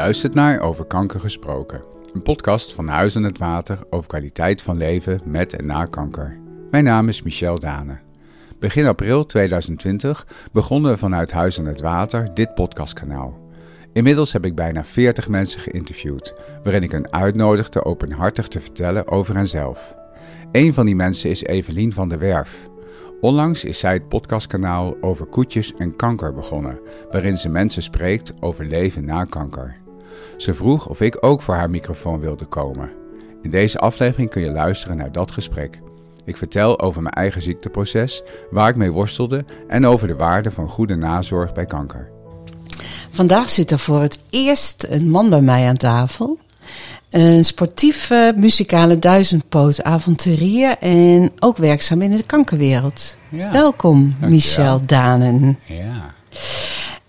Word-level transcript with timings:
luistert 0.00 0.34
naar 0.34 0.60
Over 0.60 0.84
Kanker 0.84 1.20
Gesproken, 1.20 1.82
een 2.12 2.22
podcast 2.22 2.72
van 2.72 2.88
Huizen 2.88 3.22
het 3.22 3.38
Water 3.38 3.78
over 3.90 4.08
kwaliteit 4.08 4.62
van 4.62 4.76
leven 4.76 5.20
met 5.24 5.54
en 5.54 5.66
na 5.66 5.84
kanker. 5.84 6.38
Mijn 6.70 6.84
naam 6.84 7.08
is 7.08 7.22
Michel 7.22 7.58
Dane. 7.58 7.98
Begin 8.58 8.86
april 8.86 9.26
2020 9.26 10.26
begonnen 10.52 10.90
we 10.90 10.96
vanuit 10.96 11.32
Huizen 11.32 11.64
het 11.64 11.80
Water 11.80 12.34
dit 12.34 12.54
podcastkanaal. 12.54 13.38
Inmiddels 13.92 14.32
heb 14.32 14.44
ik 14.44 14.54
bijna 14.54 14.84
40 14.84 15.28
mensen 15.28 15.60
geïnterviewd, 15.60 16.34
waarin 16.62 16.82
ik 16.82 16.90
hen 16.90 17.12
uitnodigde 17.12 17.84
openhartig 17.84 18.48
te 18.48 18.60
vertellen 18.60 19.08
over 19.08 19.34
henzelf. 19.34 19.96
Een 20.52 20.74
van 20.74 20.86
die 20.86 20.96
mensen 20.96 21.30
is 21.30 21.42
Evelien 21.44 21.92
van 21.92 22.08
der 22.08 22.18
Werf. 22.18 22.68
Onlangs 23.20 23.64
is 23.64 23.78
zij 23.78 23.92
het 23.92 24.08
podcastkanaal 24.08 24.96
over 25.00 25.26
koetjes 25.26 25.74
en 25.74 25.96
kanker 25.96 26.34
begonnen, 26.34 26.80
waarin 27.10 27.38
ze 27.38 27.48
mensen 27.48 27.82
spreekt 27.82 28.34
over 28.40 28.64
leven 28.64 29.04
na 29.04 29.24
kanker. 29.24 29.79
Ze 30.36 30.54
vroeg 30.54 30.88
of 30.88 31.00
ik 31.00 31.16
ook 31.20 31.42
voor 31.42 31.54
haar 31.54 31.70
microfoon 31.70 32.20
wilde 32.20 32.44
komen. 32.44 32.90
In 33.42 33.50
deze 33.50 33.78
aflevering 33.78 34.30
kun 34.30 34.42
je 34.42 34.50
luisteren 34.50 34.96
naar 34.96 35.12
dat 35.12 35.30
gesprek. 35.30 35.78
Ik 36.24 36.36
vertel 36.36 36.80
over 36.80 37.02
mijn 37.02 37.14
eigen 37.14 37.42
ziekteproces, 37.42 38.22
waar 38.50 38.68
ik 38.68 38.76
mee 38.76 38.90
worstelde 38.90 39.44
en 39.68 39.86
over 39.86 40.06
de 40.06 40.16
waarde 40.16 40.50
van 40.50 40.68
goede 40.68 40.94
nazorg 40.94 41.52
bij 41.52 41.66
kanker. 41.66 42.10
Vandaag 43.10 43.50
zit 43.50 43.70
er 43.70 43.78
voor 43.78 44.00
het 44.00 44.18
eerst 44.30 44.86
een 44.88 45.10
man 45.10 45.30
bij 45.30 45.40
mij 45.40 45.68
aan 45.68 45.76
tafel. 45.76 46.38
Een 47.10 47.44
sportieve, 47.44 48.34
muzikale 48.36 48.98
duizendpoot 48.98 49.82
avonturier 49.82 50.76
en 50.78 51.30
ook 51.38 51.56
werkzaam 51.56 52.02
in 52.02 52.16
de 52.16 52.22
kankerwereld. 52.22 53.16
Ja. 53.28 53.52
Welkom, 53.52 54.00
Dankjewel. 54.00 54.30
Michel 54.30 54.82
Danen. 54.86 55.58
Ja. 55.64 56.14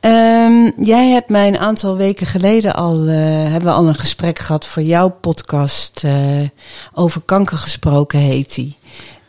Ehm, 0.02 0.72
jij 0.78 1.10
hebt 1.10 1.30
mij 1.30 1.48
een 1.48 1.58
aantal 1.58 1.98
weken 1.98 2.28
geleden 2.28 2.76
al, 2.76 3.08
eh, 3.08 3.16
hebben 3.42 3.62
we 3.62 3.72
al 3.72 3.88
een 3.88 3.96
gesprek 3.96 4.40
gehad 4.40 4.66
voor 4.66 4.84
jouw 4.84 5.10
podcast 5.10 6.02
eh, 6.04 6.14
over 6.94 7.22
kanker 7.22 7.58
gesproken 7.58 8.20
heet 8.20 8.56
die. 8.56 8.78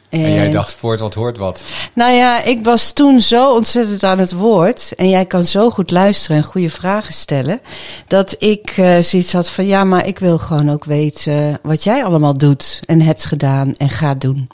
En 0.08 0.32
jij 0.32 0.50
dacht 0.50 0.72
voort 0.72 1.00
wat 1.00 1.14
hoort 1.14 1.38
wat. 1.38 1.62
Nou 1.92 2.12
ja, 2.12 2.42
ik 2.42 2.64
was 2.64 2.92
toen 2.92 3.20
zo 3.20 3.54
ontzettend 3.54 4.04
aan 4.04 4.18
het 4.18 4.32
woord. 4.32 4.92
En 4.96 5.08
jij 5.08 5.26
kan 5.26 5.44
zo 5.44 5.70
goed 5.70 5.90
luisteren 5.90 6.36
en 6.36 6.44
goede 6.44 6.70
vragen 6.70 7.14
stellen. 7.14 7.60
Dat 8.06 8.36
ik 8.38 8.70
eh, 8.76 8.98
zoiets 8.98 9.32
had 9.32 9.48
van 9.48 9.66
ja, 9.66 9.84
maar 9.84 10.06
ik 10.06 10.18
wil 10.18 10.38
gewoon 10.38 10.70
ook 10.70 10.84
weten 10.84 11.58
wat 11.62 11.84
jij 11.84 12.04
allemaal 12.04 12.38
doet 12.38 12.80
en 12.86 13.00
hebt 13.00 13.24
gedaan 13.24 13.76
en 13.76 13.88
gaat 13.88 14.20
doen. 14.20 14.48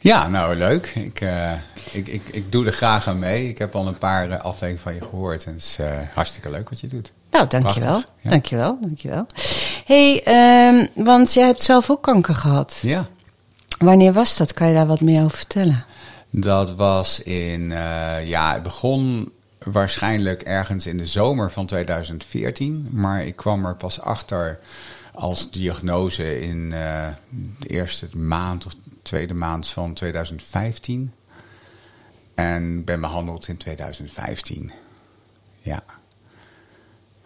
Ja, 0.00 0.28
nou 0.28 0.56
leuk. 0.56 0.86
Ik, 0.94 1.20
eh, 1.20 1.52
ik, 1.92 2.06
ik, 2.06 2.22
ik 2.30 2.52
doe 2.52 2.66
er 2.66 2.72
graag 2.72 3.08
aan 3.08 3.18
mee. 3.18 3.48
Ik 3.48 3.58
heb 3.58 3.74
al 3.74 3.86
een 3.86 3.98
paar 3.98 4.30
eh, 4.30 4.40
afleveringen 4.40 4.82
van 4.82 4.94
je 4.94 5.00
gehoord. 5.00 5.44
En 5.44 5.52
het 5.52 5.62
is 5.62 5.76
eh, 5.78 5.98
hartstikke 6.14 6.50
leuk 6.50 6.68
wat 6.68 6.80
je 6.80 6.86
doet. 6.86 7.12
Nou, 7.30 7.46
dankjewel. 7.48 7.90
Prachtig, 7.90 8.14
ja. 8.20 8.30
Dankjewel, 8.30 8.78
dankjewel. 8.80 9.26
hey, 9.84 10.22
ehm, 10.24 10.86
want 10.94 11.32
jij 11.32 11.46
hebt 11.46 11.62
zelf 11.62 11.90
ook 11.90 12.02
kanker 12.02 12.34
gehad. 12.34 12.78
Ja. 12.82 13.06
Wanneer 13.78 14.12
was 14.12 14.36
dat? 14.36 14.52
Kan 14.52 14.68
je 14.68 14.74
daar 14.74 14.86
wat 14.86 15.00
meer 15.00 15.24
over 15.24 15.36
vertellen? 15.36 15.84
Dat 16.30 16.74
was 16.74 17.22
in, 17.22 17.72
ja, 18.24 18.52
het 18.52 18.62
begon 18.62 19.32
waarschijnlijk 19.58 20.42
ergens 20.42 20.86
in 20.86 20.96
de 20.96 21.06
zomer 21.06 21.50
van 21.50 21.66
2014. 21.66 22.88
Maar 22.90 23.24
ik 23.24 23.36
kwam 23.36 23.66
er 23.66 23.76
pas 23.76 24.00
achter 24.00 24.58
als 25.14 25.50
diagnose 25.50 26.40
in 26.40 26.70
de 27.58 27.66
eerste 27.66 28.08
maand 28.16 28.66
of 28.66 28.72
tweede 29.02 29.34
maand 29.34 29.68
van 29.68 29.94
2015. 29.94 31.12
En 32.34 32.84
ben 32.84 33.00
behandeld 33.00 33.48
in 33.48 33.56
2015. 33.56 34.72
Ja. 35.60 35.84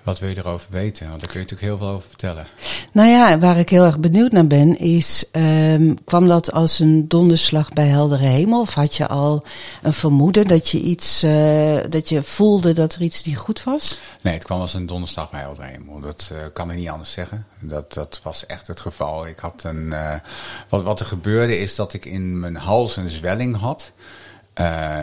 Wat 0.05 0.19
wil 0.19 0.29
je 0.29 0.37
erover 0.37 0.67
weten? 0.71 1.09
Want 1.09 1.21
daar 1.21 1.31
kun 1.31 1.41
je 1.41 1.47
natuurlijk 1.47 1.71
heel 1.71 1.79
veel 1.79 1.97
over 1.97 2.09
vertellen. 2.09 2.47
Nou 2.93 3.09
ja, 3.09 3.39
waar 3.39 3.59
ik 3.59 3.69
heel 3.69 3.85
erg 3.85 3.99
benieuwd 3.99 4.33
naar 4.33 4.47
ben, 4.47 4.79
is: 4.79 5.25
ehm, 5.31 5.95
kwam 6.05 6.29
dat 6.29 6.53
als 6.53 6.79
een 6.79 7.09
donderslag 7.09 7.73
bij 7.73 7.87
heldere 7.87 8.27
hemel? 8.27 8.61
Of 8.61 8.75
had 8.75 8.95
je 8.95 9.07
al 9.07 9.45
een 9.83 9.93
vermoeden 9.93 10.49
dat 10.49 10.69
je 10.69 10.81
iets, 10.81 11.23
eh, 11.23 11.79
dat 11.89 12.09
je 12.09 12.23
voelde 12.23 12.73
dat 12.73 12.95
er 12.95 13.03
iets 13.03 13.25
niet 13.25 13.37
goed 13.37 13.63
was? 13.63 13.99
Nee, 14.21 14.35
het 14.35 14.45
kwam 14.45 14.61
als 14.61 14.75
een 14.75 14.87
donderslag 14.87 15.31
bij 15.31 15.41
helder 15.41 15.65
hemel. 15.65 16.01
Dat 16.01 16.31
eh, 16.33 16.39
kan 16.53 16.71
ik 16.71 16.77
niet 16.77 16.89
anders 16.89 17.13
zeggen. 17.13 17.47
Dat, 17.61 17.93
dat 17.93 18.21
was 18.23 18.47
echt 18.47 18.67
het 18.67 18.81
geval. 18.81 19.27
Ik 19.27 19.39
had 19.39 19.63
een, 19.65 19.93
eh, 19.93 20.15
wat, 20.69 20.83
wat 20.83 21.01
er 21.01 21.07
gebeurde 21.07 21.59
is 21.59 21.75
dat 21.75 21.93
ik 21.93 22.05
in 22.05 22.41
mijn 22.41 22.57
hals 22.57 22.97
een 22.97 23.11
zwelling 23.11 23.57
had. 23.57 23.93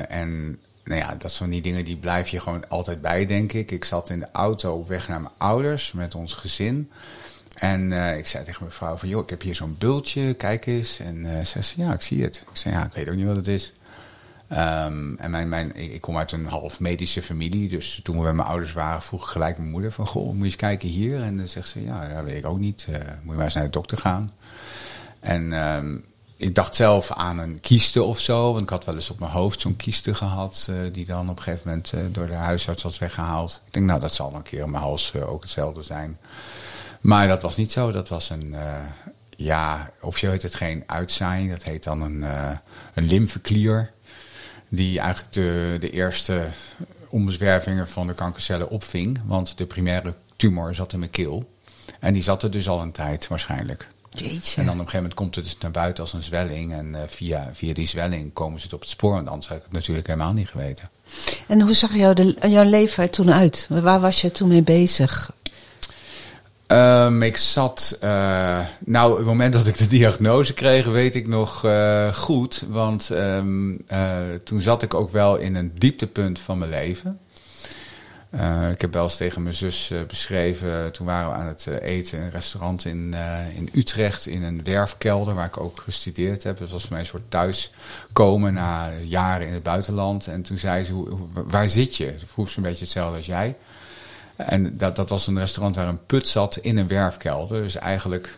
En 0.10 0.60
nou 0.92 1.04
ja, 1.04 1.16
dat 1.16 1.32
zijn 1.32 1.50
die 1.50 1.62
dingen 1.62 1.86
die 1.86 1.98
blijf 1.98 2.28
je 2.28 2.40
gewoon 2.40 2.70
altijd 2.70 3.02
bij, 3.02 3.26
denk 3.26 3.54
ik. 3.54 3.72
Ik 3.72 3.86
zat 3.86 4.10
in 4.10 4.20
de 4.20 4.28
auto 4.32 4.74
op 4.74 4.88
weg 4.88 5.08
naar 5.08 5.22
mijn 5.22 5.34
ouders 5.38 5.92
met 5.92 6.16
ons 6.16 6.34
gezin. 6.34 6.92
En 7.56 7.94
eh, 7.94 8.18
ik 8.18 8.28
zei 8.28 8.44
tegen 8.44 8.62
mijn 8.62 8.76
vrouw 8.76 8.96
van, 8.96 9.10
joh, 9.10 9.24
ik 9.24 9.30
heb 9.30 9.42
hier 9.42 9.56
zo'n 9.56 9.76
bultje, 9.80 10.34
kijk 10.34 10.66
eens. 10.66 11.00
En 11.00 11.26
eh 11.26 11.46
ze 11.46 11.62
zei, 11.62 11.88
ja, 11.88 11.94
ik 11.94 12.02
zie 12.02 12.24
het. 12.24 12.36
Ik 12.36 12.58
zei, 12.58 12.76
ja, 12.76 12.86
ik 12.86 12.94
weet 12.94 13.10
ook 13.10 13.16
niet 13.16 13.26
wat 13.26 13.36
het 13.36 13.48
is. 13.48 13.74
Ehm, 14.48 15.16
en 15.16 15.32
mijn, 15.32 15.50
mijn, 15.50 15.76
ik, 15.76 16.02
kom 16.02 16.18
uit 16.18 16.32
een 16.32 16.46
half 16.46 16.80
medische 16.80 17.22
familie, 17.22 17.70
dus 17.70 18.00
toen 18.04 18.18
we 18.18 18.24
bij 18.24 18.34
mijn 18.34 18.48
ouders 18.48 18.74
waren, 18.74 19.02
vroeg 19.02 19.24
ik 19.24 19.30
gelijk 19.32 19.58
mijn 19.58 19.70
moeder 19.70 19.92
van, 19.92 20.08
goh, 20.08 20.26
moet 20.26 20.38
je 20.38 20.44
eens 20.44 20.56
kijken 20.56 20.88
hier? 20.88 21.22
En 21.22 21.38
dan 21.38 21.48
zegt 21.48 21.68
ze, 21.68 21.84
ja, 21.84 22.10
ja 22.10 22.24
weet 22.24 22.38
ik 22.38 22.46
ook 22.46 22.60
niet, 22.60 22.88
Eh, 22.90 22.94
moet 22.94 23.32
je 23.32 23.36
maar 23.36 23.46
eens 23.46 23.54
naar 23.54 23.64
de 23.64 23.70
dokter 23.70 23.98
gaan. 23.98 24.34
En 25.20 25.54
ehm, 25.54 25.98
ik 26.42 26.56
dacht 26.56 26.76
zelf 26.76 27.12
aan 27.12 27.38
een 27.38 27.60
kieste 27.60 28.04
of 28.04 28.20
zo, 28.20 28.52
want 28.52 28.64
ik 28.64 28.70
had 28.70 28.86
wel 28.86 28.96
eens 28.96 29.10
op 29.10 29.20
mijn 29.20 29.32
hoofd 29.32 29.60
zo'n 29.60 29.76
kieste 29.76 30.14
gehad, 30.14 30.68
eh, 30.70 30.76
die 30.92 31.06
dan 31.06 31.30
op 31.30 31.38
een 31.38 31.44
gegeven 31.44 31.68
moment 31.68 31.94
eh, 31.94 32.00
door 32.12 32.28
de 32.28 32.34
huisarts 32.34 32.84
was 32.84 33.00
weggehaald. 33.00 33.62
Ik 33.66 33.74
denk, 33.74 33.86
nou, 33.86 34.00
dat 34.00 34.14
zal 34.14 34.34
een 34.34 34.42
keer 34.42 34.64
in 34.64 34.72
mijn 34.72 34.84
hals 34.84 35.12
eh, 35.16 35.32
ook 35.32 35.42
hetzelfde 35.42 35.82
zijn. 35.84 36.18
Maar 37.02 37.28
dat 37.28 37.42
was 37.42 37.58
niet 37.58 37.72
zo, 37.72 37.92
dat 37.92 38.10
was 38.10 38.30
een, 38.30 38.56
ja, 39.30 39.92
officieel 40.02 40.32
heet 40.32 40.42
het 40.42 40.56
geen 40.56 40.84
uitzaaiing, 40.86 41.52
dat 41.52 41.64
heet 41.64 41.84
dan 41.84 42.02
een, 42.02 42.22
een 42.94 43.08
lymfeklier 43.08 43.92
die 44.70 45.00
eigenlijk 45.00 45.34
de, 45.34 45.78
de 45.80 45.90
eerste 45.90 46.48
ombezwervingen 47.10 47.88
van 47.88 48.08
de 48.08 48.14
kankercellen 48.14 48.70
opving. 48.70 49.22
Want 49.26 49.58
de 49.58 49.66
primaire 49.66 50.14
tumor 50.36 50.76
zat 50.76 50.94
in 50.94 51.00
mijn 51.00 51.12
keel. 51.12 51.50
En 52.00 52.14
die 52.14 52.24
zat 52.24 52.44
er 52.44 52.52
dus 52.52 52.70
al 52.70 52.82
een 52.82 52.92
tijd 52.92 53.28
waarschijnlijk. 53.28 53.88
Jeetje. 54.14 54.60
En 54.60 54.66
dan 54.66 54.74
op 54.74 54.80
een 54.80 54.90
gegeven 54.90 54.96
moment 54.96 55.14
komt 55.14 55.36
het 55.36 55.44
dus 55.44 55.58
naar 55.58 55.72
buiten 55.72 56.04
als 56.04 56.14
een 56.14 56.24
zwelling. 56.24 56.74
En 56.74 56.96
eh, 56.96 57.02
via, 57.08 57.50
via 57.54 57.74
die 57.74 57.88
zwelling 57.88 58.34
komen 58.34 58.60
ze 58.60 58.66
het 58.66 58.74
op 58.74 58.80
het 58.82 58.90
spoor. 58.90 59.14
Want 59.14 59.28
anders 59.28 59.48
had 59.48 59.58
ik 59.58 59.64
het 59.64 59.72
natuurlijk 59.72 60.08
helemaal 60.08 60.34
niet 60.34 60.50
geweten. 60.50 60.90
En 61.48 61.62
hoe 61.62 61.74
zag 61.74 61.96
jouw, 61.96 62.14
de, 62.14 62.36
jouw 62.48 62.70
leven 62.70 63.04
er 63.04 63.10
toen 63.10 63.32
uit? 63.32 63.68
Waar 63.70 64.00
was 64.00 64.22
je 64.22 64.32
toen 64.32 64.48
mee 64.48 64.64
bezig? 64.64 65.32
Ehm, 66.72 67.22
ik 67.22 67.38
zat, 67.38 67.98
eh, 68.00 68.60
nou, 68.86 69.18
het 69.18 69.26
moment 69.26 69.54
dat 69.54 69.68
ik 69.68 69.78
de 69.78 69.88
diagnose 69.88 70.54
kreeg, 70.54 70.86
weet 70.86 71.16
ik 71.16 71.28
nog 71.28 71.66
eh, 71.66 72.14
goed. 72.14 72.64
Want 72.70 73.10
ehm, 73.10 73.76
eh, 73.88 74.12
toen 74.44 74.62
zat 74.62 74.82
ik 74.82 74.94
ook 74.94 75.12
wel 75.12 75.36
in 75.36 75.56
een 75.56 75.72
dieptepunt 75.78 76.40
van 76.40 76.58
mijn 76.58 76.72
leven. 76.72 77.20
Eh, 78.42 78.72
ik 78.72 78.82
heb 78.82 78.94
wel 78.94 79.04
eens 79.04 79.16
tegen 79.16 79.44
mijn 79.44 79.56
zus 79.56 79.92
eh, 79.92 80.00
beschreven, 80.08 80.92
toen 80.92 81.06
waren 81.06 81.30
we 81.30 81.36
aan 81.36 81.48
het 81.48 81.68
eh, 81.68 81.96
eten 81.96 82.18
in 82.18 82.24
een 82.24 82.32
restaurant 82.32 82.86
in, 82.86 83.16
in 83.56 83.70
Utrecht, 83.74 84.28
in 84.28 84.44
een 84.44 84.64
werfkelder 84.64 85.36
waar 85.36 85.46
ik 85.46 85.60
ook 85.60 85.80
gestudeerd 85.80 86.44
heb. 86.44 86.58
Dat 86.58 86.70
was 86.70 86.82
voor 86.82 86.92
mij 86.92 87.00
een 87.00 87.06
soort 87.06 87.30
thuiskomen 87.30 88.54
na 88.54 88.90
jaren 89.04 89.48
in 89.48 89.54
het 89.54 89.64
buitenland. 89.64 90.28
En 90.28 90.42
toen 90.42 90.58
zei 90.58 90.84
ze, 90.84 91.04
waar 91.34 91.70
zit 91.70 91.96
je? 91.96 92.16
Toen 92.16 92.28
vroeg 92.28 92.50
ze 92.50 92.58
een 92.58 92.64
beetje 92.64 92.84
hetzelfde 92.84 93.18
als 93.18 93.26
jij. 93.26 93.56
En 94.36 94.78
dat, 94.78 94.96
dat 94.96 95.10
was 95.10 95.28
een 95.28 95.40
restaurant 95.40 95.76
waar 95.76 95.88
een 95.88 96.06
put 96.06 96.28
zat 96.28 96.58
in 96.58 96.78
een 96.78 96.88
werfkelder. 96.88 97.62
Dus 97.62 97.76
eigenlijk 97.76 98.38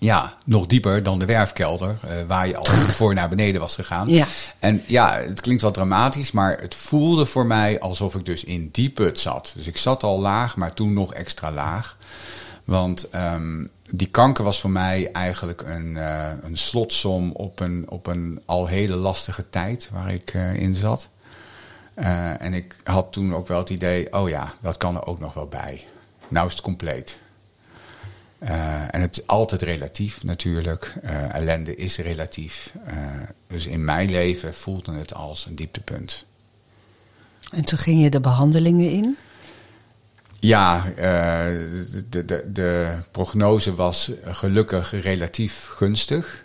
ja, 0.00 0.34
nog 0.44 0.66
dieper 0.66 1.02
dan 1.02 1.18
de 1.18 1.24
werfkelder, 1.24 1.98
eh, 2.02 2.14
waar 2.26 2.48
je 2.48 2.56
al 2.56 2.64
voor 2.64 3.14
naar 3.14 3.28
beneden 3.28 3.60
was 3.60 3.74
gegaan. 3.74 4.08
Ja. 4.08 4.26
En 4.58 4.82
ja, 4.86 5.18
het 5.18 5.40
klinkt 5.40 5.62
wel 5.62 5.70
dramatisch, 5.70 6.30
maar 6.30 6.60
het 6.60 6.74
voelde 6.74 7.26
voor 7.26 7.46
mij 7.46 7.80
alsof 7.80 8.14
ik 8.14 8.24
dus 8.24 8.44
in 8.44 8.68
die 8.72 8.90
put 8.90 9.18
zat. 9.18 9.52
Dus 9.56 9.66
ik 9.66 9.76
zat 9.76 10.02
al 10.02 10.20
laag, 10.20 10.56
maar 10.56 10.74
toen 10.74 10.92
nog 10.92 11.14
extra 11.14 11.52
laag. 11.52 11.96
Want 12.64 13.08
ehm, 13.08 13.66
die 13.90 14.08
kanker 14.08 14.44
was 14.44 14.60
voor 14.60 14.70
mij 14.70 15.12
eigenlijk 15.12 15.62
een, 15.66 15.96
eh, 15.96 16.28
een 16.42 16.56
slotsom 16.56 17.32
op 17.32 17.60
een, 17.60 17.84
op 17.88 18.06
een 18.06 18.40
al 18.44 18.66
hele 18.66 18.96
lastige 18.96 19.50
tijd 19.50 19.88
waar 19.92 20.12
ik 20.12 20.30
eh, 20.34 20.54
in 20.54 20.74
zat. 20.74 21.08
En 22.38 22.54
ik 22.54 22.76
had 22.84 23.12
toen 23.12 23.34
ook 23.34 23.48
wel 23.48 23.58
het 23.58 23.70
idee, 23.70 24.12
oh 24.12 24.28
ja, 24.28 24.52
dat 24.60 24.76
kan 24.76 24.96
er 24.96 25.06
ook 25.06 25.20
nog 25.20 25.34
wel 25.34 25.46
bij. 25.46 25.84
Nou 26.28 26.46
is 26.46 26.52
het 26.52 26.62
compleet. 26.62 27.18
Eh, 28.40 28.94
en 28.94 29.00
het 29.00 29.18
is 29.18 29.26
altijd 29.26 29.62
relatief 29.62 30.24
natuurlijk. 30.24 30.94
Eh, 31.02 31.34
ellende 31.34 31.76
is 31.76 31.98
relatief. 31.98 32.74
Eh, 32.84 32.96
dus 33.46 33.66
in 33.66 33.84
mijn 33.84 34.10
leven 34.10 34.54
voelde 34.54 34.92
het 34.92 35.14
als 35.14 35.46
een 35.46 35.54
dieptepunt. 35.54 36.24
En 37.52 37.64
toen 37.64 37.78
ging 37.78 38.02
je 38.02 38.10
de 38.10 38.20
behandelingen 38.20 38.90
in. 38.90 39.16
Ja, 40.38 40.84
de, 42.08 42.24
de, 42.24 42.44
de 42.52 42.92
prognose 43.10 43.74
was 43.74 44.10
gelukkig 44.24 45.02
relatief 45.02 45.66
gunstig. 45.66 46.44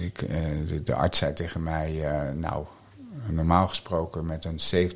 Ik, 0.00 0.18
de, 0.66 0.82
de 0.84 0.94
arts 0.94 1.18
zei 1.18 1.32
tegen 1.32 1.62
mij, 1.62 2.02
nou, 2.34 2.66
normaal 3.28 3.68
gesproken 3.68 4.26
met 4.26 4.44
een 4.44 4.90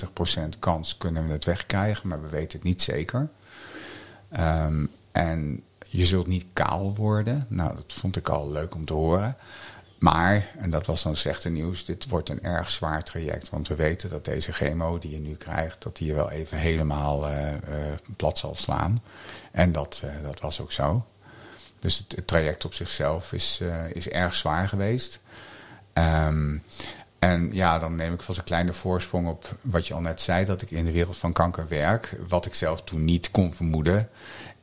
70% 0.54 0.58
kans 0.58 0.96
kunnen 0.96 1.26
we 1.26 1.32
het 1.32 1.44
wegkrijgen, 1.44 2.08
maar 2.08 2.22
we 2.22 2.28
weten 2.28 2.58
het 2.58 2.66
niet 2.66 2.82
zeker. 2.82 3.28
Ehm, 4.28 4.86
en 5.12 5.62
je 5.92 6.06
zult 6.06 6.26
niet 6.26 6.46
kaal 6.52 6.94
worden. 6.94 7.46
Nou, 7.48 7.74
dat 7.74 7.92
vond 7.92 8.16
ik 8.16 8.28
al 8.28 8.50
leuk 8.50 8.74
om 8.74 8.84
te 8.84 8.92
horen. 8.92 9.36
Maar, 9.98 10.46
en 10.58 10.70
dat 10.70 10.86
was 10.86 11.02
dan 11.02 11.16
slechte 11.16 11.50
nieuws, 11.50 11.84
dit 11.84 12.08
wordt 12.08 12.28
een 12.28 12.42
erg 12.42 12.70
zwaar 12.70 13.04
traject. 13.04 13.50
Want 13.50 13.68
we 13.68 13.74
weten 13.74 14.10
dat 14.10 14.24
deze 14.24 14.52
chemo 14.52 14.98
die 14.98 15.10
je 15.10 15.20
nu 15.20 15.34
krijgt, 15.34 15.82
dat 15.82 15.96
die 15.96 16.06
je 16.06 16.14
wel 16.14 16.30
even 16.30 16.58
helemaal 16.58 17.30
uh, 17.30 17.52
uh, 17.52 17.58
plat 18.16 18.38
zal 18.38 18.56
slaan. 18.56 19.02
En 19.50 19.72
dat, 19.72 20.02
uh, 20.04 20.10
dat 20.22 20.40
was 20.40 20.60
ook 20.60 20.72
zo. 20.72 21.04
Dus 21.78 22.04
het, 22.08 22.26
traject 22.26 22.64
op 22.64 22.74
zichzelf 22.74 23.32
is, 23.32 23.60
is 23.92 24.08
erg 24.08 24.34
zwaar 24.34 24.68
geweest. 24.68 25.20
Um, 25.94 26.62
en 27.18 27.50
ja, 27.52 27.78
dan 27.78 27.96
neem 27.96 28.12
ik 28.12 28.20
vast 28.20 28.38
een 28.38 28.44
kleine 28.44 28.72
voorsprong 28.72 29.28
op 29.28 29.56
wat 29.60 29.86
je 29.86 29.94
al 29.94 30.00
net 30.00 30.20
zei, 30.20 30.44
dat 30.44 30.62
ik 30.62 30.70
in 30.70 30.84
de 30.84 30.92
wereld 30.92 31.16
van 31.16 31.32
kanker 31.32 31.68
werk. 31.68 32.16
Wat 32.28 32.46
ik 32.46 32.54
zelf 32.54 32.82
toen 32.82 33.04
niet 33.04 33.30
kon 33.30 33.54
vermoeden, 33.54 34.08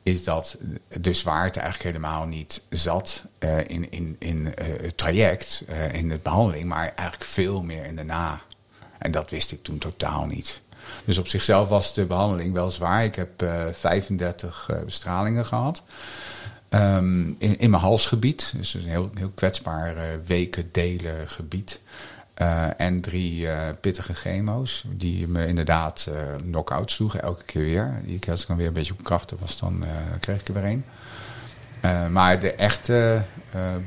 is 0.08 0.24
dat 0.24 0.56
de 0.88 1.12
zwaarte 1.12 1.60
eigenlijk 1.60 1.94
helemaal 1.94 2.26
niet 2.26 2.62
zat 2.68 3.22
uh, 3.38 3.58
in, 3.58 3.90
in, 3.90 4.16
in 4.18 4.46
uh, 4.46 4.52
het 4.80 4.98
traject, 4.98 5.64
uh, 5.68 5.94
in 5.94 6.08
de 6.08 6.18
behandeling, 6.22 6.68
maar 6.68 6.92
eigenlijk 6.94 7.30
veel 7.30 7.62
meer 7.62 7.84
in 7.84 7.96
de 7.96 8.04
na. 8.04 8.40
En 8.98 9.10
dat 9.10 9.30
wist 9.30 9.52
ik 9.52 9.62
toen 9.62 9.78
totaal 9.78 10.26
niet. 10.26 10.60
Dus 11.04 11.18
op 11.18 11.28
zichzelf 11.28 11.68
was 11.68 11.94
de 11.94 12.04
behandeling 12.04 12.52
wel 12.52 12.70
zwaar. 12.70 13.04
Ik 13.04 13.14
heb 13.14 13.44
35 13.72 14.70
bestralingen 14.84 15.46
gehad. 15.46 15.82
Um, 16.70 17.36
in, 17.38 17.58
in 17.58 17.70
mijn 17.70 17.82
halsgebied, 17.82 18.52
dus 18.56 18.74
een 18.74 18.86
heel, 18.86 19.10
heel 19.14 19.32
kwetsbaar 19.34 19.96
weken 20.26 20.68
delen 20.72 21.28
gebied. 21.28 21.80
Uh, 22.42 22.80
en 22.80 23.00
drie 23.00 23.40
uh, 23.40 23.68
pittige 23.80 24.14
chemo's, 24.14 24.84
die 24.86 25.28
me 25.28 25.46
inderdaad 25.46 26.06
uh, 26.08 26.16
knock-out 26.42 26.90
sloegen, 26.90 27.22
elke 27.22 27.44
keer 27.44 27.62
weer. 27.62 28.00
Die 28.04 28.30
als 28.30 28.42
ik 28.42 28.48
dan 28.48 28.56
weer 28.56 28.66
een 28.66 28.72
beetje 28.72 28.92
op 28.92 29.04
krachten 29.04 29.36
was, 29.40 29.58
dan 29.58 29.84
kreeg 30.20 30.40
ik 30.40 30.48
er 30.48 30.54
weer 30.54 30.64
een. 30.64 32.12
maar 32.12 32.40
de 32.40 32.52
echte 32.52 33.22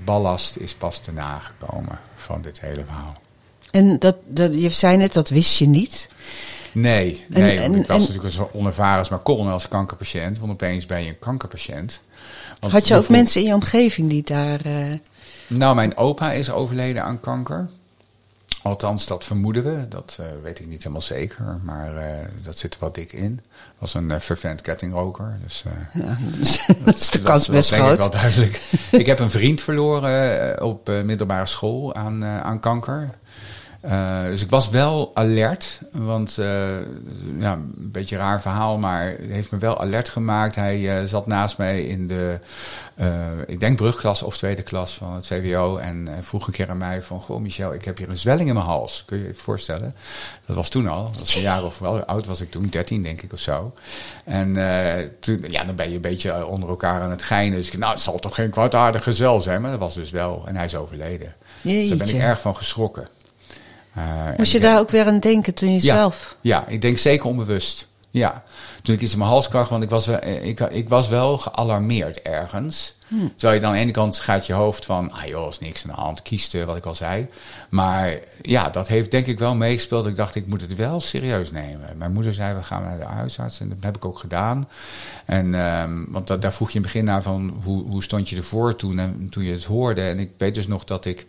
ballast 0.05 0.55
is 0.55 0.75
pas 0.75 1.03
daarna 1.03 1.39
gekomen 1.39 1.99
van 2.15 2.41
dit 2.41 2.61
hele 2.61 2.85
verhaal. 2.85 3.17
En 3.71 3.99
dat, 3.99 4.17
dat, 4.27 4.53
je 4.53 4.69
zei 4.69 4.97
net, 4.97 5.13
dat 5.13 5.29
wist 5.29 5.57
je 5.57 5.67
niet? 5.67 6.09
Nee, 6.71 7.25
nee 7.27 7.59
en, 7.59 7.75
ik 7.75 7.87
was 7.87 7.97
en, 7.97 8.01
natuurlijk 8.07 8.33
zo 8.33 8.49
onervaren 8.53 9.05
maar 9.09 9.19
kon 9.19 9.47
als 9.47 9.67
kankerpatiënt. 9.67 10.39
Want 10.39 10.51
opeens 10.51 10.85
ben 10.85 11.01
je 11.01 11.09
een 11.09 11.19
kankerpatiënt. 11.19 12.01
Want 12.59 12.73
Had 12.73 12.87
je 12.87 12.95
ook 12.95 13.09
mensen 13.09 13.41
in 13.41 13.47
je 13.47 13.53
omgeving 13.53 14.09
die 14.09 14.23
daar... 14.23 14.61
Nou, 15.47 15.75
mijn 15.75 15.97
opa 15.97 16.31
is 16.31 16.51
overleden 16.51 17.03
aan 17.03 17.19
kanker. 17.19 17.69
Althans, 18.63 19.05
dat 19.05 19.25
vermoeden 19.25 19.63
we. 19.63 19.87
Dat 19.87 20.17
uh, 20.19 20.25
weet 20.43 20.59
ik 20.59 20.67
niet 20.67 20.77
helemaal 20.77 21.01
zeker. 21.01 21.59
Maar 21.63 21.95
uh, 21.95 22.03
dat 22.41 22.57
zit 22.57 22.73
er 22.73 22.79
wat 22.79 22.95
dik 22.95 23.13
in. 23.13 23.41
Was 23.77 23.93
een 23.93 24.09
uh, 24.09 24.19
fervent 24.19 24.61
kettingroker. 24.61 25.39
Dus, 25.43 25.63
ja, 25.93 26.17
dat 26.85 26.95
is 26.95 27.09
de 27.09 27.21
kans 27.21 27.47
best 27.47 27.73
groot. 27.73 27.89
Dat 27.89 27.97
wel 27.97 28.09
duidelijk. 28.09 28.61
ik 28.91 29.05
heb 29.05 29.19
een 29.19 29.31
vriend 29.31 29.61
verloren 29.61 30.63
op 30.63 30.91
middelbare 31.03 31.45
school 31.45 31.95
aan, 31.95 32.25
aan 32.25 32.59
kanker. 32.59 33.09
Uh, 33.85 34.23
dus 34.25 34.41
ik 34.41 34.49
was 34.49 34.69
wel 34.69 35.11
alert, 35.13 35.79
want 35.91 36.37
uh, 36.39 36.45
ja, 37.39 37.53
een 37.53 37.91
beetje 37.91 38.15
een 38.15 38.21
raar 38.21 38.41
verhaal, 38.41 38.77
maar 38.77 39.07
het 39.07 39.29
heeft 39.29 39.51
me 39.51 39.57
wel 39.57 39.81
alert 39.81 40.09
gemaakt. 40.09 40.55
Hij 40.55 41.01
uh, 41.01 41.07
zat 41.07 41.27
naast 41.27 41.57
mij 41.57 41.83
in 41.83 42.07
de, 42.07 42.39
ik 43.45 43.59
denk 43.59 43.77
brugklas 43.77 44.21
of 44.21 44.37
tweede 44.37 44.61
klas 44.61 44.93
van 44.93 45.13
het 45.13 45.27
VWO 45.27 45.77
en 45.77 46.07
vroeg 46.19 46.47
een 46.47 46.53
keer 46.53 46.69
aan 46.69 46.77
mij 46.77 47.01
van, 47.01 47.21
goh 47.21 47.39
Michel, 47.39 47.73
ik 47.73 47.85
heb 47.85 47.97
hier 47.97 48.09
een 48.09 48.17
zwelling 48.17 48.47
in 48.47 48.55
mijn 48.55 48.65
hals. 48.65 49.03
Kun 49.05 49.17
je 49.17 49.27
je 49.27 49.33
voorstellen? 49.33 49.95
Dat 50.45 50.55
was 50.55 50.69
toen 50.69 50.87
al, 50.87 51.03
dat 51.03 51.19
was 51.19 51.35
een 51.35 51.41
jaar 51.41 51.63
of 51.63 51.79
wel 51.79 52.03
oud 52.03 52.25
was 52.25 52.41
ik 52.41 52.51
toen, 52.51 52.67
13 52.69 53.03
denk 53.03 53.21
ik 53.21 53.33
of 53.33 53.39
zo. 53.39 53.73
En 54.25 54.53
toen, 55.19 55.45
ja, 55.49 55.63
dan 55.63 55.75
ben 55.75 55.89
je 55.89 55.95
een 55.95 56.01
beetje 56.01 56.45
onder 56.45 56.69
elkaar 56.69 57.01
aan 57.01 57.11
het 57.11 57.21
geinen. 57.21 57.57
Dus 57.57 57.67
ik, 57.67 57.77
nou, 57.77 57.91
het 57.91 58.01
zal 58.01 58.19
toch 58.19 58.35
geen 58.35 58.49
kwaadaardige 58.49 59.13
zwel 59.13 59.41
zijn, 59.41 59.61
maar 59.61 59.71
dat 59.71 59.79
was 59.79 59.93
dus 59.93 60.11
wel. 60.11 60.43
En 60.45 60.55
hij 60.55 60.65
is 60.65 60.75
overleden. 60.75 61.35
Jeetje. 61.61 61.79
Dus 61.79 61.97
daar 61.97 62.07
ben 62.07 62.15
ik 62.15 62.21
erg 62.21 62.41
van 62.41 62.55
geschrokken. 62.55 63.07
Uh, 63.97 64.03
Moest 64.37 64.51
je 64.51 64.59
daar 64.59 64.79
ook 64.79 64.89
weer 64.89 65.05
aan 65.05 65.19
denken 65.19 65.53
toen 65.53 65.73
je 65.73 65.83
ja, 65.83 65.95
zelf? 65.95 66.35
Ja, 66.41 66.67
ik 66.67 66.81
denk 66.81 66.97
zeker 66.97 67.25
onbewust. 67.25 67.87
Ja, 68.09 68.43
toen 68.83 68.95
ik 68.95 69.01
iets 69.01 69.11
in 69.11 69.17
mijn 69.17 69.29
hals 69.29 69.47
kreeg, 69.47 69.69
want 69.69 69.83
ik 69.83 69.89
was, 69.89 70.05
wel, 70.05 70.23
ik, 70.23 70.59
ik 70.59 70.89
was 70.89 71.07
wel 71.07 71.37
gealarmeerd 71.37 72.21
ergens. 72.21 72.95
Hmm. 73.07 73.31
Terwijl 73.35 73.53
je 73.53 73.59
dan 73.59 73.69
aan 73.69 73.75
de 73.75 73.81
ene 73.81 73.91
kant 73.91 74.19
gaat 74.19 74.45
je 74.45 74.53
hoofd 74.53 74.85
van, 74.85 75.11
ah 75.11 75.25
joh, 75.25 75.49
is 75.49 75.59
niks 75.59 75.83
aan 75.83 75.95
de 75.95 76.01
hand, 76.01 76.21
kieste, 76.21 76.65
wat 76.65 76.77
ik 76.77 76.85
al 76.85 76.95
zei. 76.95 77.27
Maar 77.69 78.19
ja, 78.41 78.69
dat 78.69 78.87
heeft 78.87 79.11
denk 79.11 79.25
ik 79.25 79.39
wel 79.39 79.55
meegespeeld. 79.55 80.05
Ik 80.05 80.15
dacht, 80.15 80.35
ik 80.35 80.47
moet 80.47 80.61
het 80.61 80.75
wel 80.75 80.99
serieus 80.99 81.51
nemen. 81.51 81.97
Mijn 81.97 82.13
moeder 82.13 82.33
zei, 82.33 82.55
we 82.55 82.63
gaan 82.63 82.83
naar 82.83 82.97
de 82.97 83.03
huisarts 83.03 83.59
en 83.59 83.69
dat 83.69 83.77
heb 83.81 83.95
ik 83.95 84.05
ook 84.05 84.19
gedaan. 84.19 84.69
En, 85.25 85.53
um, 85.53 86.07
want 86.09 86.27
dat, 86.27 86.41
daar 86.41 86.53
vroeg 86.53 86.71
je 86.71 86.75
in 86.75 86.83
het 86.83 86.91
begin 86.91 87.07
naar 87.07 87.21
van, 87.21 87.59
hoe, 87.63 87.89
hoe 87.89 88.03
stond 88.03 88.29
je 88.29 88.35
ervoor 88.35 88.75
toen, 88.75 88.99
en, 88.99 89.27
toen 89.29 89.43
je 89.43 89.53
het 89.53 89.65
hoorde. 89.65 90.01
En 90.01 90.19
ik 90.19 90.29
weet 90.37 90.55
dus 90.55 90.67
nog 90.67 90.83
dat 90.83 91.05
ik 91.05 91.25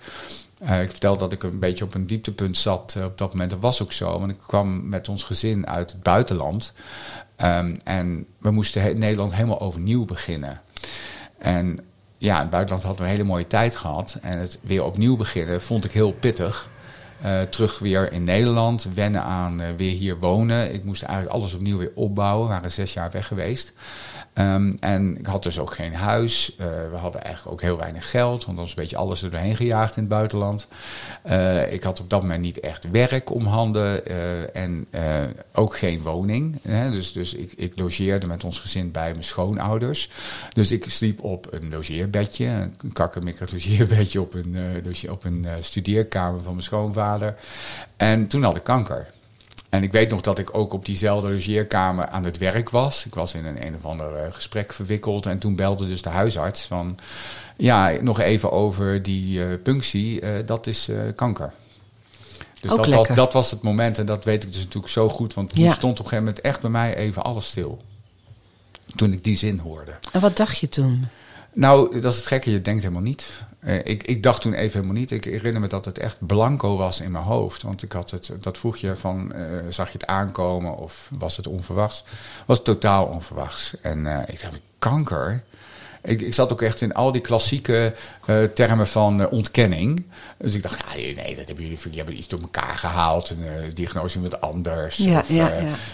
uh, 0.62 0.82
ik 0.82 0.90
vertelde 0.90 1.18
dat 1.18 1.32
ik 1.32 1.42
een 1.42 1.58
beetje 1.58 1.84
op 1.84 1.94
een 1.94 2.06
dieptepunt 2.06 2.56
zat 2.56 2.94
uh, 2.98 3.04
op 3.04 3.18
dat 3.18 3.32
moment. 3.32 3.50
Dat 3.50 3.60
was 3.60 3.82
ook 3.82 3.92
zo, 3.92 4.18
want 4.18 4.30
ik 4.30 4.38
kwam 4.46 4.88
met 4.88 5.08
ons 5.08 5.22
gezin 5.22 5.66
uit 5.66 5.92
het 5.92 6.02
buitenland. 6.02 6.72
Um, 7.44 7.74
en 7.84 8.26
we 8.38 8.50
moesten 8.50 8.98
Nederland 8.98 9.34
helemaal 9.34 9.60
overnieuw 9.60 10.04
beginnen. 10.04 10.60
En 11.38 11.78
ja, 12.18 12.34
in 12.34 12.40
het 12.40 12.50
buitenland 12.50 12.84
hadden 12.84 13.02
we 13.02 13.10
een 13.10 13.16
hele 13.16 13.28
mooie 13.28 13.46
tijd 13.46 13.76
gehad. 13.76 14.18
En 14.22 14.38
het 14.38 14.58
weer 14.60 14.84
opnieuw 14.84 15.16
beginnen 15.16 15.62
vond 15.62 15.84
ik 15.84 15.92
heel 15.92 16.12
pittig. 16.12 16.70
Uh, 17.24 17.40
terug 17.40 17.78
weer 17.78 18.12
in 18.12 18.24
Nederland, 18.24 18.86
wennen 18.94 19.22
aan 19.22 19.76
weer 19.76 19.96
hier 19.96 20.18
wonen. 20.18 20.74
Ik 20.74 20.84
moest 20.84 21.02
eigenlijk 21.02 21.34
alles 21.34 21.54
opnieuw 21.54 21.78
weer 21.78 21.92
opbouwen. 21.94 22.46
We 22.46 22.52
waren 22.52 22.70
zes 22.70 22.92
jaar 22.92 23.10
weg 23.10 23.26
geweest. 23.26 23.72
Um, 24.34 24.76
en 24.80 25.18
ik 25.18 25.26
had 25.26 25.42
dus 25.42 25.58
ook 25.58 25.74
geen 25.74 25.94
huis. 25.94 26.54
Uh, 26.60 26.66
we 26.90 26.96
hadden 26.96 27.22
eigenlijk 27.22 27.54
ook 27.54 27.60
heel 27.60 27.76
weinig 27.76 28.10
geld, 28.10 28.44
want 28.44 28.58
was 28.58 28.68
een 28.68 28.74
beetje 28.74 28.96
alles 28.96 29.22
er 29.22 29.30
doorheen 29.30 29.56
gejaagd 29.56 29.96
in 29.96 30.02
het 30.02 30.12
buitenland. 30.12 30.66
Uh, 31.26 31.72
ik 31.72 31.82
had 31.82 32.00
op 32.00 32.10
dat 32.10 32.22
moment 32.22 32.40
niet 32.40 32.60
echt 32.60 32.90
werk 32.90 33.30
om 33.30 33.46
handen 33.46 34.10
uh, 34.10 34.56
en 34.56 34.86
ook 35.52 35.76
geen 35.76 36.02
woning. 36.02 36.58
Hè. 36.62 36.90
Dus, 36.90 37.12
dus 37.12 37.34
ik, 37.34 37.52
ik 37.56 37.72
logeerde 37.78 38.26
met 38.26 38.44
ons 38.44 38.58
gezin 38.58 38.90
bij 38.90 39.10
mijn 39.10 39.24
schoonouders. 39.24 40.10
Dus 40.52 40.72
ik 40.72 40.84
sliep 40.88 41.22
op 41.22 41.46
een 41.50 41.70
logeerbedje, 41.70 42.46
een 42.46 42.92
kakkemikkig 42.92 43.52
logeerbedje 43.52 44.20
op 44.20 44.34
een, 44.34 44.56
op 45.10 45.24
een 45.24 45.46
studeerkamer 45.60 46.42
van 46.42 46.52
mijn 46.52 46.64
schoonvader. 46.64 47.34
En 47.96 48.26
toen 48.26 48.42
had 48.42 48.56
ik 48.56 48.64
kanker. 48.64 49.06
En 49.72 49.82
ik 49.82 49.92
weet 49.92 50.10
nog 50.10 50.20
dat 50.20 50.38
ik 50.38 50.56
ook 50.56 50.72
op 50.72 50.84
diezelfde 50.84 51.30
logeerkamer 51.30 52.06
aan 52.06 52.24
het 52.24 52.38
werk 52.38 52.70
was. 52.70 53.06
Ik 53.06 53.14
was 53.14 53.34
in 53.34 53.44
een 53.44 53.66
een 53.66 53.74
of 53.74 53.84
ander 53.84 54.12
uh, 54.16 54.32
gesprek 54.32 54.72
verwikkeld. 54.72 55.26
En 55.26 55.38
toen 55.38 55.56
belde 55.56 55.88
dus 55.88 56.02
de 56.02 56.08
huisarts 56.08 56.64
van... 56.64 56.98
Ja, 57.56 57.92
nog 58.00 58.20
even 58.20 58.50
over 58.52 59.02
die 59.02 59.38
uh, 59.38 59.62
punctie. 59.62 60.22
Uh, 60.22 60.30
dat 60.46 60.66
is 60.66 60.88
kanker. 61.14 61.52
Dus 62.60 62.70
dat 62.70 62.86
was, 62.86 63.08
dat 63.08 63.32
was 63.32 63.50
het 63.50 63.62
moment. 63.62 63.98
En 63.98 64.06
dat 64.06 64.24
weet 64.24 64.44
ik 64.44 64.52
dus 64.52 64.62
natuurlijk 64.62 64.92
zo 64.92 65.08
goed. 65.08 65.34
Want 65.34 65.52
toen 65.52 65.62
ja. 65.62 65.72
stond 65.72 65.92
op 65.92 66.04
een 66.04 66.10
gegeven 66.10 66.24
moment 66.24 66.44
echt 66.44 66.60
bij 66.60 66.70
mij 66.70 66.96
even 66.96 67.22
alles 67.22 67.46
stil. 67.46 67.82
Toen 68.96 69.12
ik 69.12 69.24
die 69.24 69.36
zin 69.36 69.58
hoorde. 69.58 69.92
En 70.12 70.20
wat 70.20 70.36
dacht 70.36 70.58
je 70.58 70.68
toen? 70.68 71.08
Nou, 71.54 72.00
dat 72.00 72.12
is 72.12 72.18
het 72.18 72.26
gekke. 72.26 72.50
Je 72.50 72.60
denkt 72.60 72.82
helemaal 72.82 73.02
niet. 73.02 73.42
Uh, 73.64 73.74
ik, 73.74 74.02
ik, 74.02 74.22
dacht 74.22 74.40
toen 74.40 74.52
even 74.52 74.72
helemaal 74.72 75.00
niet. 75.00 75.10
Ik 75.10 75.24
herinner 75.24 75.60
me 75.60 75.68
dat 75.68 75.84
het 75.84 75.98
echt 75.98 76.26
blanco 76.26 76.76
was 76.76 77.00
in 77.00 77.10
mijn 77.10 77.24
hoofd. 77.24 77.62
Want 77.62 77.82
ik 77.82 77.92
had 77.92 78.10
het, 78.10 78.30
dat 78.40 78.58
vroeg 78.58 78.76
je 78.76 78.96
van, 78.96 79.32
uh, 79.36 79.58
zag 79.68 79.86
je 79.86 79.98
het 79.98 80.06
aankomen 80.06 80.76
of 80.76 81.10
was 81.18 81.36
het 81.36 81.46
onverwachts? 81.46 82.04
Was 82.46 82.62
totaal 82.62 83.04
onverwachts. 83.06 83.74
En 83.80 83.98
uh, 83.98 84.18
ik 84.26 84.40
dacht, 84.40 84.60
kanker? 84.78 85.42
Ik, 86.04 86.20
ik 86.20 86.34
zat 86.34 86.52
ook 86.52 86.62
echt 86.62 86.80
in 86.80 86.94
al 86.94 87.12
die 87.12 87.20
klassieke 87.20 87.94
uh, 88.26 88.42
termen 88.42 88.86
van 88.86 89.20
uh, 89.20 89.26
ontkenning. 89.30 90.06
Dus 90.38 90.54
ik 90.54 90.62
dacht, 90.62 90.78
ja, 90.78 91.14
nee, 91.22 91.36
dat 91.36 91.46
hebben 91.46 91.64
jullie, 91.64 91.78
jullie 91.82 91.96
hebben 91.96 92.16
iets 92.16 92.28
door 92.28 92.40
elkaar 92.40 92.76
gehaald. 92.76 93.30
Een 93.30 93.42
uh, 93.42 93.74
diagnose 93.74 94.18
met 94.18 94.40
anders. 94.40 94.96
Ja, 94.96 95.20
of, 95.20 95.28
ja, 95.28 95.52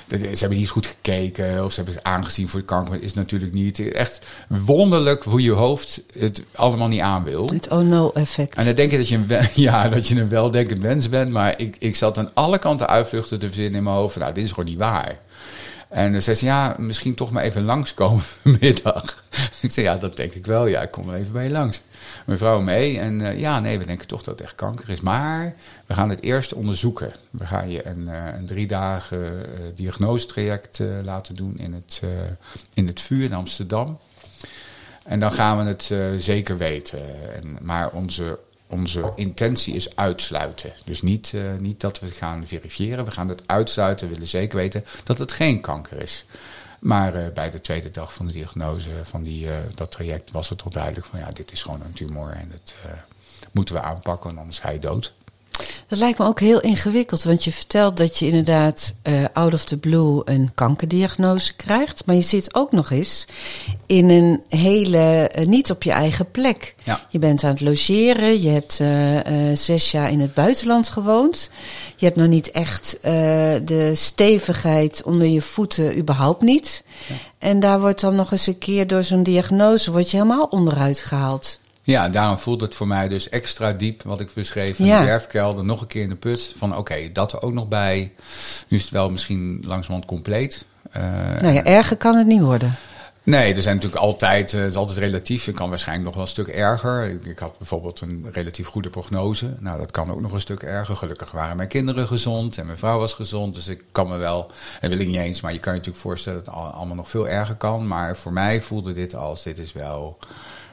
ja. 0.08 0.18
ze 0.18 0.38
hebben 0.38 0.58
niet 0.58 0.68
goed 0.68 0.86
gekeken. 0.86 1.64
Of 1.64 1.70
ze 1.70 1.76
hebben 1.76 1.94
het 1.94 2.04
aangezien 2.04 2.48
voor 2.48 2.60
de 2.60 2.66
kanker. 2.66 3.02
is 3.02 3.14
natuurlijk 3.14 3.52
niet. 3.52 3.92
Echt 3.92 4.20
wonderlijk 4.48 5.22
hoe 5.22 5.42
je 5.42 5.52
hoofd 5.52 6.02
het 6.18 6.42
allemaal 6.54 6.88
niet 6.88 7.00
aan 7.00 7.24
wil. 7.24 7.48
Het 7.48 7.70
oh 7.70 7.78
no 7.78 8.10
effect. 8.14 8.54
En 8.54 8.64
dan 8.64 8.74
denk 8.74 8.90
je 8.90 8.96
dat 8.96 9.08
je 9.08 9.16
een, 9.16 9.48
ja, 9.62 9.88
dat 9.88 10.08
je 10.08 10.20
een 10.20 10.28
weldenkend 10.28 10.80
mens 10.80 11.08
bent. 11.08 11.30
Maar 11.30 11.58
ik, 11.58 11.76
ik 11.78 11.96
zat 11.96 12.18
aan 12.18 12.30
alle 12.34 12.58
kanten 12.58 12.88
uitvluchten 12.88 13.38
te 13.38 13.46
verzinnen 13.46 13.74
in 13.74 13.82
mijn 13.82 13.96
hoofd. 13.96 14.16
Nou, 14.16 14.32
dit 14.32 14.44
is 14.44 14.50
gewoon 14.50 14.68
niet 14.68 14.78
waar. 14.78 15.18
En 15.88 16.12
dan 16.12 16.22
zei 16.22 16.36
ze, 16.36 16.44
ja, 16.44 16.76
misschien 16.78 17.14
toch 17.14 17.30
maar 17.30 17.42
even 17.42 17.64
langskomen 17.64 18.22
vanmiddag. 18.42 19.24
ik 19.60 19.72
zei, 19.72 19.86
ja, 19.86 19.94
dat 19.94 20.16
denk 20.16 20.32
ik 20.32 20.46
wel. 20.46 20.66
Ja, 20.66 20.82
ik 20.82 20.90
kom 20.90 21.06
wel 21.06 21.14
even 21.14 21.32
bij 21.32 21.44
je 21.44 21.50
langs. 21.50 21.80
Mijn 22.26 22.38
vrouw 22.38 22.60
mee. 22.60 22.98
En 22.98 23.20
uh, 23.20 23.38
ja, 23.38 23.60
nee, 23.60 23.78
we 23.78 23.84
denken 23.84 24.06
toch 24.06 24.22
dat 24.22 24.38
het 24.38 24.48
echt 24.48 24.54
kanker 24.54 24.88
is. 24.88 25.00
Maar 25.00 25.54
we 25.86 25.94
gaan 25.94 26.08
het 26.08 26.22
eerst 26.22 26.52
onderzoeken. 26.52 27.12
We 27.30 27.46
gaan 27.46 27.70
je 27.70 27.86
een, 27.86 28.00
uh, 28.08 28.24
een 28.36 28.46
drie 28.46 28.66
dagen 28.66 29.18
uh, 29.18 29.42
diagnosetraject 29.74 30.80
laten 31.02 31.36
doen 31.36 31.58
in 31.58 31.72
het, 31.72 32.02
in 32.74 32.86
het 32.86 33.00
vuur 33.00 33.24
in 33.24 33.34
Amsterdam. 33.34 33.98
En 35.04 35.20
dan 35.20 35.32
gaan 35.32 35.58
we 35.58 35.64
het 35.64 35.92
zeker 36.22 36.58
weten. 36.58 37.34
En, 37.34 37.58
maar 37.60 37.90
onze 37.90 38.38
onze 38.68 39.12
intentie 39.16 39.74
is 39.74 39.96
uitsluiten. 39.96 40.72
Dus 40.84 41.02
niet, 41.02 41.32
uh, 41.34 41.42
niet 41.58 41.80
dat 41.80 42.00
we 42.00 42.06
het 42.06 42.16
gaan 42.16 42.46
verifiëren. 42.46 43.04
We 43.04 43.10
gaan 43.10 43.28
het 43.28 43.42
uitsluiten. 43.46 44.06
We 44.06 44.12
willen 44.12 44.28
zeker 44.28 44.56
weten 44.56 44.84
dat 45.04 45.18
het 45.18 45.32
geen 45.32 45.60
kanker 45.60 46.02
is. 46.02 46.24
Maar 46.78 47.16
uh, 47.16 47.26
bij 47.34 47.50
de 47.50 47.60
tweede 47.60 47.90
dag 47.90 48.14
van 48.14 48.26
de 48.26 48.32
diagnose 48.32 48.88
van 49.02 49.22
die, 49.22 49.46
uh, 49.46 49.56
dat 49.74 49.90
traject 49.90 50.30
was 50.30 50.48
het 50.48 50.58
toch 50.58 50.72
duidelijk 50.72 51.06
van 51.06 51.18
ja, 51.18 51.30
dit 51.30 51.52
is 51.52 51.62
gewoon 51.62 51.82
een 51.82 51.92
tumor 51.92 52.30
en 52.30 52.48
dat 52.50 52.74
moeten 53.52 53.74
we 53.74 53.80
aanpakken, 53.80 54.38
anders 54.38 54.58
ga 54.58 54.70
je 54.70 54.78
dood. 54.78 55.12
Dat 55.88 55.98
lijkt 55.98 56.18
me 56.18 56.26
ook 56.26 56.40
heel 56.40 56.60
ingewikkeld, 56.60 57.22
want 57.22 57.44
je 57.44 57.52
vertelt 57.52 57.96
dat 57.96 58.18
je 58.18 58.26
inderdaad 58.26 58.94
uh, 59.02 59.24
out 59.32 59.52
of 59.52 59.64
the 59.64 59.76
blue 59.76 60.22
een 60.24 60.50
kankerdiagnose 60.54 61.56
krijgt. 61.56 62.06
Maar 62.06 62.14
je 62.14 62.22
zit 62.22 62.54
ook 62.54 62.72
nog 62.72 62.90
eens 62.90 63.26
in 63.86 64.08
een 64.08 64.42
hele, 64.48 65.30
uh, 65.38 65.46
niet 65.46 65.70
op 65.70 65.82
je 65.82 65.90
eigen 65.90 66.30
plek. 66.30 66.74
Ja. 66.84 67.00
Je 67.08 67.18
bent 67.18 67.44
aan 67.44 67.50
het 67.50 67.60
logeren, 67.60 68.42
je 68.42 68.48
hebt 68.48 68.78
uh, 68.80 69.56
zes 69.56 69.90
jaar 69.90 70.10
in 70.10 70.20
het 70.20 70.34
buitenland 70.34 70.88
gewoond. 70.88 71.50
Je 71.96 72.04
hebt 72.04 72.18
nog 72.18 72.28
niet 72.28 72.50
echt 72.50 72.98
de 73.02 73.92
stevigheid 73.94 75.02
onder 75.02 75.26
je 75.26 75.42
voeten, 75.42 75.98
überhaupt 75.98 76.42
niet. 76.42 76.84
Ja. 77.06 77.14
En 77.38 77.60
daar 77.60 77.80
wordt 77.80 78.00
dan 78.00 78.14
nog 78.14 78.32
eens 78.32 78.46
een 78.46 78.58
keer 78.58 78.86
door 78.86 79.02
zo'n 79.02 79.22
diagnose, 79.22 79.92
word 79.92 80.10
je 80.10 80.16
helemaal 80.16 80.44
onderuit 80.50 80.98
gehaald. 80.98 81.58
Ja, 81.92 82.08
daarom 82.08 82.38
voelt 82.38 82.60
het 82.60 82.74
voor 82.74 82.86
mij 82.86 83.08
dus 83.08 83.28
extra 83.28 83.72
diep 83.72 84.02
wat 84.02 84.20
ik 84.20 84.34
beschreef 84.34 84.78
in 84.78 84.84
Ja. 84.84 85.00
de 85.00 85.06
werfkelder. 85.06 85.64
Nog 85.64 85.80
een 85.80 85.86
keer 85.86 86.02
in 86.02 86.08
de 86.08 86.16
put. 86.16 86.54
Van 86.56 86.76
oké, 86.76 87.12
dat 87.12 87.32
er 87.32 87.42
ook 87.42 87.52
nog 87.52 87.68
bij. 87.68 88.12
Nu 88.68 88.76
is 88.76 88.82
het 88.82 88.92
wel 88.92 89.10
misschien 89.10 89.62
langzamerhand 89.64 90.04
compleet. 90.04 90.64
Uh, 90.96 91.02
Nou 91.40 91.54
ja, 91.54 91.64
erger 91.64 91.96
kan 91.96 92.16
het 92.16 92.26
niet 92.26 92.40
worden. 92.40 92.74
Nee, 93.22 93.54
er 93.54 93.62
zijn 93.62 93.74
natuurlijk 93.74 94.02
altijd, 94.02 94.52
het 94.52 94.70
is 94.70 94.76
altijd 94.76 94.98
relatief. 94.98 95.44
Het 95.44 95.54
kan 95.54 95.68
waarschijnlijk 95.68 96.06
nog 96.06 96.14
wel 96.14 96.24
een 96.24 96.30
stuk 96.30 96.48
erger. 96.48 97.10
Ik, 97.10 97.24
ik, 97.24 97.38
had 97.38 97.58
bijvoorbeeld 97.58 98.00
een 98.00 98.26
relatief 98.32 98.66
goede 98.66 98.90
prognose. 98.90 99.54
Nou, 99.58 99.78
dat 99.78 99.90
kan 99.90 100.10
ook 100.10 100.20
nog 100.20 100.32
een 100.32 100.40
stuk 100.40 100.62
erger. 100.62 100.96
Gelukkig 100.96 101.30
waren 101.30 101.56
mijn 101.56 101.68
kinderen 101.68 102.06
gezond 102.06 102.58
en 102.58 102.66
mijn 102.66 102.78
vrouw 102.78 102.98
was 102.98 103.12
gezond. 103.12 103.54
Dus 103.54 103.68
ik 103.68 103.84
kan 103.92 104.08
me 104.08 104.16
wel, 104.16 104.50
en 104.80 104.90
wil 104.90 104.98
ik 104.98 105.06
niet 105.06 105.16
eens, 105.16 105.40
maar 105.40 105.52
je 105.52 105.58
kan 105.58 105.72
je 105.72 105.78
natuurlijk 105.78 106.04
voorstellen 106.04 106.44
dat 106.44 106.54
het 106.54 106.64
allemaal 106.74 106.96
nog 106.96 107.08
veel 107.08 107.28
erger 107.28 107.54
kan. 107.54 107.86
Maar 107.86 108.16
voor 108.16 108.32
mij 108.32 108.60
voelde 108.60 108.92
dit 108.92 109.14
als, 109.14 109.42
dit 109.42 109.58
is 109.58 109.72
wel 109.72 110.18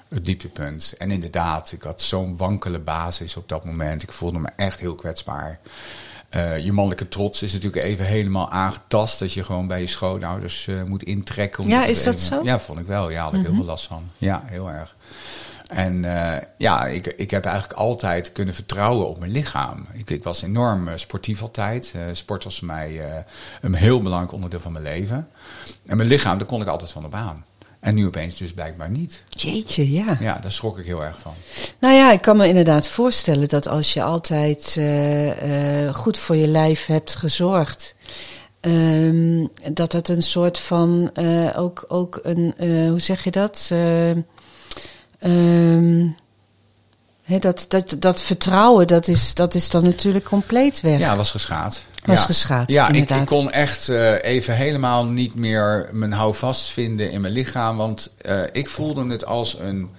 het 0.09 0.25
dieptepunt. 0.25 0.93
En 0.97 1.11
inderdaad, 1.11 1.71
ik 1.71 1.81
had 1.81 2.01
zo'n 2.01 2.37
wankele 2.37 2.79
basis 2.79 3.35
op 3.35 3.49
dat 3.49 3.65
moment. 3.65 4.03
Ik 4.03 4.11
voelde 4.11 4.39
me 4.39 4.49
echt 4.55 4.79
heel 4.79 4.95
kwetsbaar. 4.95 5.59
Uh, 6.35 6.59
je 6.59 6.71
mannelijke 6.71 7.07
trots 7.07 7.41
is 7.41 7.53
natuurlijk 7.53 7.83
even 7.83 8.05
helemaal 8.05 8.51
aangetast. 8.51 9.19
Dat 9.19 9.33
je 9.33 9.43
gewoon 9.43 9.67
bij 9.67 9.81
je 9.81 9.87
schoonouders 9.87 10.67
uh, 10.67 10.83
moet 10.83 11.03
intrekken. 11.03 11.63
Om 11.63 11.69
Ja, 11.69 11.85
is 11.85 12.03
dat 12.03 12.13
even... 12.13 12.25
zo? 12.25 12.43
Ja, 12.43 12.59
vond 12.59 12.79
ik 12.79 12.85
wel. 12.87 13.09
Ja, 13.09 13.23
had 13.23 13.33
ik 13.33 13.41
heel 13.41 13.55
veel 13.55 13.63
last 13.63 13.87
van. 13.87 14.09
Ja, 14.17 14.41
heel 14.45 14.69
erg. 14.69 14.95
En 15.67 16.03
uh, 16.03 16.35
ja, 16.57 16.85
ik, 16.85 17.07
ik 17.07 17.31
heb 17.31 17.45
eigenlijk 17.45 17.79
altijd 17.79 18.31
kunnen 18.31 18.53
vertrouwen 18.53 19.07
op 19.07 19.19
mijn 19.19 19.31
lichaam. 19.31 19.85
Ik, 19.93 20.09
ik 20.09 20.23
was 20.23 20.41
enorm 20.41 20.89
sportief 20.95 21.41
altijd. 21.41 21.93
sport 22.11 22.43
was 22.43 22.57
voor 22.57 22.67
mij 22.67 23.01
een 23.61 23.75
heel 23.75 24.01
belangrijk 24.01 24.33
onderdeel 24.33 24.59
van 24.59 24.71
mijn 24.71 24.83
leven. 24.83 25.27
En 25.85 25.97
mijn 25.97 26.09
lichaam, 26.09 26.37
daar 26.37 26.47
kon 26.47 26.61
ik 26.61 26.67
altijd 26.67 26.91
van 26.91 27.05
op 27.05 27.13
aan. 27.13 27.45
En 27.85 27.95
nu 27.95 28.05
opeens 28.05 28.37
dus 28.37 28.53
blijkbaar 28.53 28.89
niet. 28.89 29.21
Jeetje, 29.27 29.91
ja. 29.91 30.17
Ja, 30.19 30.39
daar 30.39 30.51
schrok 30.51 30.79
ik 30.79 30.85
heel 30.85 31.03
erg 31.03 31.19
van. 31.19 31.33
Nou 31.79 31.93
ja, 31.93 32.11
ik 32.11 32.21
kan 32.21 32.37
me 32.37 32.47
inderdaad 32.47 32.87
voorstellen 32.87 33.47
dat 33.47 33.67
als 33.67 33.93
je 33.93 34.03
altijd 34.03 34.75
uh, 34.77 35.83
uh, 35.85 35.95
goed 35.95 36.17
voor 36.17 36.35
je 36.35 36.47
lijf 36.47 36.85
hebt 36.85 37.15
gezorgd. 37.15 37.95
Um, 38.61 39.49
dat 39.71 39.91
het 39.91 40.09
een 40.09 40.23
soort 40.23 40.57
van 40.57 41.09
uh, 41.19 41.59
ook, 41.59 41.85
ook 41.87 42.19
een, 42.23 42.53
hoe 42.89 42.99
zeg 42.99 43.23
je 43.23 43.31
dat? 43.31 43.69
Um, 45.19 46.15
He, 47.23 47.39
dat, 47.39 47.65
dat, 47.67 47.95
dat 47.99 48.21
vertrouwen, 48.21 48.87
dat 48.87 49.07
is, 49.07 49.33
dat 49.33 49.55
is 49.55 49.69
dan 49.69 49.83
natuurlijk 49.83 50.25
compleet 50.25 50.81
weg. 50.81 50.99
Ja, 50.99 51.15
was 51.15 51.31
geschaad. 51.31 51.85
Was 52.05 52.19
ja. 52.19 52.25
geschaad, 52.25 52.71
Ja, 52.71 52.89
ik, 52.89 53.25
kon 53.25 53.51
echt 53.51 53.87
uh, 53.87 54.23
even 54.23 54.55
helemaal 54.55 55.05
niet 55.05 55.35
meer 55.35 55.89
mijn 55.91 56.11
houvast 56.11 56.71
vinden 56.71 57.11
in 57.11 57.21
mijn 57.21 57.33
lichaam. 57.33 57.77
Want 57.77 58.13
uh, 58.21 58.41
ik 58.51 58.69
voelde 58.69 59.07
het 59.07 59.25
als 59.25 59.59
een, 59.59 59.89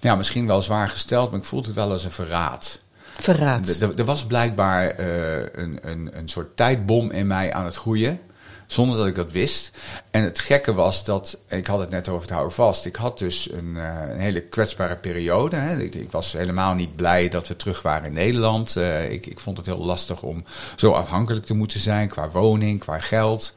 ja, 0.00 0.14
misschien 0.14 0.46
wel 0.46 0.62
zwaar 0.62 0.88
gesteld, 0.88 1.30
maar 1.30 1.40
ik 1.40 1.46
voelde 1.46 1.66
het 1.66 1.76
wel 1.76 1.90
als 1.90 2.04
een 2.04 2.10
verraad. 2.10 2.80
Verraad. 3.18 3.80
Er 3.96 4.04
was 4.04 4.24
blijkbaar 4.24 5.00
uh, 5.00 5.06
een, 5.52 5.78
een, 5.80 6.10
een 6.12 6.28
soort 6.28 6.56
tijdbom 6.56 7.10
in 7.10 7.26
mij 7.26 7.52
aan 7.52 7.64
het 7.64 7.76
groeien. 7.76 8.20
Zonder 8.66 8.96
dat 8.98 9.06
ik 9.06 9.14
dat 9.14 9.32
wist. 9.32 9.70
En 10.10 10.22
het 10.22 10.38
gekke 10.38 10.74
was 10.74 11.04
dat, 11.04 11.38
ik 11.48 11.66
had 11.66 11.78
het 11.78 11.90
net 11.90 12.08
over 12.08 12.22
het 12.22 12.30
houden 12.30 12.54
vast. 12.54 12.84
Ik 12.84 12.96
had 12.96 13.18
dus 13.18 13.52
een, 13.52 13.74
uh, 13.76 14.00
een 14.10 14.18
hele 14.18 14.40
kwetsbare 14.40 14.96
periode. 14.96 15.56
Hè. 15.56 15.78
Ik, 15.78 15.94
ik, 15.94 16.10
was 16.10 16.32
helemaal 16.32 16.74
niet 16.74 16.96
blij 16.96 17.28
dat 17.28 17.48
we 17.48 17.56
terug 17.56 17.82
waren 17.82 18.06
in 18.06 18.12
Nederland. 18.12 18.76
Uh, 18.76 19.10
ik, 19.12 19.26
ik, 19.26 19.40
vond 19.40 19.56
het 19.56 19.66
heel 19.66 19.84
lastig 19.84 20.22
om 20.22 20.44
zo 20.76 20.92
afhankelijk 20.92 21.46
te 21.46 21.54
moeten 21.54 21.80
zijn 21.80 22.08
qua 22.08 22.30
woning, 22.30 22.80
qua 22.80 22.98
geld. 22.98 23.54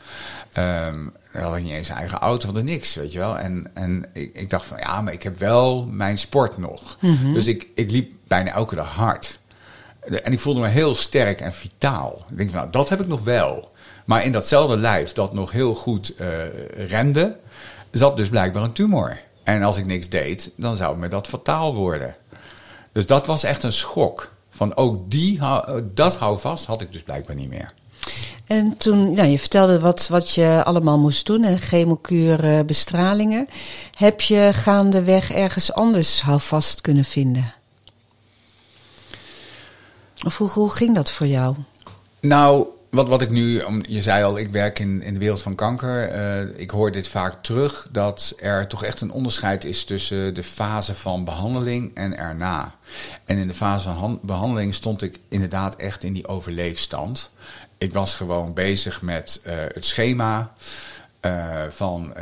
Um, 0.58 1.14
dan 1.34 1.42
had 1.42 1.56
ik 1.56 1.64
niet 1.64 1.74
eens 1.74 1.90
een 1.90 1.96
eigen 1.96 2.20
auto, 2.20 2.52
van 2.54 2.64
niks, 2.66 2.96
weet 2.96 3.12
je 3.12 3.20
wel. 3.20 3.38
En, 3.38 3.72
en 3.74 4.06
ik, 4.14 4.32
ik, 4.34 4.50
dacht 4.50 4.66
van, 4.66 4.78
ja, 4.78 5.02
maar 5.02 5.14
ik 5.14 5.24
heb 5.24 5.40
wel 5.40 5.86
mijn 5.86 6.18
sport 6.18 6.58
nog. 6.58 6.98
Mhm. 7.00 7.12
Mm 7.12 7.18
-hmm. 7.18 7.34
Dus 7.34 7.48
ik, 7.48 7.68
ik 7.76 7.92
liep 7.92 8.12
bijna 8.28 8.52
elke 8.52 8.76
dag 8.76 8.90
hard. 8.90 9.40
En 10.24 10.32
ik 10.32 10.40
voelde 10.40 10.60
me 10.60 10.68
heel 10.68 10.96
sterk 10.96 11.42
en 11.42 11.54
vitaal. 11.54 12.26
Ik 12.30 12.38
denk 12.38 12.50
van, 12.50 12.60
nou, 12.60 12.72
dat 12.72 12.90
heb 12.90 13.02
ik 13.02 13.08
nog 13.08 13.24
wel. 13.24 13.72
Maar 14.10 14.24
in 14.24 14.32
datzelfde 14.32 14.78
lijf 14.78 15.14
dat 15.14 15.34
nog 15.34 15.52
heel 15.52 15.74
goed 15.74 16.14
uh, 16.20 16.28
rende, 16.88 17.38
zat 17.92 18.18
dus 18.18 18.30
blijkbaar 18.30 18.64
een 18.64 18.72
tumor. 18.72 19.20
En 19.44 19.64
als 19.64 19.78
ik 19.78 19.86
niks 19.86 20.10
deed, 20.10 20.52
dan 20.56 20.76
zou 20.76 20.98
me 20.98 21.08
dat 21.08 21.28
fataal 21.28 21.76
worden. 21.76 22.16
Dus 22.92 23.06
dat 23.06 23.26
was 23.26 23.44
echt 23.44 23.64
een 23.64 23.74
schok. 23.74 24.32
Van 24.50 24.76
ook 24.76 25.12
die, 25.12 25.40
dat 25.94 26.16
houvast 26.16 26.66
had 26.66 26.82
ik 26.82 26.92
dus 26.92 27.02
blijkbaar 27.02 27.36
niet 27.36 27.50
meer. 27.50 27.74
En 28.46 28.78
toen, 28.78 29.14
nou, 29.14 29.28
je 29.28 29.40
vertelde 29.40 29.80
wat, 29.80 30.08
wat 30.08 30.30
je 30.30 30.62
allemaal 30.66 31.00
moest 31.00 31.26
doen, 31.26 31.44
hè, 31.44 31.58
chemokuur, 31.58 32.66
bestralingen. 32.66 33.48
Heb 33.94 34.22
je 34.22 34.50
gaandeweg 34.54 35.32
ergens 35.32 35.74
anders 35.74 36.22
houvast 36.22 36.82
kunnen 36.82 37.06
vinden? 37.06 37.54
Of 40.26 40.38
hoe, 40.38 40.50
hoe 40.50 40.70
ging 40.70 40.96
dat 40.96 41.12
voor 41.12 41.28
jou? 41.28 41.56
Nou, 42.20 42.68
wat, 42.90 43.08
wat 43.08 43.22
ik 43.22 43.30
nu, 43.30 43.64
je 43.88 44.02
zei 44.02 44.24
al, 44.24 44.38
ik 44.38 44.52
werk 44.52 44.80
in, 44.80 45.02
in 45.02 45.14
de 45.14 45.20
wereld 45.20 45.42
van 45.42 45.56
kanker. 45.56 46.16
Uh, 46.16 46.60
ik 46.60 46.70
hoor 46.70 46.92
dit 46.92 47.08
vaak 47.08 47.44
terug 47.44 47.88
dat 47.92 48.36
er 48.40 48.68
toch 48.68 48.84
echt 48.84 49.02
een 49.02 49.12
onderscheid 49.12 49.64
is 49.64 49.84
tussen 49.84 50.34
de 50.34 50.44
fase 50.44 50.96
van 50.96 51.26
behandeling 51.26 51.96
en 51.96 52.18
erna. 52.18 52.76
En 53.26 53.38
in 53.38 53.48
de 53.48 53.54
fase 53.54 53.94
van 54.00 54.20
behandeling 54.22 54.74
stond 54.74 55.02
ik 55.02 55.20
inderdaad 55.28 55.76
echt 55.76 56.04
in 56.04 56.14
die 56.14 56.28
overleefstand. 56.28 57.32
Ik 57.78 57.94
was 57.94 58.16
gewoon 58.16 58.54
bezig 58.54 59.02
met 59.02 59.42
uh, 59.48 59.54
het 59.74 59.86
schema. 59.86 60.54
Uh, 61.26 61.64
van 61.70 62.14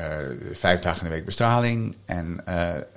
vijf 0.54 0.80
dagen 0.80 1.02
in 1.02 1.10
de 1.10 1.16
week 1.16 1.26
bestraling 1.26 1.96
en, 2.06 2.42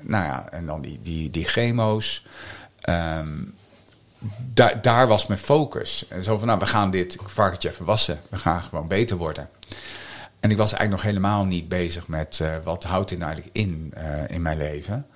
nou 0.01 0.25
ja, 0.25 0.49
en 0.51 0.67
dan 0.67 0.81
die, 0.81 0.99
die, 1.03 1.31
die 1.31 1.45
chemo's. 1.45 2.27
Um, 2.89 3.55
daar, 4.55 4.83
daar 4.83 5.09
was 5.09 5.27
mijn 5.27 5.41
focus. 5.41 6.05
En 6.09 6.25
zo 6.25 6.39
van, 6.39 6.47
nou, 6.47 6.59
we 6.59 6.67
gaan 6.67 6.91
dit 6.91 7.17
varkentje 7.27 7.69
even 7.69 7.85
wassen. 7.85 8.21
We 8.29 8.37
gaan 8.37 8.63
gewoon 8.63 8.89
beter 8.89 9.17
worden. 9.17 9.49
En 10.41 10.51
ik 10.51 10.57
was 10.57 10.73
eigenlijk 10.73 11.03
nog 11.03 11.13
helemaal 11.13 11.45
niet 11.45 11.69
bezig 11.69 12.09
met 12.09 12.39
uh, 12.43 12.49
wat 12.65 12.85
houdt 12.85 13.09
dit 13.09 13.19
nou 13.19 13.33
eigenlijk 13.33 13.57
in 13.57 13.93
uh, 13.97 14.03
in 14.29 14.43
mijn 14.43 14.57
leven. 14.57 15.07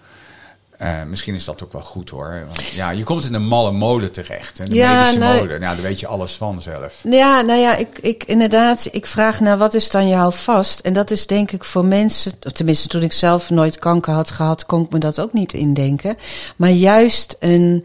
Uh, 0.83 1.03
misschien 1.03 1.35
is 1.35 1.45
dat 1.45 1.63
ook 1.63 1.73
wel 1.73 1.83
goed 1.83 2.11
hoor. 2.11 2.43
Want 2.47 2.65
ja, 2.65 2.91
je 2.91 3.05
komt 3.05 3.25
in 3.25 3.35
een 3.35 3.47
malle 3.47 3.73
molen 3.73 4.13
terecht. 4.13 4.59
En 4.59 4.69
de 4.69 4.75
Ja, 4.75 4.95
medische 4.97 5.19
nou- 5.19 5.35
molen, 5.37 5.61
nou, 5.61 5.75
daar 5.75 5.85
weet 5.85 6.01
je 6.01 6.07
alles 6.07 6.33
van 6.33 6.63
zelf. 6.63 7.01
Ja, 7.03 7.41
nou 7.41 7.61
ja, 7.61 7.77
ik, 7.77 7.99
ik 7.99 8.25
inderdaad, 8.25 8.89
ik 8.91 9.07
vraag 9.07 9.41
naar 9.41 9.59
wat 9.59 9.75
is 9.75 9.91
dan 9.91 10.09
jouw 10.09 10.31
vast? 10.31 10.81
En 10.81 10.93
dat 10.93 11.11
is 11.11 11.27
denk 11.27 11.53
ik 11.53 11.65
voor 11.65 11.85
mensen, 11.85 12.33
of 12.43 12.53
tenminste 12.53 12.89
toen 12.89 13.03
ik 13.03 13.13
zelf 13.13 13.51
nooit 13.51 13.79
kanker 13.79 14.15
had 14.15 14.31
gehad, 14.31 14.67
kon 14.67 14.85
ik 14.85 14.91
me 14.91 14.99
dat 14.99 15.21
ook 15.21 15.33
niet 15.33 15.53
indenken. 15.53 16.17
Maar 16.57 16.71
juist 16.71 17.37
een 17.41 17.85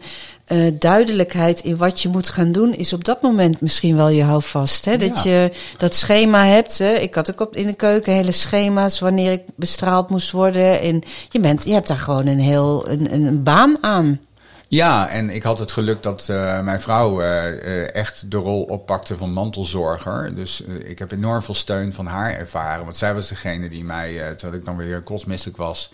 eh, 0.50 0.72
duidelijkheid 0.78 1.60
in 1.60 1.76
wat 1.76 2.00
je 2.00 2.08
moet 2.08 2.28
gaan 2.28 2.52
doen, 2.52 2.74
is 2.74 2.92
op 2.92 3.04
dat 3.04 3.22
moment 3.22 3.60
misschien 3.60 3.96
wel 3.96 4.08
je 4.08 4.22
houvast. 4.22 4.84
Hè? 4.84 4.96
Dat 4.96 5.22
je 5.22 5.50
dat 5.76 5.94
schema 5.94 6.46
hebt. 6.46 6.78
Hè? 6.78 6.92
Ik 6.92 7.14
had 7.14 7.30
ook 7.30 7.40
op, 7.40 7.56
in 7.56 7.66
de 7.66 7.74
keuken 7.74 8.12
hele 8.12 8.32
schema's 8.32 9.00
wanneer 9.00 9.32
ik 9.32 9.42
bestraald 9.56 10.10
moest 10.10 10.30
worden. 10.30 10.80
En 10.80 11.02
je, 11.28 11.40
bent, 11.40 11.64
je 11.64 11.72
hebt 11.72 11.88
daar 11.88 11.98
gewoon 11.98 12.26
een 12.26 12.40
heel 12.40 12.88
een, 12.88 13.14
een, 13.14 13.42
baan 13.42 13.76
aan. 13.80 14.20
Ja, 14.68 15.08
en 15.08 15.30
ik 15.30 15.42
had 15.42 15.58
het 15.58 15.72
geluk 15.72 16.02
dat 16.02 16.26
uh, 16.30 16.60
mijn 16.60 16.80
vrouw 16.80 17.20
uh, 17.20 17.26
uh, 17.26 17.94
echt 17.94 18.30
de 18.30 18.36
rol 18.36 18.62
oppakte 18.62 19.16
van 19.16 19.32
mantelzorger. 19.32 20.34
Dus 20.34 20.60
ik 20.84 20.98
heb 20.98 21.12
enorm 21.12 21.42
veel 21.42 21.54
steun 21.54 21.92
van 21.92 22.06
haar 22.06 22.32
ervaren. 22.32 22.84
Want 22.84 22.96
zij 22.96 23.14
was 23.14 23.28
degene 23.28 23.68
die 23.68 23.84
mij, 23.84 24.34
terwijl 24.36 24.60
ik 24.60 24.64
dan 24.64 24.76
weer 24.76 25.02
kotsmisselijk 25.02 25.58
was, 25.58 25.92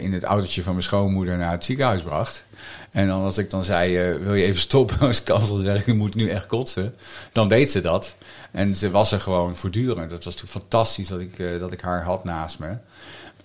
in 0.00 0.12
het 0.12 0.24
autootje 0.24 0.62
van 0.62 0.72
mijn 0.72 0.84
schoonmoeder 0.84 1.38
naar 1.38 1.50
het 1.50 1.64
ziekenhuis 1.64 2.02
bracht. 2.02 2.44
En 2.90 3.06
dan 3.06 3.22
als 3.22 3.38
ik 3.38 3.50
dan 3.50 3.64
zei, 3.64 4.18
wil 4.18 4.34
je 4.34 4.44
even 4.44 4.60
stoppen 4.60 4.98
als 5.08 5.22
kanselwerk, 5.22 5.86
je 5.86 5.94
moet 5.94 6.14
nu 6.14 6.28
echt 6.28 6.46
kotsen. 6.46 6.94
Dan 7.32 7.48
deed 7.48 7.70
ze 7.70 7.80
dat. 7.80 8.14
En 8.50 8.74
ze 8.74 8.90
was 8.90 9.12
er 9.12 9.20
gewoon 9.20 9.56
voortdurend. 9.56 10.10
Dat 10.10 10.24
was 10.24 10.34
natuurlijk 10.34 10.64
fantastisch 10.64 11.08
dat 11.08 11.20
ik, 11.20 11.60
dat 11.60 11.72
ik 11.72 11.80
haar 11.80 12.02
had 12.02 12.24
naast 12.24 12.58
me. 12.58 12.76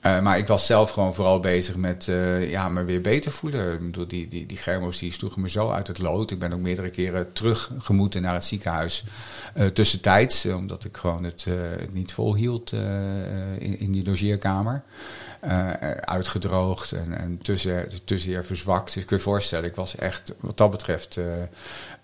Maar 0.02 0.38
ik 0.38 0.48
was 0.48 0.66
zelf 0.66 0.92
gewoon 0.92 1.16
vooral 1.16 1.40
bezig 1.40 1.76
met 1.76 2.08
ja, 2.40 2.70
me 2.70 2.84
weer 2.84 3.02
beter 3.02 3.32
voelen. 3.32 3.94
Ik 3.94 4.10
die, 4.10 4.28
die, 4.28 4.46
die 4.46 4.58
germo's 4.58 4.98
die 5.00 5.12
sloegen 5.12 5.42
me 5.42 5.50
zo 5.50 5.72
uit 5.72 5.88
het 5.88 6.00
lood. 6.00 6.32
Ik 6.32 6.40
ben 6.40 6.54
ook 6.54 6.60
meerdere 6.60 6.90
keren 6.90 7.34
teruggemoeten 7.34 8.22
naar 8.22 8.34
het 8.34 8.44
ziekenhuis 8.46 9.04
uh, 9.58 9.66
tussentijds. 9.66 10.46
Omdat 10.46 10.84
ik 10.84 10.98
gewoon 10.98 11.24
het, 11.24 11.46
het 11.80 11.94
niet 11.94 12.14
volhield 12.14 12.72
in, 13.58 13.80
in 13.80 13.92
die 13.92 14.06
logeerkamer. 14.06 14.84
Uitgedroogd 16.02 16.92
en, 16.92 17.18
en 17.18 17.40
te, 17.42 17.86
te 18.04 18.20
zeer 18.20 18.46
verzwakt. 18.46 18.86
Dus 18.86 19.02
ik 19.02 19.08
kun 19.08 19.18
je 19.18 19.24
voorstellen, 19.24 19.70
ik 19.70 19.76
was 19.76 19.96
echt 19.96 20.34
wat 20.40 20.58
dat 20.58 20.72
betreft 20.72 21.18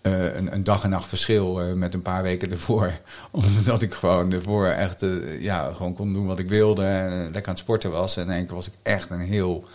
uh, 0.04 0.36
een, 0.36 0.54
een, 0.54 0.64
dag 0.64 0.84
en 0.84 0.90
nacht 0.90 1.10
verschil 1.10 1.62
uh, 1.62 1.74
met 1.74 1.94
een 1.94 2.02
paar 2.02 2.24
weken 2.24 2.52
ervoor. 2.52 2.92
Omdat 3.32 3.82
ik 3.82 3.94
gewoon 3.94 4.32
ervoor 4.32 4.68
echt 4.68 5.04
uh, 5.04 5.42
ja, 5.42 5.72
gewoon 5.74 5.94
kon 5.94 6.14
doen 6.14 6.26
wat 6.26 6.40
ik 6.40 6.50
wilde. 6.50 6.84
En 6.84 7.24
lekker 7.24 7.46
aan 7.46 7.50
het 7.50 7.58
sporten 7.58 7.92
was. 7.92 8.18
En 8.18 8.24
in 8.24 8.32
één 8.32 8.46
keer 8.46 8.56
was 8.56 8.68
ik 8.68 8.74
echt 8.82 9.10
een 9.10 9.20
heel 9.20 9.68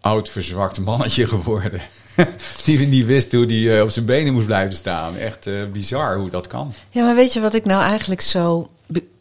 oud, 0.00 0.28
verzwakt 0.28 0.80
mannetje 0.80 1.26
geworden. 1.36 1.80
die 2.64 2.86
niet 2.86 3.06
wist 3.06 3.32
hoe 3.32 3.46
die 3.46 3.82
op 3.82 3.90
zijn 3.90 4.04
benen 4.04 4.32
moest 4.32 4.46
blijven 4.46 4.76
staan. 4.76 5.16
Echt 5.16 5.48
bizar 5.72 6.16
hoe 6.16 6.30
dat 6.30 6.46
kan. 6.46 6.74
Ja, 6.90 7.04
maar 7.04 7.14
weet 7.14 7.32
je 7.32 7.40
wat 7.40 7.54
ik 7.54 7.64
nou 7.64 7.82
eigenlijk 7.82 8.20
zo 8.20 8.68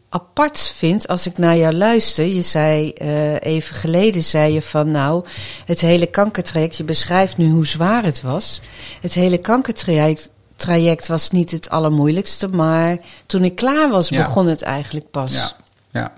apart 0.09 0.73
vind 0.75 1.07
als 1.07 1.27
ik 1.27 1.37
naar 1.37 1.57
jou 1.57 1.73
luister. 1.73 2.25
Je 2.25 2.41
zei 2.41 2.91
even 3.39 3.75
geleden, 3.75 4.23
zei 4.23 4.53
je 4.53 4.61
van 4.61 4.91
nou, 4.91 5.25
het 5.65 5.81
hele 5.81 6.05
kankertraject, 6.05 6.77
je 6.77 6.83
beschrijft 6.83 7.37
nu 7.37 7.49
hoe 7.49 7.67
zwaar 7.67 8.03
het 8.03 8.21
was. 8.21 8.61
Het 9.01 9.13
hele 9.13 9.37
kankertraject 9.37 10.29
traject 10.59 11.07
was 11.07 11.31
niet 11.31 11.51
het 11.51 11.69
allermoeilijkste, 11.69 12.47
maar 12.47 12.97
toen 13.25 13.43
ik 13.43 13.55
klaar 13.55 13.89
was, 13.89 14.09
begon 14.09 14.47
het 14.47 14.61
eigenlijk 14.61 15.11
pas. 15.11 15.33
Ja, 15.33 15.51
ja. 15.89 16.17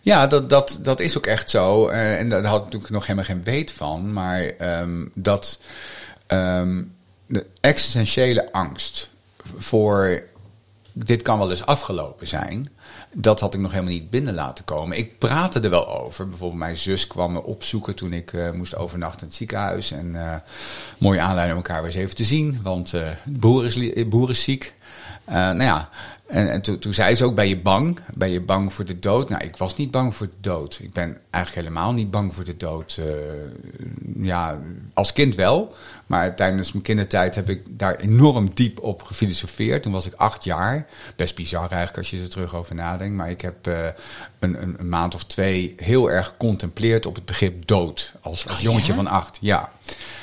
ja 0.00 0.26
dat, 0.26 0.50
dat, 0.50 0.78
dat 0.82 1.00
is 1.00 1.16
ook 1.16 1.26
echt 1.26 1.50
zo. 1.50 1.88
Uh, 1.88 2.18
en 2.18 2.28
daar 2.28 2.44
had 2.44 2.58
ik 2.58 2.64
natuurlijk 2.64 2.92
nog 2.92 3.06
helemaal 3.06 3.24
geen 3.24 3.44
weet 3.44 3.72
van, 3.72 4.12
maar 4.12 4.50
um, 4.80 5.10
dat 5.14 5.58
um, 6.28 6.94
de 7.26 7.46
existentiële 7.60 8.52
angst 8.52 9.08
voor 9.56 10.22
dit 10.92 11.22
kan 11.22 11.38
wel 11.38 11.50
eens 11.50 11.66
afgelopen 11.66 12.26
zijn 12.26 12.70
dat 13.12 13.40
had 13.40 13.54
ik 13.54 13.60
nog 13.60 13.70
helemaal 13.70 13.92
niet 13.92 14.10
binnen 14.10 14.34
laten 14.34 14.64
komen. 14.64 14.96
Ik 14.96 15.18
praatte 15.18 15.60
er 15.60 15.70
wel 15.70 16.00
over. 16.00 16.28
Bijvoorbeeld 16.28 16.60
mijn 16.60 16.76
zus 16.76 17.06
kwam 17.06 17.32
me 17.32 17.42
opzoeken 17.42 17.94
toen 17.94 18.12
ik 18.12 18.32
uh, 18.32 18.50
moest 18.50 18.76
overnachten 18.76 19.20
in 19.20 19.26
het 19.26 19.36
ziekenhuis. 19.36 19.90
En 19.90 20.06
uh, 20.14 20.34
mooie 20.98 21.20
aanleiding 21.20 21.58
om 21.58 21.64
elkaar 21.64 21.82
weer 21.82 21.90
eens 21.90 22.00
even 22.00 22.16
te 22.16 22.24
zien. 22.24 22.60
Want 22.62 22.92
uh, 22.94 23.08
boer, 23.24 23.64
is, 23.64 24.08
boer 24.08 24.30
is 24.30 24.42
ziek. 24.42 24.74
Nou 25.26 25.62
ja, 25.62 25.88
en, 26.32 26.50
en 26.50 26.62
toen, 26.62 26.78
toen 26.78 26.94
zei 26.94 27.14
ze 27.14 27.24
ook, 27.24 27.34
ben 27.34 27.48
je 27.48 27.58
bang? 27.58 28.00
Ben 28.14 28.30
je 28.30 28.40
bang 28.40 28.72
voor 28.72 28.84
de 28.84 28.98
dood? 28.98 29.28
Nou, 29.28 29.44
ik 29.44 29.56
was 29.56 29.76
niet 29.76 29.90
bang 29.90 30.14
voor 30.14 30.26
de 30.26 30.40
dood. 30.40 30.78
Ik 30.82 30.92
ben 30.92 31.18
eigenlijk 31.30 31.66
helemaal 31.66 31.92
niet 31.92 32.10
bang 32.10 32.34
voor 32.34 32.44
de 32.44 32.56
dood. 32.56 32.96
Uh, 33.00 33.06
ja, 34.26 34.58
als 34.94 35.12
kind 35.12 35.34
wel. 35.34 35.74
Maar 36.06 36.36
tijdens 36.36 36.72
mijn 36.72 36.84
kindertijd 36.84 37.34
heb 37.34 37.48
ik 37.48 37.62
daar 37.68 37.96
enorm 37.96 38.50
diep 38.54 38.80
op 38.80 39.02
gefilosofeerd. 39.02 39.82
Toen 39.82 39.92
was 39.92 40.06
ik 40.06 40.14
acht 40.14 40.44
jaar. 40.44 40.86
Best 41.16 41.34
bizar 41.34 41.70
eigenlijk 41.70 41.96
als 41.96 42.10
je 42.10 42.20
er 42.20 42.28
terug 42.28 42.54
over 42.54 42.74
nadenkt. 42.74 43.14
Maar 43.14 43.30
ik 43.30 43.40
heb 43.40 43.66
uh, 43.66 43.84
een, 44.38 44.62
een, 44.62 44.76
een, 44.78 44.88
maand 44.88 45.14
of 45.14 45.24
twee 45.24 45.74
heel 45.76 46.10
erg 46.10 46.26
gecontempleerd 46.26 47.06
op 47.06 47.14
het 47.14 47.24
begrip 47.24 47.66
dood. 47.66 48.12
Als, 48.20 48.48
als 48.48 48.56
oh, 48.56 48.62
jongetje 48.62 48.92
ja? 48.92 48.94
van 48.94 49.06
acht, 49.06 49.38
ja. 49.40 49.70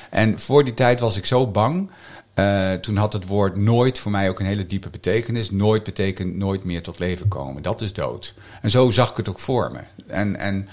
En 0.09 0.39
voor 0.39 0.63
die 0.63 0.73
tijd 0.73 0.99
was 0.99 1.17
ik 1.17 1.25
zo 1.25 1.47
bang 1.47 1.89
uh, 2.35 2.73
toen 2.73 2.97
had 2.97 3.13
het 3.13 3.25
woord 3.25 3.55
nooit 3.55 3.99
voor 3.99 4.11
mij 4.11 4.29
ook 4.29 4.39
een 4.39 4.45
hele 4.45 4.65
diepe 4.65 4.89
betekenis. 4.89 5.51
Nooit 5.51 5.83
betekent 5.83 6.35
nooit 6.35 6.63
meer 6.63 6.81
tot 6.81 6.99
leven 6.99 7.27
komen. 7.27 7.61
Dat 7.61 7.81
is 7.81 7.93
dood. 7.93 8.33
En 8.61 8.69
zo 8.69 8.89
zag 8.89 9.09
ik 9.11 9.17
het 9.17 9.29
ook 9.29 9.39
voor 9.39 9.71
me. 9.71 9.79
En, 10.07 10.35
en 10.35 10.69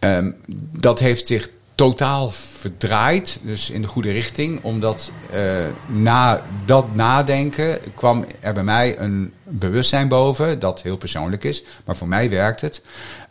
um, 0.00 0.36
dat 0.78 0.98
heeft 0.98 1.26
zich 1.26 1.48
totaal 1.74 2.30
verdraaid, 2.30 3.38
dus 3.42 3.70
in 3.70 3.82
de 3.82 3.88
goede 3.88 4.10
richting. 4.10 4.62
Omdat 4.62 5.10
uh, 5.34 5.66
na 5.86 6.42
dat 6.64 6.94
nadenken 6.94 7.78
kwam 7.94 8.24
er 8.40 8.54
bij 8.54 8.64
mij 8.64 8.98
een 8.98 9.32
bewustzijn 9.42 10.08
boven, 10.08 10.58
dat 10.58 10.82
heel 10.82 10.96
persoonlijk 10.96 11.44
is. 11.44 11.62
Maar 11.84 11.96
voor 11.96 12.08
mij 12.08 12.30
werkt 12.30 12.60
het. 12.60 12.82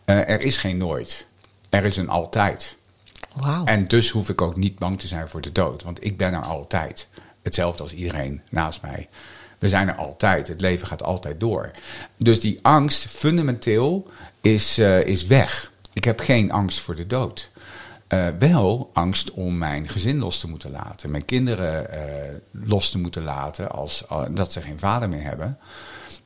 Uh, 0.04 0.28
er 0.28 0.40
is 0.40 0.56
geen 0.56 0.76
nooit. 0.76 1.26
Er 1.68 1.84
is 1.84 1.96
een 1.96 2.08
altijd. 2.08 2.76
Wow. 3.34 3.68
En 3.68 3.88
dus 3.88 4.10
hoef 4.10 4.28
ik 4.28 4.40
ook 4.40 4.56
niet 4.56 4.78
bang 4.78 5.00
te 5.00 5.06
zijn 5.06 5.28
voor 5.28 5.40
de 5.40 5.52
dood, 5.52 5.82
want 5.82 6.04
ik 6.04 6.16
ben 6.16 6.32
er 6.32 6.42
altijd 6.42 7.07
hetzelfde 7.48 7.82
als 7.82 7.92
iedereen 7.92 8.40
naast 8.50 8.82
mij. 8.82 9.08
We 9.58 9.68
zijn 9.68 9.88
er 9.88 9.94
altijd. 9.94 10.48
Het 10.48 10.60
leven 10.60 10.86
gaat 10.86 11.02
altijd 11.02 11.40
door. 11.40 11.70
Dus 12.16 12.40
die 12.40 12.58
angst 12.62 13.06
fundamenteel 13.06 14.10
is, 14.40 14.78
uh, 14.78 15.06
is 15.06 15.26
weg. 15.26 15.72
Ik 15.92 16.04
heb 16.04 16.20
geen 16.20 16.52
angst 16.52 16.80
voor 16.80 16.96
de 16.96 17.06
dood. 17.06 17.50
Uh, 18.08 18.26
wel 18.38 18.90
angst 18.92 19.30
om 19.30 19.58
mijn 19.58 19.88
gezin 19.88 20.18
los 20.18 20.40
te 20.40 20.48
moeten 20.48 20.70
laten. 20.70 21.10
Mijn 21.10 21.24
kinderen 21.24 21.86
uh, 21.90 22.64
los 22.64 22.90
te 22.90 22.98
moeten 22.98 23.22
laten 23.22 23.70
als 23.70 24.04
dat 24.30 24.52
ze 24.52 24.60
geen 24.60 24.78
vader 24.78 25.08
meer 25.08 25.22
hebben. 25.22 25.58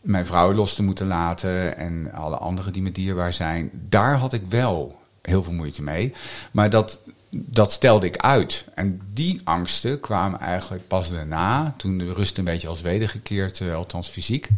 Mijn 0.01 0.27
vrouw 0.27 0.53
los 0.53 0.75
te 0.75 0.83
moeten 0.83 1.07
laten 1.07 1.77
en 1.77 2.13
alle 2.13 2.37
anderen 2.37 2.73
die 2.73 2.83
me 2.83 2.93
dierbaar 2.93 3.33
zijn. 3.33 3.71
Daar 3.73 4.17
had 4.17 4.33
ik 4.33 4.43
wel 4.49 5.01
heel 5.23 5.43
veel 5.43 5.53
moeite 5.53 5.83
mee. 5.83 6.15
Maar 6.53 6.71
dat, 6.71 7.01
dat 7.35 7.73
stelde 7.73 8.07
ik 8.07 8.16
uit. 8.16 8.64
En 8.75 9.01
die 9.12 9.40
angsten 9.45 10.01
kwamen 10.01 10.40
eigenlijk 10.40 10.88
pas 10.88 11.11
daarna, 11.11 11.75
toen 11.77 11.99
de 11.99 12.12
rust 12.12 12.38
een 12.38 12.45
beetje 12.45 12.68
als 12.68 12.81
wedergekeerd, 12.81 13.61
uh, 13.61 13.75
althans 13.75 14.09
fysiek. 14.09 14.49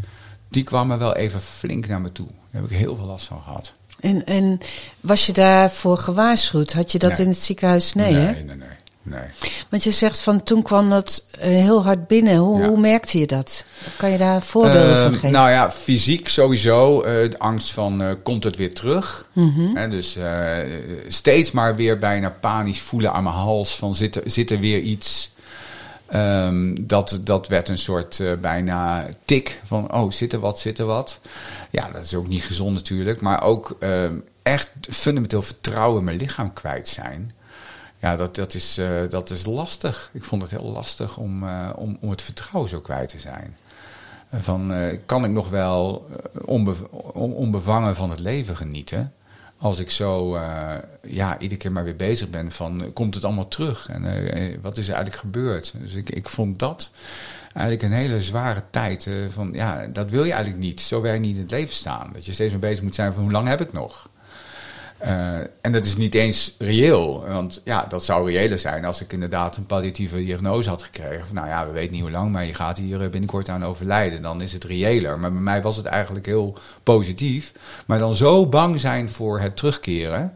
Die 0.49 0.63
kwamen 0.63 0.99
wel 0.99 1.15
even 1.17 1.41
flink 1.41 1.87
naar 1.87 2.01
me 2.01 2.13
toe. 2.13 2.27
Daar 2.27 2.63
heb 2.63 2.71
ik 2.71 2.77
heel 2.77 2.97
veel 2.97 3.07
last 3.07 3.27
van 3.27 3.43
gehad. 3.43 3.73
En, 4.01 4.27
en 4.27 4.59
was 5.01 5.27
je 5.27 5.33
daarvoor 5.33 5.99
gewaarschuwd? 5.99 6.73
Had 6.73 6.93
je 6.93 6.99
dat 6.99 7.11
nee. 7.11 7.21
in 7.21 7.29
het 7.29 7.39
ziekenhuis? 7.39 7.93
Nee, 7.93 8.13
nee, 8.13 8.23
hè? 8.23 8.33
nee, 8.33 8.57
nee. 8.57 8.69
Nee. 9.07 9.29
Want 9.69 9.85
je 9.85 9.91
zegt 9.91 10.21
van 10.21 10.43
toen 10.43 10.63
kwam 10.63 10.91
dat 10.91 11.25
uh, 11.37 11.43
heel 11.43 11.85
hard 11.85 12.07
binnen. 12.07 12.37
Hoe, 12.37 12.61
ja. 12.61 12.69
hoe, 12.69 12.81
merkte 12.81 13.19
je 13.19 13.27
dat? 13.27 13.65
Kan 13.97 14.11
je 14.11 14.19
daar 14.19 14.43
voorbeelden 14.43 14.97
uh, 14.97 15.03
van 15.03 15.13
geven? 15.13 15.31
Nou 15.31 15.51
ja, 15.51 15.71
fysiek 15.71 16.29
sowieso. 16.29 16.99
Uh, 16.99 17.05
de 17.05 17.39
angst 17.39 17.71
van 17.71 18.19
komt 18.23 18.45
het 18.45 18.57
weer 18.57 18.75
terug. 18.75 19.29
Mhm. 19.33 19.61
Mm 19.61 19.77
-hmm. 19.77 19.91
dus 19.91 20.19
steeds 21.09 21.53
maar 21.53 21.77
weer 21.77 21.99
bijna 21.99 22.31
panisch 22.41 22.81
voelen 22.81 23.13
aan 23.13 23.23
mijn 23.23 23.35
hals 23.35 23.77
van 23.77 23.95
zit 23.95 24.17
er, 24.17 24.23
zit 24.25 24.51
er 24.51 24.61
weer 24.61 24.81
iets. 24.81 25.33
Um, 26.15 26.87
dat, 26.87 27.21
dat 27.23 27.49
werd 27.49 27.69
een 27.69 27.79
soort 27.79 28.23
bijna 28.41 29.07
tik 29.25 29.61
van 29.65 29.93
oh 29.93 30.11
zit 30.11 30.33
er 30.33 30.41
wat, 30.41 30.59
zit 30.59 30.79
er 30.79 30.87
wat. 30.87 31.19
Ja, 31.71 31.91
dat 31.93 32.05
is 32.05 32.15
ook 32.15 32.29
niet 32.29 32.43
gezond 32.45 32.75
natuurlijk. 32.75 33.21
Maar 33.21 33.43
ook 33.43 33.77
echt 34.43 34.69
fundamenteel 34.91 35.43
vertrouwen 35.43 35.99
in 35.99 36.05
mijn 36.05 36.17
lichaam 36.17 36.53
kwijt 36.53 36.89
zijn. 36.89 37.33
Ja, 38.05 38.17
dat, 38.17 38.35
dat, 38.35 38.55
is, 38.55 38.79
uh, 38.79 38.87
dat 39.09 39.31
is 39.31 39.47
lastig. 39.47 40.11
Ik 40.13 40.25
vond 40.25 40.43
het 40.43 40.51
heel 40.51 40.71
lastig 40.71 41.17
om, 41.17 41.45
uh, 41.45 41.71
om, 41.77 41.97
om 42.01 42.11
het 42.11 42.23
vertrouwen 42.23 42.71
zo 42.71 42.81
kwijt 42.81 43.09
te 43.09 43.19
zijn. 43.19 43.57
Uh, 44.35 44.41
van, 44.41 44.73
kan 45.07 45.25
ik 45.25 45.31
nog 45.31 45.49
wel 45.49 46.07
onbe 46.45 46.75
onbevangen 47.13 47.97
van 47.97 48.11
het 48.11 48.21
leven 48.21 48.57
genieten? 48.57 49.13
Als 49.59 49.79
ik 49.79 49.91
zo 49.91 50.39
ja, 51.03 51.39
iedere 51.39 51.61
keer 51.61 51.73
maar 51.73 51.85
weer 51.85 51.97
bezig 51.97 52.31
ben 52.31 52.51
van, 52.51 52.91
komt 52.93 53.15
het 53.15 53.25
allemaal 53.25 53.49
terug? 53.49 53.89
En 53.89 54.03
wat 54.63 54.79
is 54.79 54.89
er 54.89 54.95
eigenlijk 54.95 55.25
gebeurd? 55.25 55.75
Dus 55.77 55.95
ik, 55.95 56.11
ik 56.11 56.29
vond 56.29 56.59
dat 56.59 56.91
eigenlijk 57.53 57.83
een 57.83 57.99
hele 57.99 58.23
zware 58.23 58.63
tijd. 58.71 59.09
van, 59.29 59.51
ja, 59.53 59.87
dat 59.87 60.11
wil 60.11 60.25
je 60.25 60.33
eigenlijk 60.33 60.63
niet. 60.63 60.81
Zo 60.81 61.07
je 61.07 61.19
niet 61.19 61.37
in 61.37 61.43
het 61.43 61.51
leven 61.51 61.75
staan. 61.75 62.11
Dat 62.13 62.27
je 62.27 62.33
steeds 62.33 62.51
meer 62.51 62.61
bezig 62.61 62.83
moet 62.83 62.95
zijn 62.95 63.13
van, 63.13 63.23
hoe 63.23 63.33
lang 63.33 63.49
heb 63.49 63.61
ik 63.61 63.73
nog? 63.73 64.09
Uh, 65.03 65.37
en 65.61 65.73
dat 65.73 65.85
is 65.85 65.97
niet 65.97 66.15
eens 66.15 66.55
reëel. 66.59 67.25
Want 67.27 67.61
ja, 67.65 67.87
dat 67.89 68.05
zou 68.05 68.31
reëler 68.31 68.59
zijn 68.59 68.85
als 68.85 69.01
ik 69.01 69.13
inderdaad 69.13 69.57
een 69.57 69.67
palliatieve 69.67 70.17
diagnose 70.17 70.69
had 70.69 70.83
gekregen. 70.83 71.27
Van, 71.27 71.35
nou 71.35 71.49
ja, 71.49 71.67
we 71.67 71.73
weten 71.73 71.93
niet 71.93 72.03
hoe 72.03 72.11
lang, 72.11 72.33
maar 72.33 72.45
je 72.45 72.55
gaat 72.55 72.79
hier 72.79 73.11
binnenkort 73.11 73.49
aan 73.49 73.65
overlijden. 73.65 74.23
Dan 74.23 74.41
is 74.41 74.53
het 74.53 74.65
reëler. 74.65 75.19
Maar 75.19 75.33
bij 75.33 75.41
mij 75.41 75.63
was 75.63 75.77
het 75.77 75.87
eigenlijk 75.87 76.27
heel 76.27 76.59
positief. 76.83 77.53
Maar 77.87 77.99
dan 77.99 78.15
zo 78.15 78.47
bang 78.47 78.81
zijn 78.81 79.11
voor 79.11 79.41
het 79.41 79.57
terugkeren. 79.57 80.35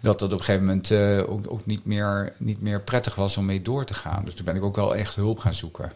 Dat 0.00 0.18
dat 0.18 0.32
op 0.32 0.38
een 0.38 0.44
gegeven 0.44 0.66
moment 0.66 0.90
uh, 0.90 1.18
ook, 1.18 1.44
ook, 1.48 1.66
niet, 1.66 1.84
meer, 1.84 2.32
niet 2.36 2.62
meer 2.62 2.80
prettig 2.80 3.14
was 3.14 3.36
om 3.36 3.44
mee 3.44 3.62
door 3.62 3.84
te 3.84 3.94
gaan. 3.94 4.24
Dus 4.24 4.34
toen 4.34 4.44
ben 4.44 4.56
ik 4.56 4.62
ook 4.62 4.76
wel 4.76 4.94
echt 4.94 5.14
hulp 5.14 5.38
gaan 5.38 5.54
zoeken. 5.54 5.92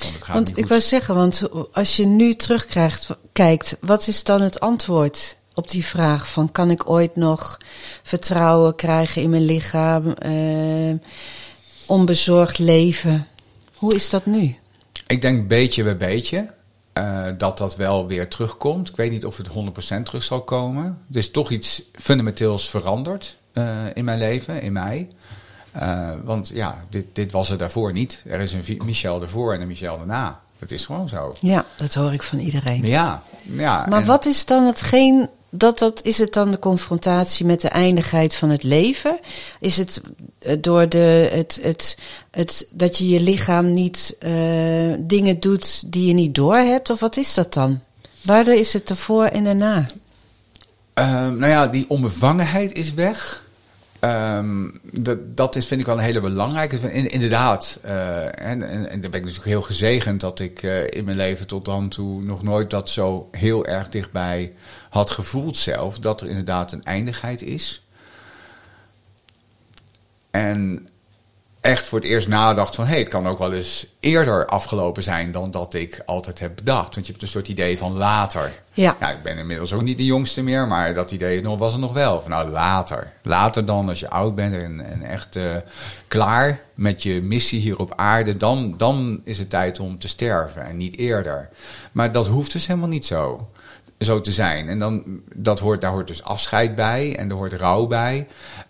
Want, 0.00 0.26
want 0.26 0.58
ik 0.58 0.68
wou 0.68 0.80
zeggen, 0.80 1.14
want 1.14 1.48
als 1.72 1.96
je 1.96 2.06
nu 2.06 2.34
terugkrijgt, 2.34 3.08
kijkt, 3.32 3.76
wat 3.80 4.06
is 4.06 4.24
dan 4.24 4.40
het 4.40 4.60
antwoord? 4.60 5.36
Op 5.58 5.70
die 5.70 5.84
vraag 5.84 6.30
van 6.30 6.52
kan 6.52 6.70
ik 6.70 6.90
ooit 6.90 7.16
nog 7.16 7.58
vertrouwen 8.02 8.74
krijgen 8.74 9.22
in 9.22 9.30
mijn 9.30 9.44
lichaam, 9.44 10.14
uh, 10.26 10.94
onbezorgd 11.86 12.58
leven. 12.58 13.26
Hoe 13.74 13.94
is 13.94 14.10
dat 14.10 14.26
nu? 14.26 14.56
Ik 15.06 15.20
denk 15.20 15.48
beetje 15.48 15.82
bij 15.82 15.96
beetje 15.96 16.50
uh, 16.94 17.26
dat 17.38 17.58
dat 17.58 17.76
wel 17.76 18.06
weer 18.06 18.28
terugkomt. 18.28 18.88
Ik 18.88 18.96
weet 18.96 19.10
niet 19.10 19.24
of 19.24 19.36
het 19.36 19.48
100% 19.48 20.02
terug 20.02 20.22
zal 20.22 20.42
komen. 20.42 20.98
Er 21.10 21.16
is 21.16 21.30
toch 21.30 21.50
iets 21.50 21.82
fundamenteels 21.94 22.70
veranderd 22.70 23.36
uh, 23.52 23.78
in 23.94 24.04
mijn 24.04 24.18
leven, 24.18 24.62
in 24.62 24.72
mij. 24.72 25.08
want 26.24 26.48
ja, 26.48 26.80
dit, 26.88 27.04
dit 27.12 27.32
was 27.32 27.50
er 27.50 27.58
daarvoor 27.58 27.92
niet. 27.92 28.22
Er 28.26 28.40
is 28.40 28.52
een 28.52 28.80
Michel 28.84 29.22
ervoor 29.22 29.54
en 29.54 29.60
een 29.60 29.68
Michel 29.68 29.96
daarna. 29.96 30.40
Dat 30.58 30.70
is 30.70 30.86
gewoon 30.86 31.08
zo. 31.08 31.34
Ja, 31.40 31.64
dat 31.76 31.94
hoor 31.94 32.12
ik 32.12 32.22
van 32.22 32.38
iedereen. 32.38 32.86
Ja, 32.86 33.22
ja. 33.42 33.86
Maar 33.88 34.00
en... 34.00 34.06
wat 34.06 34.26
is 34.26 34.44
dan 34.44 34.66
hetgeen 34.66 35.28
dat, 35.50 35.78
dat 35.78 36.00
is 36.04 36.18
het 36.18 36.32
dan 36.32 36.50
de 36.50 36.58
confrontatie 36.58 37.46
met 37.46 37.60
de 37.60 37.68
eindigheid 37.68 38.34
van 38.34 38.50
het 38.50 38.62
leven? 38.62 39.18
Is 39.60 39.76
het 39.76 40.00
eh, 40.38 40.56
door 40.60 40.88
de, 40.88 41.30
het, 41.32 41.58
het, 41.62 41.98
het, 42.30 42.66
dat 42.70 42.98
je 42.98 43.08
je 43.08 43.20
lichaam 43.20 43.74
niet 43.74 44.16
uh, 44.20 44.30
dingen 44.98 45.40
doet 45.40 45.92
die 45.92 46.06
je 46.06 46.12
niet 46.12 46.34
doorhebt? 46.34 46.90
Of 46.90 47.00
wat 47.00 47.16
is 47.16 47.34
dat 47.34 47.54
dan? 47.54 47.80
Waardoor 48.22 48.54
is 48.54 48.72
het 48.72 48.90
ervoor 48.90 49.24
en 49.24 49.44
daarna? 49.44 49.86
Uh, 50.94 51.04
nou 51.14 51.46
ja, 51.46 51.66
die 51.66 51.84
onbevangenheid 51.88 52.76
is 52.76 52.94
weg. 52.94 53.46
Um, 54.00 54.80
dat, 54.82 55.36
dat 55.36 55.56
is, 55.56 55.66
vind 55.66 55.80
ik 55.80 55.86
wel 55.86 55.96
een 55.96 56.02
hele 56.02 56.20
belangrijke. 56.20 56.92
inderdaad, 56.92 57.78
uh, 57.84 58.24
en, 58.24 58.68
en, 58.68 58.90
en 58.90 59.00
daar 59.00 59.10
ben 59.10 59.20
ik 59.20 59.26
natuurlijk 59.26 59.44
heel 59.44 59.62
gezegend 59.62 60.20
dat 60.20 60.40
ik 60.40 60.62
in 60.90 61.04
mijn 61.04 61.16
leven 61.16 61.46
tot 61.46 61.64
dan 61.64 61.88
toe 61.88 62.22
nog 62.22 62.42
nooit 62.42 62.70
dat 62.70 62.90
zo 62.90 63.28
heel 63.30 63.66
erg 63.66 63.88
dichtbij 63.88 64.52
had 64.88 65.10
gevoeld 65.10 65.56
zelf. 65.56 65.98
Dat 65.98 66.20
er 66.20 66.28
inderdaad 66.28 66.72
een 66.72 66.84
eindigheid 66.84 67.42
is. 67.42 67.82
En 70.30 70.88
echt 71.60 71.86
voor 71.86 71.98
het 71.98 72.08
eerst 72.08 72.28
nadacht 72.28 72.74
van... 72.74 72.84
hé, 72.84 72.90
hey, 72.90 73.00
het 73.00 73.08
kan 73.08 73.26
ook 73.26 73.38
wel 73.38 73.52
eens 73.52 73.86
eerder 74.00 74.46
afgelopen 74.46 75.02
zijn 75.02 75.32
dan 75.32 75.50
dat 75.50 75.74
ik 75.74 76.02
altijd 76.06 76.38
heb 76.38 76.56
bedacht. 76.56 76.94
Want 76.94 77.06
je 77.06 77.12
hebt 77.12 77.24
een 77.24 77.30
soort 77.30 77.48
idee 77.48 77.78
van 77.78 77.92
later. 77.92 78.52
Ja. 78.72 78.96
ja 79.00 79.10
ik 79.10 79.22
ben 79.22 79.38
inmiddels 79.38 79.72
ook 79.72 79.82
niet 79.82 79.96
de 79.96 80.04
jongste 80.04 80.42
meer, 80.42 80.66
maar 80.66 80.94
dat 80.94 81.10
idee 81.10 81.48
was 81.48 81.72
er 81.72 81.78
nog 81.78 81.92
wel. 81.92 82.20
Van 82.20 82.30
nou, 82.30 82.48
later. 82.48 83.12
Later 83.22 83.64
dan, 83.64 83.88
als 83.88 84.00
je 84.00 84.10
oud 84.10 84.34
bent 84.34 84.54
en, 84.54 84.80
en 84.80 85.02
echt 85.02 85.36
uh, 85.36 85.56
klaar 86.08 86.60
met 86.74 87.02
je 87.02 87.22
missie 87.22 87.60
hier 87.60 87.78
op 87.78 87.92
aarde... 87.96 88.36
Dan, 88.36 88.74
dan 88.76 89.20
is 89.24 89.38
het 89.38 89.50
tijd 89.50 89.80
om 89.80 89.98
te 89.98 90.08
sterven 90.08 90.64
en 90.64 90.76
niet 90.76 90.98
eerder. 90.98 91.48
Maar 91.92 92.12
dat 92.12 92.26
hoeft 92.26 92.52
dus 92.52 92.66
helemaal 92.66 92.88
niet 92.88 93.06
zo 93.06 93.48
zo 93.98 94.20
te 94.20 94.32
zijn. 94.32 94.68
En 94.68 94.78
dan, 94.78 95.20
dat 95.34 95.58
hoort, 95.58 95.80
daar 95.80 95.90
hoort 95.90 96.06
dus 96.06 96.22
afscheid 96.22 96.74
bij 96.74 97.16
en 97.16 97.30
er 97.30 97.36
hoort 97.36 97.52
rouw 97.52 97.86
bij. 97.86 98.26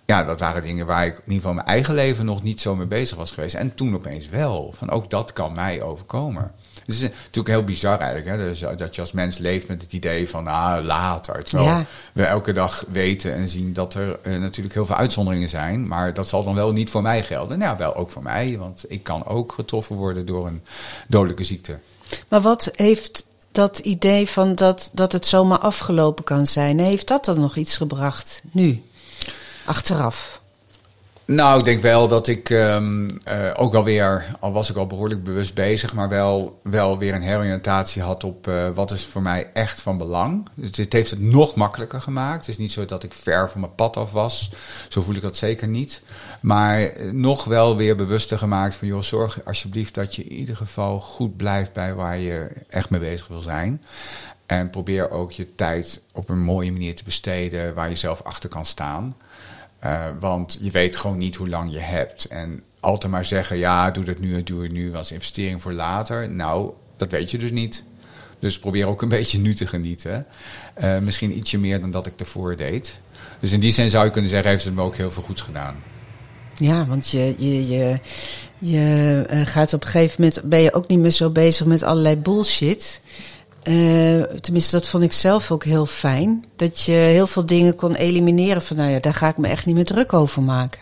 Ja, 0.07 0.25
dat 0.25 0.41
waren 0.41 0.63
dingen 0.63 0.87
waar 0.87 1.07
ik 1.07 1.13
in 1.13 1.21
ieder 1.21 1.35
geval 1.35 1.55
mijn 1.55 1.67
eigen 1.67 1.95
leven 1.95 2.25
nog 2.25 2.43
niet 2.43 2.61
zo 2.61 2.77
mee 2.77 2.87
bezig 2.87 3.17
was 3.17 3.31
geweest. 3.31 3.55
En 3.55 3.75
toen 3.75 3.95
opeens 3.95 4.29
wel. 4.29 4.73
Van 4.77 4.91
ook 4.91 5.11
dat 5.11 5.33
kan 5.33 5.53
mij 5.53 5.83
overkomen. 5.83 6.53
Het 6.85 6.95
is 6.95 7.01
natuurlijk 7.01 7.49
heel 7.49 7.65
bizar 7.65 7.99
eigenlijk. 7.99 8.29
Hè? 8.29 8.49
Dus 8.49 8.61
dat 8.77 8.95
je 8.95 9.01
als 9.01 9.13
mens 9.13 9.39
leeft 9.39 9.69
met 9.69 9.83
het 9.83 9.93
idee 9.93 10.29
van 10.29 10.47
ah, 10.47 10.85
later. 10.85 11.45
Terwijl 11.45 11.85
we 12.13 12.25
elke 12.25 12.53
dag 12.53 12.85
weten 12.89 13.35
en 13.35 13.49
zien 13.49 13.73
dat 13.73 13.95
er 13.95 14.19
uh, 14.23 14.39
natuurlijk 14.39 14.75
heel 14.75 14.87
veel 14.87 14.97
uitzonderingen 14.97 15.49
zijn. 15.49 15.87
Maar 15.87 16.15
dat 16.15 16.29
zal 16.29 16.45
dan 16.45 16.55
wel 16.55 16.73
niet 16.73 16.91
voor 16.91 17.03
mij 17.03 17.23
gelden. 17.23 17.59
Nou, 17.59 17.79
wel 17.79 17.95
ook 17.95 18.11
voor 18.11 18.23
mij. 18.23 18.59
Want 18.59 18.85
ik 18.89 19.03
kan 19.03 19.27
ook 19.27 19.53
getroffen 19.53 19.97
worden 19.97 20.27
door 20.27 20.47
een 20.47 20.63
dodelijke 21.09 21.45
ziekte. 21.45 21.79
Maar 22.29 22.41
wat 22.41 22.71
heeft 22.75 23.27
dat 23.53 23.79
idee 23.79 24.29
van 24.29 24.55
dat, 24.55 24.91
dat 24.93 25.13
het 25.13 25.27
zomaar 25.27 25.59
afgelopen 25.59 26.25
kan 26.25 26.47
zijn, 26.47 26.79
heeft 26.81 27.09
dat 27.09 27.25
dan 27.25 27.41
nog 27.41 27.57
iets 27.57 27.77
gebracht 27.77 28.43
nu, 28.51 28.83
achteraf? 29.65 30.38
Nou, 31.31 31.59
ik 31.59 31.65
denk 31.65 31.83
wel 31.83 32.09
dat 32.09 32.27
ik 32.27 32.51
um, 32.51 33.05
uh, 33.05 33.11
ook 33.57 33.73
wel 33.73 33.85
weer, 33.85 34.37
al 34.41 34.53
was 34.53 34.71
ik 34.71 34.77
al 34.77 34.87
behoorlijk 34.87 35.25
bewust 35.25 35.55
bezig, 35.55 35.95
maar 35.95 36.09
wel, 36.09 36.61
wel 36.63 36.99
weer 36.99 37.15
een 37.15 37.23
heroriëntatie 37.23 38.03
had 38.03 38.25
op 38.25 38.47
uh, 38.47 38.69
wat 38.75 38.91
is 38.91 39.05
voor 39.05 39.23
mij 39.23 39.51
echt 39.53 39.81
van 39.81 39.99
belang. 39.99 40.49
Dus 40.55 40.73
dit 40.73 40.93
heeft 40.93 41.11
het 41.11 41.21
nog 41.21 41.55
makkelijker 41.55 42.01
gemaakt. 42.01 42.41
Het 42.41 42.49
is 42.49 42.59
niet 42.59 42.73
zo 42.73 42.85
dat 42.85 43.03
ik 43.03 43.15
ver 43.15 43.51
van 43.51 43.61
mijn 43.61 43.75
pad 43.75 43.97
af 43.97 44.13
was. 44.13 44.53
Zo 44.89 45.03
voel 45.03 45.15
ik 45.15 45.23
dat 45.23 45.37
zeker 45.37 45.69
niet. 45.69 46.03
Maar 46.41 46.93
nog 47.13 47.45
wel 47.45 47.77
weer 47.77 47.97
bewuster 47.97 48.39
gemaakt 48.39 48.75
van, 48.75 48.89
joh, 48.89 49.03
zorg 49.03 49.45
alsjeblieft 49.45 49.95
dat 49.95 50.15
je 50.15 50.25
in 50.25 50.37
ieder 50.37 50.57
geval 50.57 51.01
goed 51.01 51.37
blijft 51.37 51.73
bij 51.73 51.95
waar 51.95 52.19
je 52.19 52.51
echt 52.69 52.91
mee 52.91 53.01
bezig 53.01 53.27
wil 53.27 53.41
zijn. 53.41 53.83
En 54.47 54.71
probeer 54.71 55.11
ook 55.11 55.33
je 55.33 55.55
tijd 55.55 56.01
op 56.13 56.29
een 56.29 56.43
mooie 56.43 56.73
manier 56.73 56.95
te 56.95 57.05
besteden 57.05 57.75
waar 57.75 57.89
je 57.89 57.97
zelf 57.97 58.23
achter 58.23 58.49
kan 58.49 58.65
staan. 58.65 59.17
Uh, 59.85 60.07
want 60.21 60.59
je 60.61 60.71
weet 60.71 60.97
gewoon 60.97 61.19
niet 61.19 61.37
hoe 61.37 61.49
lang 61.49 61.73
je 61.73 61.79
hebt. 61.79 62.25
En 62.25 62.63
altijd 62.81 63.13
maar 63.13 63.25
zeggen, 63.25 63.57
ja, 63.57 63.91
doe 63.91 64.05
dat 64.05 64.19
nu 64.19 64.35
en 64.35 64.45
doe 64.45 64.63
het 64.63 64.73
nu 64.73 64.95
als 64.95 65.13
investering 65.13 65.63
voor 65.63 65.73
later. 65.73 66.31
Nou, 66.31 66.73
dat 66.97 67.11
weet 67.11 67.31
je 67.31 67.39
dus 67.39 67.51
niet. 67.51 67.85
Dus 68.39 68.59
probeer 68.59 68.87
ook 68.87 69.03
een 69.03 69.09
beetje 69.19 69.39
nu 69.39 69.55
te 69.55 69.67
genieten. 69.67 70.27
Uh, 70.83 70.99
misschien 70.99 71.37
ietsje 71.37 71.59
meer 71.59 71.81
dan 71.81 71.91
dat 71.91 72.07
ik 72.07 72.21
ervoor 72.21 72.57
deed. 72.57 73.01
Dus 73.41 73.53
in 73.53 73.61
die 73.61 73.73
zin 73.73 73.91
zou 73.91 74.05
je 74.05 74.11
kunnen 74.11 74.31
zeggen, 74.31 74.51
heeft 74.51 74.65
het 74.65 74.75
me 74.75 74.83
ook 74.83 74.97
heel 74.97 75.11
veel 75.11 75.23
goeds 75.23 75.43
gedaan. 75.43 75.77
Ja, 76.55 76.87
want 76.87 77.09
je, 77.09 77.35
je, 77.39 77.69
je, 77.69 77.99
je 78.59 79.27
uh, 79.31 79.47
gaat 79.47 79.73
op 79.73 79.83
een 79.83 79.89
gegeven 79.89 80.23
moment, 80.23 80.43
ben 80.49 80.61
je 80.61 80.75
ook 80.75 80.89
niet 80.89 80.99
meer 80.99 81.11
zo 81.11 81.31
bezig 81.31 81.67
met 81.67 81.83
allerlei 81.83 82.17
bullshit. 82.17 83.01
Uh, 83.65 84.23
tenminste, 84.23 84.77
dat 84.77 84.89
vond 84.89 85.03
ik 85.03 85.13
zelf 85.13 85.51
ook 85.51 85.65
heel 85.65 85.87
fijn. 85.87 86.45
Dat 86.57 86.81
je 86.81 86.93
heel 86.93 87.27
veel 87.27 87.47
dingen 87.47 87.75
kon 87.75 87.95
elimineren 87.95 88.63
van, 88.63 88.77
nou 88.77 88.91
ja, 88.91 89.01
daar 89.01 89.15
ga 89.15 89.29
ik 89.29 89.37
me 89.37 89.49
echt 89.49 89.67
niet 89.67 89.75
meer 89.75 89.85
druk 89.85 90.13
over 90.13 90.43
maken. 90.43 90.81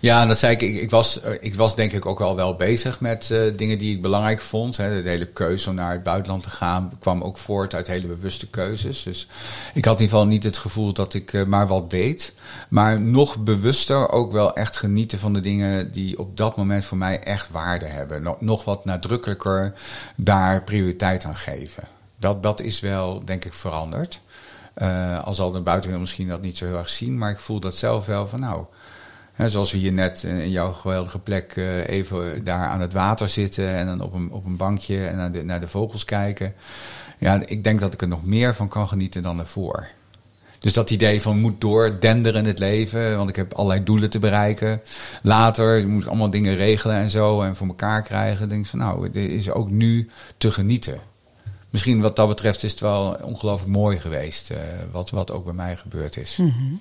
Ja, 0.00 0.26
dat 0.26 0.38
zei 0.38 0.56
ik. 0.56 0.60
Ik, 0.60 0.90
was, 0.90 1.20
eh, 1.20 1.32
ik 1.40 1.54
was 1.54 1.76
denk 1.76 1.92
ik 1.92 2.06
ook 2.06 2.18
wel 2.18 2.36
wel 2.36 2.54
bezig 2.54 3.00
met 3.00 3.28
uh, 3.32 3.56
dingen 3.56 3.78
die 3.78 3.94
ik 3.94 4.02
belangrijk 4.02 4.40
vond. 4.40 4.76
Hè. 4.76 5.02
De 5.02 5.08
hele 5.08 5.26
keuze 5.26 5.68
om 5.68 5.74
naar 5.74 5.92
het 5.92 6.02
buitenland 6.02 6.42
te 6.42 6.50
gaan 6.50 6.92
kwam 6.98 7.22
ook 7.22 7.38
voort 7.38 7.74
uit 7.74 7.86
hele 7.86 8.06
bewuste 8.06 8.46
keuzes. 8.46 9.02
Dus 9.02 9.28
ik 9.74 9.84
had 9.84 9.94
in 9.96 10.02
ieder 10.02 10.18
geval 10.18 10.32
niet 10.32 10.42
het 10.44 10.58
gevoel 10.58 10.92
dat 10.92 11.14
ik 11.14 11.46
maar 11.46 11.66
wat 11.66 11.90
deed. 11.90 12.32
Maar 12.68 13.00
nog 13.00 13.38
bewuster 13.38 14.10
ook 14.10 14.32
wel 14.32 14.54
echt 14.54 14.76
genieten 14.76 15.18
van 15.18 15.32
de 15.32 15.40
dingen 15.40 15.92
die 15.92 16.18
op 16.18 16.36
dat 16.36 16.56
moment 16.56 16.84
voor 16.84 16.98
mij 16.98 17.20
echt 17.20 17.50
waarde 17.50 17.86
hebben. 17.86 18.36
Nog 18.38 18.64
wat 18.64 18.84
nadrukkelijker 18.84 19.72
daar 20.16 20.62
prioriteit 20.62 21.24
aan 21.24 21.36
geven 21.36 21.96
dat, 22.18 22.42
dat 22.42 22.60
is 22.60 22.80
wel, 22.80 23.24
denk 23.24 23.44
ik, 23.44 23.52
veranderd. 23.52 24.20
Uh, 24.82 25.24
al 25.24 25.34
zal 25.34 25.50
de 25.50 25.60
buitenwereld 25.60 26.06
misschien 26.06 26.28
dat 26.28 26.40
niet 26.40 26.56
zo 26.56 26.64
heel 26.64 26.78
erg 26.78 26.88
zien, 26.88 27.18
maar 27.18 27.30
ik 27.30 27.38
voel 27.38 27.60
dat 27.60 27.76
zelf 27.76 28.06
wel 28.06 28.28
van 28.28 28.40
nou. 28.40 28.64
Hè, 29.32 29.48
zoals 29.48 29.72
we 29.72 29.78
hier 29.78 29.92
net 29.92 30.22
in 30.22 30.50
jouw 30.50 30.72
geweldige 30.72 31.18
plek 31.18 31.56
uh, 31.56 31.88
even 31.88 32.44
daar 32.44 32.68
aan 32.68 32.80
het 32.80 32.92
water 32.92 33.28
zitten 33.28 33.74
en 33.74 33.86
dan 33.86 34.00
op 34.00 34.14
een, 34.14 34.30
op 34.30 34.44
een 34.44 34.56
bankje 34.56 35.06
en 35.06 35.16
naar 35.16 35.32
de, 35.32 35.44
naar 35.44 35.60
de 35.60 35.68
vogels 35.68 36.04
kijken. 36.04 36.54
Ja, 37.18 37.40
ik 37.46 37.64
denk 37.64 37.80
dat 37.80 37.92
ik 37.92 38.00
er 38.02 38.08
nog 38.08 38.24
meer 38.24 38.54
van 38.54 38.68
kan 38.68 38.88
genieten 38.88 39.22
dan 39.22 39.38
ervoor. 39.38 39.86
Dus 40.58 40.72
dat 40.72 40.90
idee 40.90 41.22
van 41.22 41.40
moet 41.40 41.60
doordenderen 41.60 42.40
in 42.40 42.48
het 42.48 42.58
leven, 42.58 43.16
want 43.16 43.28
ik 43.28 43.36
heb 43.36 43.52
allerlei 43.52 43.84
doelen 43.84 44.10
te 44.10 44.18
bereiken. 44.18 44.80
Later 45.22 45.88
moet 45.88 46.02
ik 46.02 46.08
allemaal 46.08 46.30
dingen 46.30 46.56
regelen 46.56 46.96
en 46.96 47.10
zo 47.10 47.42
en 47.42 47.56
voor 47.56 47.66
elkaar 47.66 48.02
krijgen. 48.02 48.48
Denk 48.48 48.64
ik 48.64 48.70
van 48.70 48.78
nou, 48.78 49.04
het 49.04 49.16
is 49.16 49.50
ook 49.50 49.70
nu 49.70 50.10
te 50.36 50.50
genieten 50.50 51.00
misschien 51.70 52.00
wat 52.00 52.16
dat 52.16 52.28
betreft 52.28 52.62
is 52.62 52.70
het 52.70 52.80
wel 52.80 53.16
ongelooflijk 53.22 53.72
mooi 53.72 54.00
geweest. 54.00 54.50
Uh, 54.50 54.58
wat, 54.92 55.10
wat 55.10 55.30
ook 55.30 55.44
bij 55.44 55.52
mij 55.52 55.76
gebeurd 55.76 56.16
is. 56.16 56.36
Mm 56.36 56.54
-hmm. 56.56 56.80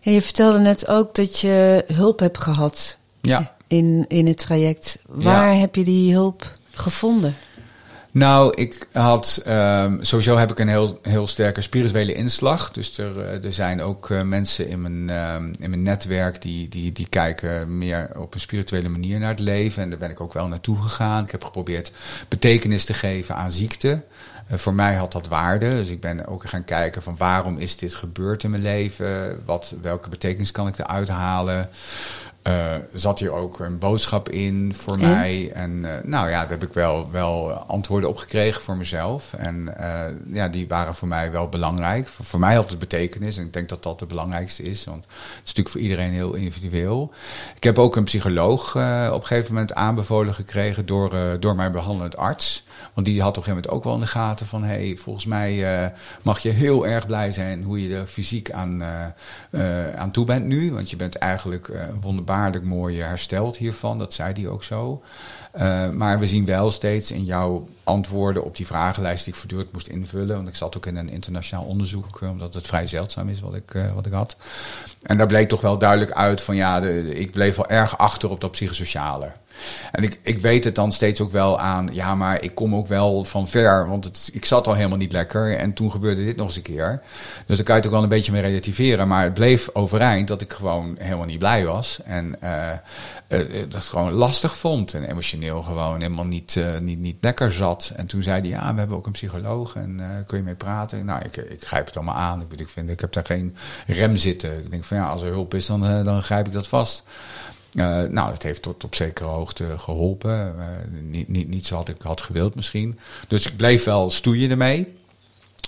je 0.00 0.22
vertelde 0.22 0.58
net 0.58 0.88
ook 0.88 1.14
dat 1.14 1.38
je 1.38 1.84
hulp 1.92 2.18
hebt 2.18 2.38
gehad 2.38 2.96
ja. 3.20 3.56
in, 3.66 4.04
in 4.08 4.26
het 4.26 4.38
traject. 4.38 4.98
Waar 5.06 5.54
ja. 5.54 5.60
heb 5.60 5.74
je 5.74 5.84
die 5.84 6.12
hulp 6.12 6.52
gevonden? 6.70 7.36
Nou, 8.14 8.54
ik 8.54 8.86
had 8.92 9.42
um, 9.48 9.98
sowieso 10.04 10.36
heb 10.36 10.50
ik 10.50 10.58
een 10.58 10.68
heel, 10.68 10.98
heel 11.02 11.26
sterke 11.26 11.60
spirituele 11.60 12.14
inslag. 12.14 12.70
Dus 12.70 12.98
er, 12.98 13.20
eh, 13.20 13.44
er 13.44 13.52
zijn 13.52 13.82
ook 13.82 14.08
uh, 14.08 14.22
mensen 14.22 14.68
in 14.68 14.82
mijn, 14.82 15.32
um, 15.34 15.52
in 15.58 15.70
mijn 15.70 15.82
netwerk 15.82 16.42
die, 16.42 16.68
die, 16.68 16.92
die 16.92 17.08
kijken 17.08 17.78
meer 17.78 18.10
op 18.16 18.34
een 18.34 18.40
spirituele 18.40 18.88
manier 18.88 19.18
naar 19.18 19.28
het 19.28 19.38
leven. 19.38 19.82
En 19.82 19.90
daar 19.90 19.98
ben 19.98 20.10
ik 20.10 20.20
ook 20.20 20.32
wel 20.32 20.48
naartoe 20.48 20.82
gegaan. 20.82 21.24
Ik 21.24 21.30
heb 21.30 21.44
geprobeerd 21.44 21.92
betekenis 22.28 22.84
te 22.84 22.94
geven 22.94 23.36
aan 23.36 23.52
ziekte. 23.52 24.02
Uh, 24.50 24.58
voor 24.58 24.74
mij 24.74 24.94
had 24.94 25.12
dat 25.12 25.28
waarde. 25.28 25.68
Dus 25.68 25.88
ik 25.88 26.00
ben 26.00 26.26
ook 26.26 26.48
gaan 26.48 26.64
kijken 26.64 27.02
van 27.02 27.16
waarom 27.16 27.58
is 27.58 27.76
dit 27.76 27.94
gebeurd 27.94 28.42
in 28.42 28.50
mijn 28.50 28.62
leven? 28.62 29.42
Wat, 29.44 29.74
welke 29.80 30.08
betekenis 30.08 30.50
kan 30.50 30.66
ik 30.66 30.78
eruit 30.78 31.08
halen? 31.08 31.68
Uh, 32.48 32.74
zat 32.92 33.18
hier 33.18 33.32
ook 33.32 33.58
een 33.58 33.78
boodschap 33.78 34.28
in 34.28 34.74
voor 34.74 34.98
mij. 34.98 35.52
En 35.52 35.70
uh, 35.70 35.90
nou 36.02 36.28
ja, 36.28 36.40
daar 36.40 36.50
heb 36.50 36.62
ik 36.62 36.72
wel, 36.72 37.10
wel 37.10 37.52
antwoorden 37.52 38.08
op 38.08 38.16
gekregen 38.16 38.62
voor 38.62 38.76
mezelf. 38.76 39.34
En 39.34 39.74
uh, 39.80 40.34
ja, 40.34 40.48
die 40.48 40.68
waren 40.68 40.94
voor 40.94 41.08
mij 41.08 41.30
wel 41.30 41.48
belangrijk. 41.48 42.06
Voor, 42.06 42.24
voor, 42.24 42.40
mij 42.40 42.54
had 42.54 42.70
het 42.70 42.78
betekenis. 42.78 43.36
En 43.36 43.44
ik 43.44 43.52
denk 43.52 43.68
dat 43.68 43.82
dat 43.82 44.00
het 44.00 44.08
belangrijkste 44.08 44.62
is. 44.62 44.84
Want 44.84 45.04
het 45.04 45.12
is 45.34 45.40
natuurlijk 45.40 45.68
voor 45.68 45.80
iedereen 45.80 46.12
heel 46.12 46.34
individueel. 46.34 47.12
Ik 47.56 47.64
heb 47.64 47.78
ook 47.78 47.96
een 47.96 48.04
psycholoog 48.04 48.68
op 49.10 49.20
een 49.20 49.26
gegeven 49.26 49.54
moment 49.54 49.74
aanbevolen 49.74 50.34
gekregen 50.34 50.86
door, 50.86 51.36
door 51.40 51.54
mijn 51.54 51.72
behandelend 51.72 52.16
arts. 52.16 52.64
Want 52.94 53.06
die 53.06 53.20
had 53.20 53.30
op 53.30 53.36
een 53.36 53.42
gegeven 53.42 53.70
moment 53.70 53.72
ook 53.76 53.84
wel 53.84 53.94
in 53.94 54.00
de 54.00 54.18
gaten 54.18 54.46
van... 54.46 54.64
hé, 54.64 54.86
hey, 54.86 54.96
volgens 54.96 55.26
mij 55.26 55.92
mag 56.22 56.38
je 56.38 56.50
heel 56.50 56.86
erg 56.86 57.06
blij 57.06 57.32
zijn 57.32 57.62
hoe 57.62 57.88
je 57.88 57.96
er 57.96 58.06
fysiek 58.06 58.50
aan, 58.50 58.82
aan 59.96 60.10
toe 60.10 60.24
bent 60.24 60.44
nu. 60.44 60.72
Want 60.72 60.90
je 60.90 60.96
bent 60.96 61.14
eigenlijk 61.14 61.70
wonderbaar 62.00 62.33
wonderbaarlijk 62.34 62.64
mooi 62.64 63.02
hersteld 63.02 63.56
hiervan. 63.56 63.98
Dat 63.98 64.14
zei 64.14 64.32
hij 64.32 64.48
ook 64.48 64.64
zo. 64.64 65.02
Uh, 65.54 65.90
maar 65.90 66.18
we 66.18 66.26
zien 66.26 66.44
wel 66.44 66.70
steeds 66.70 67.10
in 67.10 67.24
jouw 67.24 67.68
antwoorden 67.84 68.44
op 68.44 68.56
die 68.56 68.66
vragenlijst 68.66 69.24
die 69.24 69.32
ik 69.32 69.38
voortdurend 69.38 69.72
moest 69.72 69.86
invullen. 69.86 70.36
Want 70.36 70.48
ik 70.48 70.54
zat 70.54 70.76
ook 70.76 70.86
in 70.86 70.96
een 70.96 71.08
internationaal 71.08 71.64
onderzoek, 71.64 72.20
uh, 72.20 72.30
omdat 72.30 72.54
het 72.54 72.66
vrij 72.66 72.86
zeldzaam 72.86 73.28
is 73.28 73.40
wat 73.40 73.54
ik, 73.54 73.74
uh, 73.74 73.92
wat 73.94 74.06
ik 74.06 74.12
had. 74.12 74.36
En 75.02 75.18
daar 75.18 75.26
bleek 75.26 75.48
toch 75.48 75.60
wel 75.60 75.78
duidelijk 75.78 76.12
uit 76.12 76.42
van 76.42 76.56
ja, 76.56 76.80
ik 76.82 77.30
bleef 77.32 77.56
wel 77.56 77.68
erg 77.68 77.98
achter 77.98 78.30
op 78.30 78.40
dat 78.40 78.50
psychosociale. 78.50 79.32
En 79.92 80.02
ik, 80.02 80.18
ik 80.22 80.38
weet 80.38 80.64
het 80.64 80.74
dan 80.74 80.92
steeds 80.92 81.20
ook 81.20 81.32
wel 81.32 81.60
aan, 81.60 81.88
ja, 81.92 82.14
maar 82.14 82.42
ik 82.42 82.54
kom 82.54 82.74
ook 82.74 82.86
wel 82.86 83.24
van 83.24 83.48
ver, 83.48 83.88
want 83.88 84.04
het, 84.04 84.30
ik 84.32 84.44
zat 84.44 84.66
al 84.66 84.74
helemaal 84.74 84.98
niet 84.98 85.12
lekker 85.12 85.56
en 85.56 85.72
toen 85.72 85.90
gebeurde 85.90 86.24
dit 86.24 86.36
nog 86.36 86.46
eens 86.46 86.56
een 86.56 86.62
keer. 86.62 87.02
Dus 87.46 87.56
daar 87.56 87.64
kan 87.64 87.74
je 87.74 87.80
het 87.80 87.86
ook 87.86 87.94
wel 87.94 88.02
een 88.02 88.08
beetje 88.08 88.32
mee 88.32 88.42
relativeren, 88.42 89.08
maar 89.08 89.24
het 89.24 89.34
bleef 89.34 89.70
overeind 89.72 90.28
dat 90.28 90.40
ik 90.40 90.52
gewoon 90.52 90.96
helemaal 90.98 91.26
niet 91.26 91.38
blij 91.38 91.64
was 91.64 91.98
en 92.04 92.36
uh, 92.44 92.70
dat 93.68 93.82
gewoon 93.82 94.12
lastig 94.12 94.56
vond 94.56 94.94
en 94.94 95.04
emotioneel 95.10 95.62
gewoon 95.62 96.00
helemaal 96.00 96.24
niet, 96.24 96.60
niet, 96.80 96.98
niet 96.98 97.16
lekker 97.20 97.52
zat. 97.52 97.92
En 97.96 98.06
toen 98.06 98.22
zei 98.22 98.40
hij, 98.40 98.48
ja, 98.48 98.72
we 98.72 98.78
hebben 98.78 98.96
ook 98.96 99.06
een 99.06 99.12
psycholoog 99.12 99.74
en 99.74 100.00
kun 100.26 100.38
je 100.38 100.44
mee 100.44 100.54
praten? 100.54 101.04
Nou, 101.04 101.22
ik, 101.24 101.36
ik 101.36 101.64
grijp 101.64 101.86
het 101.86 101.96
allemaal 101.96 102.14
aan. 102.14 102.40
Ik, 102.40 102.60
ik 102.60 102.68
vind, 102.68 102.90
ik 102.90 103.00
heb 103.00 103.12
daar 103.12 103.26
geen 103.26 103.56
rem 103.86 104.16
zitten. 104.16 104.58
Ik 104.58 104.70
denk 104.70 104.84
van 104.84 104.96
ja, 104.96 105.08
als 105.08 105.22
er 105.22 105.28
hulp 105.28 105.54
is, 105.54 105.66
dan, 105.66 106.04
dan 106.04 106.22
grijp 106.22 106.46
ik 106.46 106.52
dat 106.52 106.68
vast. 106.68 107.02
Uh, 107.74 108.02
nou, 108.02 108.32
het 108.32 108.42
heeft 108.42 108.62
tot 108.62 108.84
op 108.84 108.94
zekere 108.94 109.28
hoogte 109.28 109.78
geholpen. 109.78 110.54
Uh, 110.58 110.64
niet, 111.02 111.28
niet, 111.28 111.48
niet 111.48 111.66
zoals 111.66 111.88
ik 111.88 112.02
had 112.02 112.20
gewild 112.20 112.54
misschien. 112.54 112.98
Dus 113.28 113.46
ik 113.46 113.56
bleef 113.56 113.84
wel 113.84 114.10
stoeien 114.10 114.50
ermee. 114.50 114.92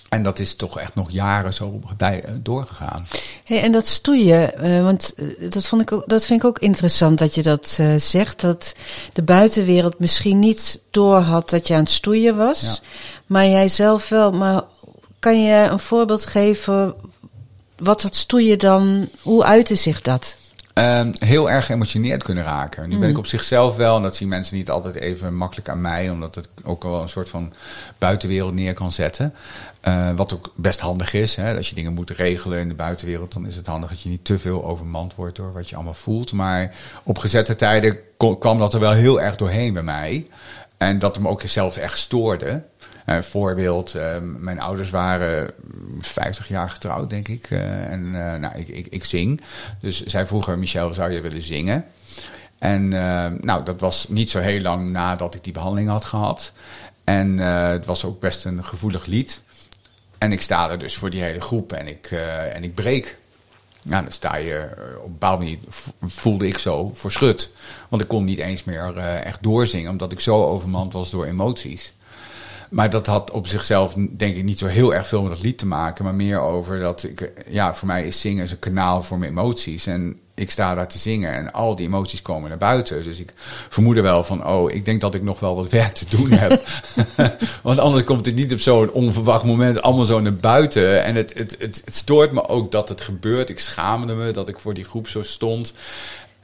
En 0.08 0.22
dat 0.22 0.38
is 0.38 0.56
toch 0.56 0.78
echt 0.78 0.94
nog 0.94 1.10
jaren 1.10 1.54
zo 1.54 1.80
bij, 1.96 2.24
uh, 2.24 2.30
doorgegaan. 2.42 3.06
Hey, 3.44 3.62
en 3.62 3.72
dat 3.72 3.86
stoeien, 3.86 4.52
want 4.84 5.14
dat, 5.38 5.66
vond 5.66 5.82
ik 5.82 5.92
ook, 5.92 6.08
dat 6.08 6.24
vind 6.24 6.40
ik 6.40 6.46
ook 6.46 6.58
interessant 6.58 7.18
dat 7.18 7.34
je 7.34 7.42
dat 7.42 7.78
zegt. 7.96 8.40
Dat 8.40 8.74
de 9.12 9.22
buitenwereld 9.22 9.98
misschien 9.98 10.38
niet 10.38 10.80
door 10.90 11.18
had 11.18 11.50
dat 11.50 11.68
je 11.68 11.74
aan 11.74 11.80
het 11.80 11.90
stoeien 11.90 12.36
was. 12.36 12.62
Ja. 12.62 12.88
Maar 13.26 13.46
jij 13.46 13.68
zelf 13.68 14.08
wel. 14.08 14.32
Maar 14.32 14.62
kan 15.18 15.42
je 15.42 15.66
een 15.70 15.78
voorbeeld 15.78 16.26
geven 16.26 16.94
wat 17.76 18.00
dat 18.00 18.16
stoeien 18.16 18.58
dan, 18.58 19.08
hoe 19.20 19.44
uitte 19.44 19.74
zich 19.74 20.00
dat? 20.00 20.36
Um, 20.78 21.12
heel 21.18 21.50
erg 21.50 21.66
geëmotioneerd 21.66 22.22
kunnen 22.22 22.44
raken. 22.44 22.88
Nu 22.88 22.94
mm. 22.94 23.00
ben 23.00 23.08
ik 23.08 23.18
op 23.18 23.26
zichzelf 23.26 23.76
wel, 23.76 23.96
en 23.96 24.02
dat 24.02 24.16
zien 24.16 24.28
mensen 24.28 24.56
niet 24.56 24.70
altijd 24.70 24.94
even 24.94 25.36
makkelijk 25.36 25.68
aan 25.68 25.80
mij, 25.80 26.10
omdat 26.10 26.34
het 26.34 26.48
ook 26.64 26.82
wel 26.82 27.02
een 27.02 27.08
soort 27.08 27.28
van 27.28 27.52
buitenwereld 27.98 28.54
neer 28.54 28.74
kan 28.74 28.92
zetten. 28.92 29.34
Uh, 29.88 30.10
wat 30.10 30.34
ook 30.34 30.52
best 30.54 30.80
handig 30.80 31.12
is. 31.12 31.36
Hè? 31.36 31.56
Als 31.56 31.68
je 31.68 31.74
dingen 31.74 31.92
moet 31.92 32.10
regelen 32.10 32.58
in 32.58 32.68
de 32.68 32.74
buitenwereld, 32.74 33.32
dan 33.32 33.46
is 33.46 33.56
het 33.56 33.66
handig 33.66 33.90
dat 33.90 34.00
je 34.00 34.08
niet 34.08 34.24
te 34.24 34.38
veel 34.38 34.64
overmand 34.64 35.14
wordt 35.14 35.36
door 35.36 35.52
wat 35.52 35.68
je 35.68 35.74
allemaal 35.74 35.94
voelt. 35.94 36.32
Maar 36.32 36.74
op 37.02 37.18
gezette 37.18 37.56
tijden 37.56 37.98
kwam 38.38 38.58
dat 38.58 38.74
er 38.74 38.80
wel 38.80 38.92
heel 38.92 39.20
erg 39.20 39.36
doorheen 39.36 39.72
bij 39.72 39.82
mij. 39.82 40.26
En 40.76 40.98
dat 40.98 41.18
me 41.18 41.28
ook 41.28 41.42
zelf 41.44 41.76
echt 41.76 41.98
stoorde. 41.98 42.62
Een 43.06 43.24
voorbeeld, 43.24 43.94
uh, 43.94 44.16
mijn 44.20 44.60
ouders 44.60 44.90
waren 44.90 45.50
50 46.00 46.48
jaar 46.48 46.70
getrouwd, 46.70 47.10
denk 47.10 47.28
ik. 47.28 47.50
Uh, 47.50 47.92
en 47.92 48.04
uh, 48.04 48.34
nou, 48.34 48.58
ik, 48.58 48.68
ik, 48.68 48.86
ik, 48.86 49.04
zing. 49.04 49.40
Dus 49.80 50.04
zij 50.04 50.26
vroegen, 50.26 50.58
Michel, 50.58 50.94
zou 50.94 51.12
je 51.12 51.20
willen 51.20 51.42
zingen? 51.42 51.84
En 52.58 52.88
nou, 53.40 53.64
dat 53.64 53.80
was 53.80 54.08
niet 54.08 54.30
zo 54.30 54.38
heel 54.38 54.60
lang 54.60 54.90
nadat 54.90 55.34
ik 55.34 55.44
die 55.44 55.52
behandeling 55.52 55.88
had 55.88 56.04
gehad. 56.04 56.52
En 57.04 57.38
het 57.38 57.84
was 57.84 58.04
ook 58.04 58.20
best 58.20 58.44
een 58.44 58.64
gevoelig 58.64 59.06
lied. 59.06 59.42
En 60.18 60.32
ik 60.32 60.40
sta 60.40 60.70
er 60.70 60.78
dus 60.78 60.96
voor 60.96 61.10
die 61.10 61.22
hele 61.22 61.40
groep 61.40 61.72
en 61.72 61.86
ik, 61.86 62.10
en 62.52 62.64
ik 62.64 62.74
breek. 62.74 63.16
Nou, 63.84 64.02
dan 64.02 64.12
sta 64.12 64.36
je 64.36 64.68
op 64.98 65.04
een 65.04 65.12
bepaalde 65.12 65.44
manier 65.44 65.58
voelde 66.00 66.46
ik 66.46 66.58
zo 66.58 66.90
voor 66.94 67.12
schut. 67.12 67.52
Want 67.88 68.02
ik 68.02 68.08
kon 68.08 68.24
niet 68.24 68.38
eens 68.38 68.64
meer 68.64 68.96
echt 68.98 69.42
doorzingen, 69.42 69.90
omdat 69.90 70.12
ik 70.12 70.20
zo 70.20 70.44
overmand 70.44 70.92
was 70.92 71.10
door 71.10 71.24
emoties. 71.24 71.94
Maar 72.70 72.90
dat 72.90 73.06
had 73.06 73.30
op 73.30 73.46
zichzelf 73.46 73.94
denk 74.10 74.34
ik 74.34 74.44
niet 74.44 74.58
zo 74.58 74.66
heel 74.66 74.94
erg 74.94 75.06
veel 75.06 75.22
met 75.22 75.32
dat 75.32 75.42
lied 75.42 75.58
te 75.58 75.66
maken. 75.66 76.04
Maar 76.04 76.14
meer 76.14 76.40
over 76.40 76.78
dat 76.78 77.02
ik, 77.02 77.32
ja, 77.48 77.74
voor 77.74 77.86
mij 77.86 78.06
is 78.06 78.20
zingen 78.20 78.50
een 78.50 78.58
kanaal 78.58 79.02
voor 79.02 79.18
mijn 79.18 79.30
emoties. 79.30 79.86
En 79.86 80.18
ik 80.34 80.50
sta 80.50 80.74
daar 80.74 80.88
te 80.88 80.98
zingen 80.98 81.32
en 81.32 81.52
al 81.52 81.76
die 81.76 81.86
emoties 81.86 82.22
komen 82.22 82.48
naar 82.48 82.58
buiten. 82.58 83.02
Dus 83.02 83.20
ik 83.20 83.32
vermoedde 83.68 84.00
wel 84.00 84.24
van, 84.24 84.46
oh, 84.46 84.70
ik 84.70 84.84
denk 84.84 85.00
dat 85.00 85.14
ik 85.14 85.22
nog 85.22 85.40
wel 85.40 85.56
wat 85.56 85.70
werk 85.70 85.92
te 85.92 86.16
doen 86.16 86.30
heb. 86.30 86.62
Want 87.62 87.78
anders 87.78 88.04
komt 88.04 88.26
het 88.26 88.34
niet 88.34 88.52
op 88.52 88.58
zo'n 88.58 88.90
onverwacht 88.90 89.44
moment 89.44 89.82
allemaal 89.82 90.04
zo 90.04 90.20
naar 90.20 90.34
buiten. 90.34 91.04
En 91.04 91.14
het, 91.14 91.34
het, 91.34 91.56
het, 91.58 91.82
het 91.84 91.94
stoort 91.94 92.32
me 92.32 92.48
ook 92.48 92.72
dat 92.72 92.88
het 92.88 93.00
gebeurt. 93.00 93.50
Ik 93.50 93.58
schaamde 93.58 94.14
me 94.14 94.30
dat 94.30 94.48
ik 94.48 94.58
voor 94.58 94.74
die 94.74 94.84
groep 94.84 95.08
zo 95.08 95.22
stond. 95.22 95.74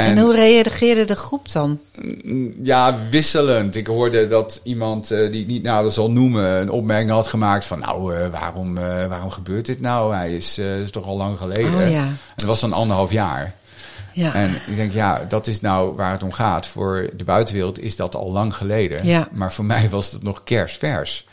En, 0.06 0.18
hoe 0.18 0.34
reageerde 0.34 1.04
de 1.04 1.16
groep 1.16 1.52
dan? 1.52 1.80
Ja, 2.62 2.96
wisselend. 3.10 3.76
Ik 3.76 3.86
hoorde 3.86 4.28
dat 4.28 4.60
iemand 4.62 5.12
uh, 5.12 5.32
die 5.32 5.40
ik 5.40 5.46
niet 5.46 5.62
nader 5.62 5.92
zal 5.92 6.10
noemen, 6.10 6.60
een 6.60 6.70
opmerking 6.70 7.10
had 7.10 7.26
gemaakt 7.26 7.64
van 7.64 7.78
nou, 7.78 8.16
uh, 8.16 8.26
waarom, 8.26 8.78
uh, 8.78 9.06
waarom 9.06 9.30
gebeurt 9.30 9.66
dit 9.66 9.80
nou? 9.80 10.14
Hij 10.14 10.36
is, 10.36 10.58
is 10.58 10.90
toch 10.90 11.06
al 11.06 11.16
lang 11.16 11.38
geleden. 11.38 11.74
Oh, 11.74 11.90
ja. 11.90 12.06
En 12.06 12.18
dat 12.36 12.46
was 12.46 12.60
dan 12.60 12.72
anderhalf 12.72 13.12
jaar. 13.12 13.54
Ja. 14.12 14.34
En 14.34 14.50
ik 14.50 14.76
denk, 14.76 14.92
ja, 14.92 15.24
dat 15.28 15.46
is 15.46 15.60
nou 15.60 15.96
waar 15.96 16.12
het 16.12 16.22
om 16.22 16.32
gaat. 16.32 16.66
Voor 16.66 17.10
de 17.16 17.24
buitenwereld 17.24 17.80
is 17.80 17.96
dat 17.96 18.14
al 18.14 18.32
lang 18.32 18.56
geleden. 18.56 19.06
Ja. 19.06 19.28
Maar 19.32 19.52
voor 19.52 19.64
mij 19.64 19.88
was 19.90 20.12
het 20.12 20.22
nog 20.22 20.42
kerstvers. 20.44 21.26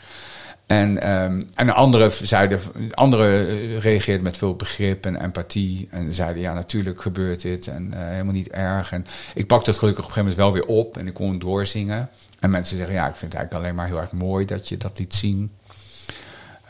En, 0.70 1.10
um, 1.22 1.42
en 1.54 1.70
andere 1.70 2.10
zeiden, 2.22 2.60
andere 2.90 3.44
reageerden 3.78 4.22
met 4.22 4.36
veel 4.36 4.54
begrip 4.54 5.06
en 5.06 5.22
empathie. 5.22 5.88
En 5.90 6.12
zeiden, 6.12 6.42
ja, 6.42 6.54
natuurlijk 6.54 7.02
gebeurt 7.02 7.40
dit 7.40 7.66
en 7.66 7.90
uh, 7.94 7.98
helemaal 7.98 8.32
niet 8.32 8.48
erg. 8.48 8.92
En 8.92 9.06
ik 9.34 9.46
pakte 9.46 9.70
het 9.70 9.78
gelukkig 9.78 10.04
op 10.04 10.10
een 10.10 10.14
gegeven 10.14 10.38
moment 10.38 10.58
wel 10.58 10.66
weer 10.66 10.78
op 10.78 10.96
en 10.96 11.06
ik 11.06 11.14
kon 11.14 11.38
doorzingen. 11.38 12.08
En 12.38 12.50
mensen 12.50 12.76
zeggen, 12.76 12.94
ja, 12.94 13.08
ik 13.08 13.16
vind 13.16 13.32
het 13.32 13.40
eigenlijk 13.40 13.64
alleen 13.64 13.76
maar 13.76 13.86
heel 13.86 14.00
erg 14.00 14.12
mooi 14.12 14.44
dat 14.44 14.68
je 14.68 14.76
dat 14.76 14.98
liet 14.98 15.14
zien. 15.14 15.50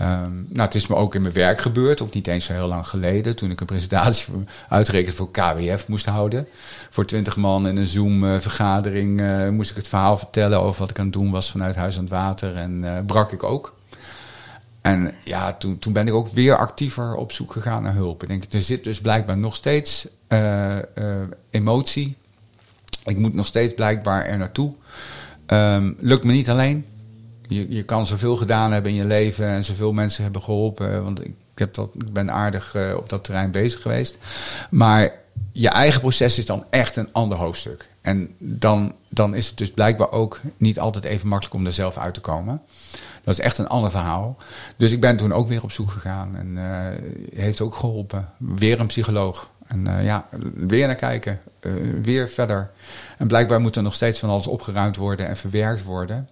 Um, 0.01 0.47
nou, 0.49 0.67
het 0.67 0.75
is 0.75 0.87
me 0.87 0.95
ook 0.95 1.15
in 1.15 1.23
mijn 1.23 1.35
werk 1.35 1.61
gebeurd, 1.61 2.03
ook 2.03 2.15
niet 2.15 2.27
eens 2.27 2.45
zo 2.45 2.53
heel 2.53 2.69
lang 2.69 2.87
geleden, 2.87 3.37
toen 3.37 3.51
ik 3.51 3.61
een 3.61 3.67
presentatie 3.67 4.35
uitgerekend 4.69 5.15
voor 5.15 5.31
KWF 5.31 5.89
moest 5.89 6.07
houden. 6.07 6.47
Voor 6.91 7.07
twintig 7.07 7.37
man 7.37 7.69
in 7.69 7.77
een 7.77 7.87
Zoom-vergadering 7.87 9.21
uh, 9.21 9.49
moest 9.49 9.71
ik 9.71 9.77
het 9.77 9.89
verhaal 9.89 10.19
vertellen 10.19 10.63
over 10.63 10.81
wat 10.81 10.91
ik 10.91 10.99
aan 10.99 11.05
het 11.05 11.15
doen 11.15 11.31
was 11.31 11.51
vanuit 11.51 11.77
Huis 11.77 11.97
aan 11.97 12.03
het 12.03 12.13
Water 12.13 12.57
en 12.57 13.03
brak 13.07 13.33
ik 13.33 13.43
ook. 13.43 13.79
En 14.81 15.15
ja, 15.25 15.53
toen, 15.53 15.79
toen 15.79 15.93
ben 15.93 16.07
ik 16.07 16.13
ook 16.13 16.29
weer 16.29 16.57
actiever 16.57 17.15
op 17.15 17.33
zoek 17.33 17.53
gegaan 17.53 17.83
naar 17.83 17.95
hulp. 17.95 18.23
Ik 18.23 18.29
denk, 18.29 18.53
er 18.53 18.63
zit 18.63 18.85
dus 18.85 19.01
blijkbaar 19.01 19.39
nog 19.39 19.57
steeds 19.57 20.09
uh, 20.29 20.77
uh, 20.77 20.83
emotie. 21.51 22.17
Ik 23.05 23.19
moet 23.19 23.35
nog 23.35 23.47
steeds 23.47 23.75
blijkbaar 23.75 24.25
er 24.27 24.39
naartoe. 24.39 24.73
Um, 25.47 25.97
lukt 25.99 26.25
me 26.25 26.33
niet 26.33 26.51
alleen. 26.51 26.87
Je, 27.49 27.75
je 27.75 27.83
kan 27.83 28.07
zoveel 28.07 28.37
gedaan 28.37 28.73
hebben 28.73 28.91
in 28.91 28.97
je 28.97 29.05
leven 29.07 29.47
en 29.47 29.65
zoveel 29.65 29.93
mensen 29.93 30.23
hebben 30.23 30.43
geholpen. 30.43 31.05
Want 31.05 31.25
ik, 31.25 31.33
heb 31.61 31.79
ik 31.79 32.13
ben 32.13 32.31
aardig 32.31 32.75
uh, 32.75 32.97
op 32.97 33.09
dat 33.09 33.25
terrein 33.25 33.51
bezig 33.51 33.83
geweest. 33.83 34.17
Maar 34.71 35.13
je 35.53 35.69
eigen 35.69 36.01
proces 36.01 36.39
is 36.39 36.47
dan 36.47 36.65
echt 36.71 36.97
een 36.97 37.09
ander 37.13 37.39
hoofdstuk. 37.39 37.89
En 38.01 38.35
dan, 38.39 38.95
dan 39.09 39.35
is 39.35 39.47
het 39.47 39.57
dus 39.57 39.71
blijkbaar 39.71 40.13
ook 40.13 40.41
niet 40.57 40.81
altijd 40.81 41.05
even 41.05 41.29
makkelijk 41.29 41.55
om 41.57 41.67
er 41.67 41.73
zelf 41.73 41.99
uit 41.99 42.15
te 42.15 42.21
komen. 42.21 42.63
Dat 43.25 43.35
is 43.35 43.41
echt 43.41 43.59
een 43.59 43.69
ander 43.69 43.91
verhaal. 43.91 44.37
Dus 44.77 44.93
ik 44.93 45.01
ben 45.01 45.17
toen 45.17 45.33
ook 45.33 45.49
weer 45.49 45.63
op 45.63 45.73
zoek 45.73 45.91
gegaan 45.91 46.37
en 46.37 46.57
uh, 46.57 47.39
heeft 47.41 47.61
ook 47.61 47.75
geholpen. 47.75 48.29
Weer 48.37 48.81
een 48.81 48.87
psycholoog. 48.87 49.49
En 49.67 49.87
uh, 49.87 50.05
ja, 50.05 50.27
weer 50.55 50.87
naar 50.87 50.97
kijken, 50.97 51.41
weer 52.03 52.29
verder. 52.29 52.71
En 53.19 53.27
blijkbaar 53.27 53.61
moet 53.61 53.77
er 53.77 53.83
nog 53.83 53.95
steeds 53.95 54.19
van 54.19 54.29
alles 54.29 54.47
opgeruimd 54.47 54.97
worden 54.97 55.27
en 55.27 55.37
verwerkt 55.37 55.85
worden. 55.85 56.29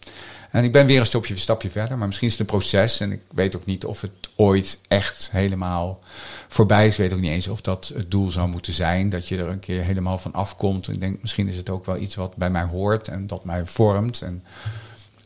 En 0.50 0.64
ik 0.64 0.72
ben 0.72 0.86
weer 0.86 1.00
een 1.00 1.06
stapje, 1.06 1.36
stapje 1.36 1.70
verder, 1.70 1.98
maar 1.98 2.06
misschien 2.06 2.26
is 2.26 2.32
het 2.32 2.42
een 2.42 2.58
proces. 2.58 3.00
En 3.00 3.12
ik 3.12 3.20
weet 3.34 3.56
ook 3.56 3.64
niet 3.64 3.84
of 3.84 4.00
het 4.00 4.10
ooit 4.36 4.80
echt 4.88 5.30
helemaal 5.30 6.00
voorbij 6.48 6.86
is. 6.86 6.92
Ik 6.92 6.98
weet 6.98 7.12
ook 7.12 7.20
niet 7.20 7.30
eens 7.30 7.48
of 7.48 7.60
dat 7.60 7.92
het 7.94 8.10
doel 8.10 8.30
zou 8.30 8.48
moeten 8.48 8.72
zijn. 8.72 9.08
Dat 9.08 9.28
je 9.28 9.38
er 9.38 9.48
een 9.48 9.58
keer 9.58 9.82
helemaal 9.82 10.18
van 10.18 10.32
afkomt. 10.32 10.88
Ik 10.88 11.00
denk, 11.00 11.20
misschien 11.20 11.48
is 11.48 11.56
het 11.56 11.70
ook 11.70 11.86
wel 11.86 11.96
iets 11.96 12.14
wat 12.14 12.36
bij 12.36 12.50
mij 12.50 12.64
hoort 12.64 13.08
en 13.08 13.26
dat 13.26 13.44
mij 13.44 13.66
vormt. 13.66 14.22
En 14.22 14.44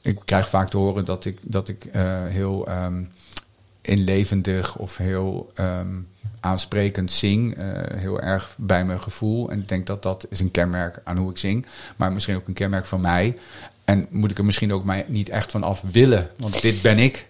ik 0.03 0.21
krijg 0.25 0.49
vaak 0.49 0.71
te 0.71 0.77
horen 0.77 1.05
dat 1.05 1.25
ik, 1.25 1.39
dat 1.43 1.69
ik 1.69 1.85
uh, 1.85 2.25
heel 2.27 2.69
um, 2.69 3.13
inlevendig 3.81 4.77
of 4.77 4.97
heel 4.97 5.53
um, 5.61 6.09
aansprekend 6.41 7.13
zing. 7.13 7.59
Uh, 7.59 7.65
heel 7.95 8.21
erg 8.21 8.55
bij 8.59 8.85
mijn 8.85 9.01
gevoel. 9.01 9.51
En 9.51 9.61
ik 9.61 9.69
denk 9.69 9.87
dat 9.87 10.03
dat 10.03 10.27
is 10.31 10.41
een 10.41 10.51
kenmerk 10.51 11.01
aan 11.05 11.17
hoe 11.17 11.31
ik 11.31 11.39
zing. 11.39 11.67
Maar 11.97 12.13
misschien 12.13 12.37
ook 12.37 12.49
een 12.49 12.55
kenmerk 12.55 12.85
van 12.85 13.01
mij. 13.01 13.39
En 13.85 14.07
moet 14.11 14.31
ik 14.31 14.38
er 14.38 14.45
misschien 14.45 14.73
ook 14.73 14.85
mij 14.85 15.05
niet 15.09 15.29
echt 15.29 15.51
van 15.51 15.62
af 15.62 15.85
willen. 15.92 16.31
Want 16.37 16.62
dit 16.62 16.83
ben 16.83 16.99
ik. 16.99 17.27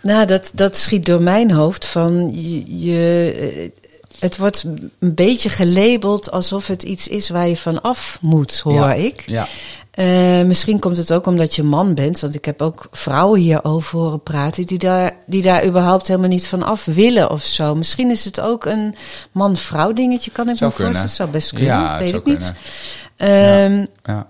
Nou, 0.00 0.26
dat, 0.26 0.50
dat 0.54 0.76
schiet 0.76 1.06
door 1.06 1.22
mijn 1.22 1.50
hoofd 1.50 1.86
van 1.86 2.32
je, 2.34 2.78
je 2.84 3.70
het 4.18 4.36
wordt 4.36 4.64
een 4.98 5.14
beetje 5.14 5.48
gelabeld 5.48 6.30
alsof 6.30 6.66
het 6.66 6.82
iets 6.82 7.08
is 7.08 7.28
waar 7.28 7.48
je 7.48 7.56
van 7.56 7.82
af 7.82 8.18
moet, 8.20 8.58
hoor 8.58 8.74
ja, 8.74 8.94
ik. 8.94 9.22
Ja. 9.26 9.46
Uh, 9.94 10.42
misschien 10.42 10.78
komt 10.78 10.96
het 10.96 11.12
ook 11.12 11.26
omdat 11.26 11.54
je 11.54 11.62
man 11.62 11.94
bent, 11.94 12.20
want 12.20 12.34
ik 12.34 12.44
heb 12.44 12.62
ook 12.62 12.88
vrouwen 12.90 13.40
hierover 13.40 13.98
horen 13.98 14.22
praten 14.22 14.66
die 14.66 14.78
daar, 14.78 15.16
die 15.26 15.42
daar 15.42 15.66
überhaupt 15.66 16.06
helemaal 16.06 16.28
niet 16.28 16.46
van 16.46 16.62
af 16.62 16.84
willen 16.84 17.30
of 17.30 17.44
zo. 17.44 17.74
Misschien 17.74 18.10
is 18.10 18.24
het 18.24 18.40
ook 18.40 18.64
een 18.64 18.94
man-vrouw 19.32 19.92
dingetje, 19.92 20.30
kan 20.30 20.48
ik 20.48 20.56
zou 20.56 20.70
me 20.70 20.76
voorstellen. 20.76 21.10
Zou 21.10 21.30
best 21.30 21.52
kunnen, 21.52 21.66
ja, 21.74 21.98
weet 21.98 22.14
ik 22.14 22.22
kunnen. 22.22 22.42
niet. 22.42 23.28
Um, 23.28 23.86
ja, 24.14 24.28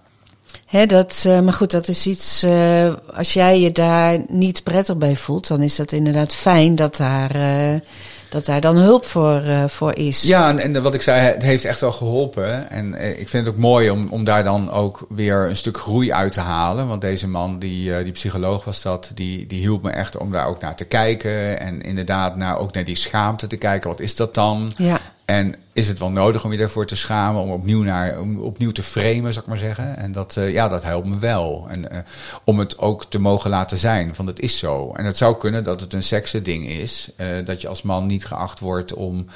Hè, 0.67 0.87
dat, 0.87 1.25
uh, 1.27 1.41
maar 1.41 1.53
goed, 1.53 1.71
dat 1.71 1.89
is 1.89 2.07
iets. 2.07 2.45
Uh, 2.45 2.93
als 3.15 3.33
jij 3.33 3.61
je 3.61 3.73
daar 3.73 4.19
niet 4.29 4.63
prettig 4.63 4.97
bij 4.97 5.17
voelt, 5.17 5.49
dan 5.49 5.63
is 5.63 5.77
dat 5.77 5.93
inderdaad 5.93 6.35
fijn 6.35 6.75
dat 6.75 6.97
daar. 6.97 7.37
Uh, 7.37 7.81
dat 8.29 8.45
daar 8.45 8.61
dan 8.61 8.77
hulp 8.77 9.05
voor, 9.05 9.43
voor 9.67 9.95
is. 9.95 10.23
Ja, 10.23 10.49
en, 10.49 10.59
en, 10.59 10.83
wat 10.83 10.95
ik 10.95 11.03
zei, 11.03 11.21
het 11.21 11.43
heeft 11.43 11.65
echt 11.65 11.81
wel 11.81 11.93
geholpen. 11.93 12.71
En 12.71 13.19
ik 13.19 13.29
vind 13.29 13.47
het 13.47 13.55
ook 13.55 13.61
mooi 13.61 13.91
om, 13.91 14.09
om 14.11 14.25
daar 14.25 14.45
dan 14.45 14.71
ook 14.71 15.07
weer 15.09 15.49
een 15.49 15.57
stuk 15.57 15.77
groei 15.77 16.13
uit 16.13 16.33
te 16.33 16.41
halen. 16.41 16.89
Want 16.89 17.01
deze 17.01 17.29
man, 17.29 17.59
die, 17.59 18.03
die 18.03 18.13
psycholoog 18.13 18.65
was 18.65 18.83
dat, 18.83 19.11
die, 19.15 19.47
die 19.47 19.61
hielp 19.61 19.83
me 19.83 19.91
echt 19.91 20.17
om 20.17 20.33
daar 20.33 20.47
ook 20.47 20.61
naar 20.61 20.77
te 20.77 20.85
kijken. 20.85 21.61
En 21.61 21.83
inderdaad 21.83 22.37
naar, 22.37 22.59
ook 22.59 22.73
naar 22.73 22.85
die 22.85 22.97
schaamte 22.97 23.47
te 23.47 23.57
kijken. 23.57 23.91
Wat 23.91 24.01
is 24.01 24.17
dat 24.17 24.35
dan? 24.35 24.73
Ja. 24.77 25.01
En 25.27 25.55
is 25.73 25.89
het 25.89 25.99
wel 25.99 26.11
nodig 26.11 26.45
om 26.45 26.53
je 26.53 26.59
daarvoor 26.59 26.87
te 26.87 26.97
schamen, 26.97 27.43
om 27.43 27.51
opnieuw, 27.51 27.83
naar, 27.83 28.21
om 28.21 28.41
opnieuw 28.41 28.73
te 28.73 28.83
framen, 28.83 29.33
zou 29.33 29.45
ik 29.45 29.47
maar 29.47 29.59
zeggen. 29.59 29.97
En 29.97 30.13
dat, 30.13 30.37
uh, 30.39 30.53
ja, 30.53 30.69
dat 30.69 30.83
helpt 30.83 31.07
me 31.07 31.19
wel. 31.19 31.67
En 31.69 31.85
uh, 31.93 31.99
om 32.45 32.59
het 32.59 32.79
ook 32.79 33.05
te 33.05 33.19
mogen 33.19 33.51
laten 33.51 33.77
zijn, 33.77 34.15
van 34.15 34.27
het 34.27 34.41
is 34.41 34.59
zo. 34.59 34.93
En 34.93 35.05
het 35.05 35.17
zou 35.17 35.37
kunnen 35.37 35.65
dat 35.65 35.81
het 35.81 35.93
een 35.93 36.03
sekse 36.03 36.43
ding 36.43 36.67
is. 36.69 37.11
Uh, 37.17 37.27
dat 37.45 37.61
je 37.61 37.69
als 37.69 37.83
man 37.83 38.07
niet 38.07 38.27
geacht 38.27 38.61
wordt 38.61 38.95
om 38.95 39.27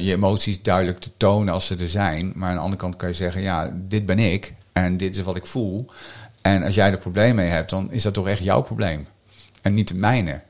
je 0.00 0.12
emoties 0.12 0.62
duidelijk 0.62 1.00
te 1.00 1.10
tonen 1.16 1.54
als 1.54 1.66
ze 1.66 1.76
er 1.76 1.88
zijn. 1.88 2.32
Maar 2.34 2.48
aan 2.48 2.54
de 2.54 2.60
andere 2.60 2.80
kant 2.80 2.96
kan 2.96 3.08
je 3.08 3.14
zeggen, 3.14 3.42
ja, 3.42 3.72
dit 3.74 4.06
ben 4.06 4.18
ik 4.18 4.54
en 4.72 4.96
dit 4.96 5.16
is 5.16 5.22
wat 5.22 5.36
ik 5.36 5.46
voel. 5.46 5.86
En 6.42 6.62
als 6.62 6.74
jij 6.74 6.90
er 6.90 6.98
probleem 6.98 7.34
mee 7.34 7.48
hebt, 7.48 7.70
dan 7.70 7.92
is 7.92 8.02
dat 8.02 8.14
toch 8.14 8.28
echt 8.28 8.42
jouw 8.42 8.62
probleem. 8.62 9.06
En 9.62 9.74
niet 9.74 9.88
het 9.88 9.98
mijne. 9.98 10.40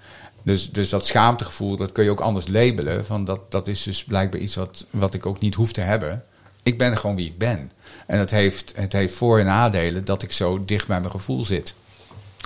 Dus, 0.43 0.71
dus 0.71 0.89
dat 0.89 1.07
schaamtegevoel, 1.07 1.77
dat 1.77 1.93
kun 1.93 2.05
je 2.05 2.11
ook 2.11 2.21
anders 2.21 2.49
labelen. 2.49 3.05
Van 3.05 3.25
dat, 3.25 3.51
dat 3.51 3.69
is 3.69 3.83
dus 3.83 4.05
blijkbaar 4.05 4.41
iets 4.41 4.55
wat, 4.55 4.87
wat 4.91 5.15
ik 5.15 5.27
ook 5.27 5.41
niet 5.41 5.55
hoef 5.55 5.73
te 5.73 5.81
hebben. 5.81 6.25
Ik 6.63 6.79
ben 6.79 6.99
gewoon 6.99 7.17
wie 7.17 7.27
ik 7.27 7.39
ben. 7.39 7.71
En 8.07 8.19
het 8.19 8.31
heeft, 8.31 8.73
het 8.77 8.93
heeft 8.93 9.15
voor- 9.15 9.39
en 9.39 9.47
nadelen 9.47 10.05
dat 10.05 10.23
ik 10.23 10.33
zo 10.33 10.65
dicht 10.65 10.87
bij 10.87 11.01
mijn 11.01 11.11
gevoel 11.11 11.45
zit. 11.45 11.75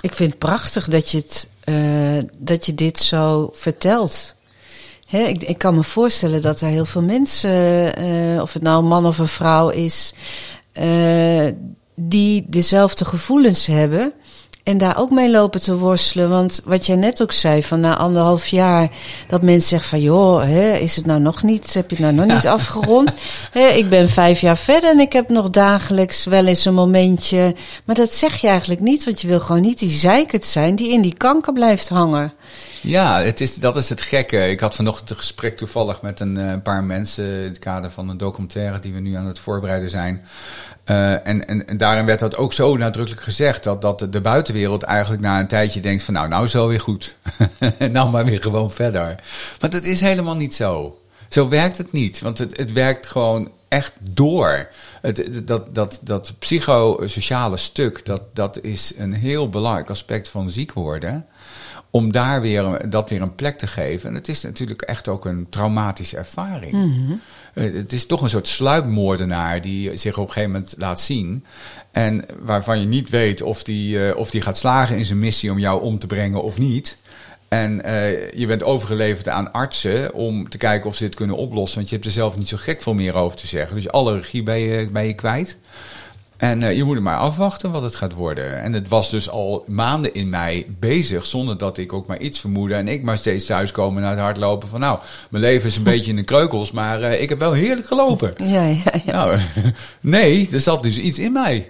Ik 0.01 0.13
vind 0.13 0.29
het 0.29 0.39
prachtig 0.39 0.87
dat 0.87 1.09
je, 1.09 1.17
het, 1.17 1.49
uh, 1.65 2.23
dat 2.37 2.65
je 2.65 2.75
dit 2.75 2.97
zo 2.99 3.49
vertelt. 3.53 4.35
Ik, 5.09 5.43
ik, 5.43 5.57
kan 5.57 5.75
me 5.75 5.83
voorstellen 5.83 6.41
dat 6.41 6.61
er 6.61 6.67
heel 6.67 6.85
veel 6.85 7.01
mensen, 7.01 7.49
uh, 8.03 8.41
of 8.41 8.53
het 8.53 8.61
nou 8.61 8.81
een 8.81 8.87
man 8.89 9.05
of 9.05 9.17
een 9.17 9.27
vrouw 9.27 9.69
is, 9.69 10.13
uh, 10.73 11.47
die 11.95 12.45
dezelfde 12.47 13.05
gevoelens 13.05 13.65
hebben. 13.65 14.13
En 14.67 14.77
daar 14.77 14.99
ook 14.99 15.11
mee 15.11 15.31
lopen 15.31 15.61
te 15.61 15.77
worstelen. 15.77 16.29
Want 16.29 16.61
wat 16.65 16.85
jij 16.85 16.95
net 16.95 17.21
ook 17.21 17.31
zei, 17.31 17.63
van 17.63 17.79
na 17.79 17.97
anderhalf 17.97 18.47
jaar, 18.47 18.89
dat 19.27 19.41
mensen 19.41 19.69
zeggen 19.69 19.89
van 19.89 20.01
joh, 20.01 20.43
hè, 20.43 20.73
is 20.73 20.95
het 20.95 21.05
nou 21.05 21.19
nog 21.19 21.43
niet, 21.43 21.73
heb 21.73 21.89
je 21.89 21.95
het 21.95 22.05
nou 22.05 22.27
nog 22.27 22.35
niet 22.35 22.47
afgerond? 22.47 23.15
Hè, 23.51 23.67
ik 23.67 23.89
ben 23.89 24.09
vijf 24.09 24.41
jaar 24.41 24.57
verder 24.57 24.89
en 24.89 24.99
ik 24.99 25.13
heb 25.13 25.29
nog 25.29 25.49
dagelijks 25.49 26.25
wel 26.25 26.45
eens 26.45 26.65
een 26.65 26.73
momentje. 26.73 27.55
Maar 27.85 27.95
dat 27.95 28.13
zeg 28.13 28.35
je 28.35 28.47
eigenlijk 28.47 28.81
niet, 28.81 29.05
want 29.05 29.21
je 29.21 29.27
wil 29.27 29.39
gewoon 29.39 29.61
niet 29.61 29.79
die 29.79 29.89
zeikert 29.89 30.45
zijn 30.45 30.75
die 30.75 30.91
in 30.91 31.01
die 31.01 31.15
kanker 31.17 31.53
blijft 31.53 31.89
hangen. 31.89 32.33
Ja, 32.81 33.21
het 33.21 33.41
is, 33.41 33.55
dat 33.55 33.75
is 33.75 33.89
het 33.89 34.01
gekke. 34.01 34.49
Ik 34.49 34.59
had 34.59 34.75
vanochtend 34.75 35.09
een 35.09 35.17
gesprek 35.17 35.57
toevallig 35.57 36.01
met 36.01 36.19
een, 36.19 36.35
een 36.35 36.61
paar 36.61 36.83
mensen 36.83 37.25
in 37.25 37.47
het 37.47 37.59
kader 37.59 37.91
van 37.91 38.09
een 38.09 38.17
documentaire 38.17 38.79
die 38.79 38.93
we 38.93 38.99
nu 38.99 39.15
aan 39.15 39.27
het 39.27 39.39
voorbereiden 39.39 39.89
zijn. 39.89 40.25
Uh, 40.89 41.27
en, 41.27 41.47
en, 41.47 41.67
en, 41.67 41.77
daarin 41.77 42.05
werd 42.05 42.19
dat 42.19 42.35
ook 42.35 42.53
zo 42.53 42.77
nadrukkelijk 42.77 43.23
gezegd 43.23 43.63
dat, 43.63 43.81
dat 43.81 44.07
de 44.09 44.21
buitenwereld 44.21 44.83
eigenlijk 44.83 45.21
na 45.21 45.39
een 45.39 45.47
tijdje 45.47 45.79
denkt 45.79 46.03
van 46.03 46.13
nou, 46.13 46.27
nou 46.27 46.45
is 46.45 46.53
weer 46.53 46.79
goed. 46.79 47.15
nou 47.91 48.09
maar 48.09 48.25
weer 48.25 48.41
gewoon 48.41 48.71
verder. 48.71 49.15
Want 49.59 49.73
het 49.73 49.85
is 49.85 50.01
helemaal 50.01 50.35
niet 50.35 50.55
zo. 50.55 50.99
Zo 51.29 51.49
werkt 51.49 51.77
het 51.77 51.91
niet. 51.91 52.19
Want 52.19 52.37
het, 52.37 52.57
het 52.57 52.73
werkt 52.73 53.05
gewoon 53.05 53.51
echt 53.67 53.93
door. 53.99 54.67
Het, 55.01 55.47
dat, 55.47 55.75
dat, 55.75 55.99
dat 56.03 56.33
psychosociale 56.39 57.57
stuk, 57.57 58.05
dat, 58.05 58.21
dat 58.33 58.61
is 58.61 58.93
een 58.97 59.13
heel 59.13 59.49
belangrijk 59.49 59.89
aspect 59.89 60.29
van 60.29 60.51
ziek 60.51 60.73
worden 60.73 61.25
om 61.89 62.11
daar 62.11 62.41
weer, 62.41 62.89
dat 62.89 63.09
weer 63.09 63.21
een 63.21 63.35
plek 63.35 63.57
te 63.57 63.67
geven. 63.67 64.09
En 64.09 64.15
het 64.15 64.27
is 64.27 64.41
natuurlijk 64.41 64.81
echt 64.81 65.07
ook 65.07 65.25
een 65.25 65.47
traumatische 65.49 66.17
ervaring. 66.17 66.73
Uh, 66.73 67.15
het 67.57 67.93
is 67.93 68.05
toch 68.05 68.21
een 68.21 68.29
soort 68.29 68.47
sluipmoordenaar 68.47 69.61
die 69.61 69.97
zich 69.97 70.17
op 70.17 70.27
een 70.27 70.33
gegeven 70.33 70.51
moment 70.51 70.75
laat 70.77 71.01
zien. 71.01 71.45
En 71.91 72.25
waarvan 72.39 72.79
je 72.79 72.85
niet 72.85 73.09
weet 73.09 73.41
of 73.41 73.63
die, 73.63 73.97
uh, 73.97 74.15
of 74.15 74.29
die 74.29 74.41
gaat 74.41 74.57
slagen 74.57 74.97
in 74.97 75.05
zijn 75.05 75.19
missie 75.19 75.51
om 75.51 75.59
jou 75.59 75.81
om 75.81 75.99
te 75.99 76.07
brengen 76.07 76.41
of 76.41 76.57
niet. 76.57 76.97
En 77.47 77.81
uh, 77.85 78.31
je 78.31 78.45
bent 78.47 78.63
overgeleverd 78.63 79.27
aan 79.27 79.51
artsen 79.51 80.13
om 80.13 80.49
te 80.49 80.57
kijken 80.57 80.89
of 80.89 80.95
ze 80.95 81.03
dit 81.03 81.15
kunnen 81.15 81.35
oplossen. 81.35 81.77
Want 81.77 81.89
je 81.89 81.95
hebt 81.95 82.07
er 82.07 82.13
zelf 82.13 82.37
niet 82.37 82.47
zo 82.47 82.57
gek 82.59 82.81
veel 82.81 82.93
meer 82.93 83.15
over 83.15 83.37
te 83.37 83.47
zeggen. 83.47 83.75
Dus 83.75 83.89
alle 83.89 84.15
regie 84.17 84.43
ben 84.43 84.59
je, 84.59 84.89
ben 84.89 85.07
je 85.07 85.13
kwijt. 85.13 85.57
En 86.37 86.61
uh, 86.61 86.75
je 86.75 86.83
moet 86.83 86.95
er 86.95 87.01
maar 87.01 87.17
afwachten 87.17 87.71
wat 87.71 87.81
het 87.81 87.95
gaat 87.95 88.13
worden. 88.13 88.61
En 88.61 88.73
het 88.73 88.87
was 88.87 89.09
dus 89.09 89.29
al 89.29 89.63
maanden 89.67 90.13
in 90.13 90.29
mij 90.29 90.65
bezig, 90.79 91.25
zonder 91.25 91.57
dat 91.57 91.77
ik 91.77 91.93
ook 91.93 92.07
maar 92.07 92.19
iets 92.19 92.39
vermoedde. 92.39 92.75
En 92.75 92.87
ik 92.87 93.03
maar 93.03 93.17
steeds 93.17 93.45
thuiskomen 93.45 94.01
naar 94.01 94.11
het 94.11 94.19
hardlopen 94.19 94.69
van 94.69 94.79
nou, 94.79 94.99
mijn 95.29 95.43
leven 95.43 95.69
is 95.69 95.75
een 95.75 95.83
beetje 95.93 96.09
in 96.09 96.15
de 96.15 96.23
kreukels, 96.23 96.71
maar 96.71 97.01
uh, 97.01 97.21
ik 97.21 97.29
heb 97.29 97.39
wel 97.39 97.53
heerlijk 97.53 97.87
gelopen. 97.87 98.33
Ja, 98.37 98.65
ja, 98.65 99.01
ja. 99.05 99.11
Nou, 99.11 99.39
nee, 99.99 100.49
er 100.51 100.61
zat 100.61 100.83
dus 100.83 100.97
iets 100.97 101.19
in 101.19 101.31
mij. 101.31 101.69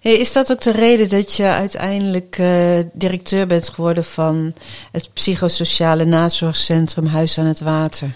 Hey, 0.00 0.12
is 0.12 0.32
dat 0.32 0.52
ook 0.52 0.60
de 0.60 0.72
reden 0.72 1.08
dat 1.08 1.34
je 1.34 1.44
uiteindelijk 1.44 2.38
uh, 2.38 2.78
directeur 2.92 3.46
bent 3.46 3.68
geworden 3.68 4.04
van 4.04 4.54
het 4.92 5.10
psychosociale 5.12 6.04
nazorgcentrum 6.04 7.06
Huis 7.06 7.38
aan 7.38 7.46
het 7.46 7.60
Water? 7.60 8.08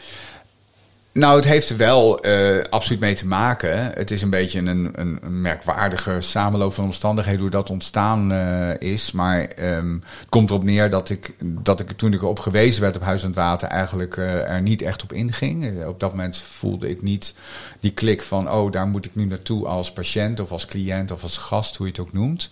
Nou, 1.14 1.36
het 1.36 1.44
heeft 1.44 1.70
er 1.70 1.76
wel 1.76 2.26
uh, 2.26 2.64
absoluut 2.70 3.00
mee 3.00 3.14
te 3.14 3.26
maken. 3.26 3.92
Het 3.94 4.10
is 4.10 4.22
een 4.22 4.30
beetje 4.30 4.58
een, 4.58 4.90
een, 4.94 5.40
merkwaardige 5.40 6.20
samenloop 6.20 6.74
van 6.74 6.84
omstandigheden 6.84 7.40
hoe 7.40 7.50
dat 7.50 7.70
ontstaan 7.70 8.32
uh, 8.32 8.80
is. 8.80 9.12
Maar 9.12 9.48
um, 9.58 10.02
het 10.18 10.28
komt 10.28 10.50
erop 10.50 10.62
neer 10.64 10.90
dat 10.90 11.10
ik, 11.10 11.34
dat 11.44 11.80
ik 11.80 11.90
toen 11.90 12.12
ik 12.12 12.22
erop 12.22 12.38
gewezen 12.38 12.82
werd 12.82 12.96
op 12.96 13.02
Huis 13.02 13.20
aan 13.22 13.26
het 13.26 13.38
Water 13.38 13.68
eigenlijk 13.68 14.16
uh, 14.16 14.50
er 14.50 14.62
niet 14.62 14.82
echt 14.82 15.02
op 15.02 15.12
inging. 15.12 15.84
op 15.86 16.00
dat 16.00 16.10
moment 16.10 16.36
voelde 16.36 16.88
ik 16.88 17.02
niet 17.02 17.34
die 17.80 17.92
klik 17.92 18.22
van, 18.22 18.50
oh, 18.50 18.72
daar 18.72 18.86
moet 18.86 19.04
ik 19.04 19.14
nu 19.14 19.24
naartoe 19.24 19.66
als 19.66 19.92
patiënt 19.92 20.40
of 20.40 20.52
als 20.52 20.66
cliënt 20.66 21.10
of 21.10 21.22
als 21.22 21.36
gast, 21.36 21.76
hoe 21.76 21.86
je 21.86 21.92
het 21.92 22.00
ook 22.00 22.12
noemt. 22.12 22.50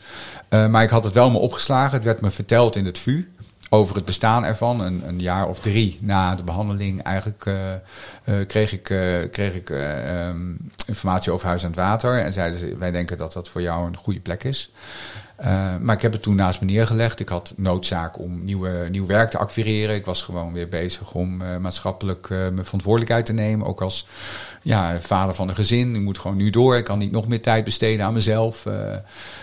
maar 0.48 0.82
ik 0.82 0.90
had 0.90 1.04
het 1.04 1.14
wel 1.14 1.30
me 1.30 1.38
opgeslagen. 1.38 1.94
Het 1.94 2.04
werd 2.04 2.20
me 2.20 2.30
verteld 2.30 2.76
in 2.76 2.86
het 2.86 2.98
VU 2.98 3.28
over 3.72 3.96
het 3.96 4.04
bestaan 4.04 4.44
ervan. 4.44 4.80
Een, 4.80 5.02
een, 5.06 5.20
jaar 5.20 5.48
of 5.48 5.60
drie 5.60 5.98
na 6.00 6.34
de 6.34 6.42
behandeling 6.42 7.02
eigenlijk 7.02 7.44
uh, 7.44 7.54
uh, 8.24 8.46
kreeg 8.46 8.72
ik, 8.72 8.90
uh, 8.90 9.30
kreeg 9.30 9.54
ik 9.54 9.68
um, 9.68 10.70
informatie 10.86 11.32
over 11.32 11.46
Huis 11.46 11.62
aan 11.62 11.70
het 11.70 11.78
Water. 11.78 12.18
En 12.18 12.32
zeiden 12.32 12.58
ze, 12.58 12.76
wij 12.78 12.90
denken 12.90 13.18
dat 13.18 13.32
dat 13.32 13.48
voor 13.48 13.62
jou 13.62 13.86
een 13.86 13.96
goede 13.96 14.20
plek 14.20 14.44
is. 14.44 14.72
maar 15.80 15.96
ik 15.96 16.02
heb 16.02 16.12
het 16.12 16.22
toen 16.22 16.34
naast 16.34 16.60
me 16.60 16.66
neergelegd. 16.66 17.20
Ik 17.20 17.28
had 17.28 17.52
noodzaak 17.56 18.18
om 18.18 18.44
nieuwe, 18.44 18.88
nieuw 18.90 19.06
werk 19.06 19.30
te 19.30 19.38
acquireren. 19.38 19.94
Ik 19.94 20.04
was 20.04 20.22
gewoon 20.22 20.52
weer 20.52 20.68
bezig 20.68 21.12
om 21.12 21.36
maatschappelijk 21.60 22.28
mijn 22.28 22.64
verantwoordelijkheid 22.64 23.26
te 23.26 23.32
nemen. 23.32 23.66
Ook 23.66 23.80
als 23.80 24.06
ja, 24.62 25.00
vader 25.00 25.34
van 25.34 25.48
een 25.48 25.54
gezin. 25.54 25.94
Ik 25.94 26.00
moet 26.00 26.18
gewoon 26.18 26.36
nu 26.36 26.50
door. 26.50 26.76
Ik 26.76 26.84
kan 26.84 26.98
niet 26.98 27.12
nog 27.12 27.28
meer 27.28 27.42
tijd 27.42 27.64
besteden 27.64 28.06
aan 28.06 28.12
mezelf. 28.12 28.64
Uh, 28.66 28.74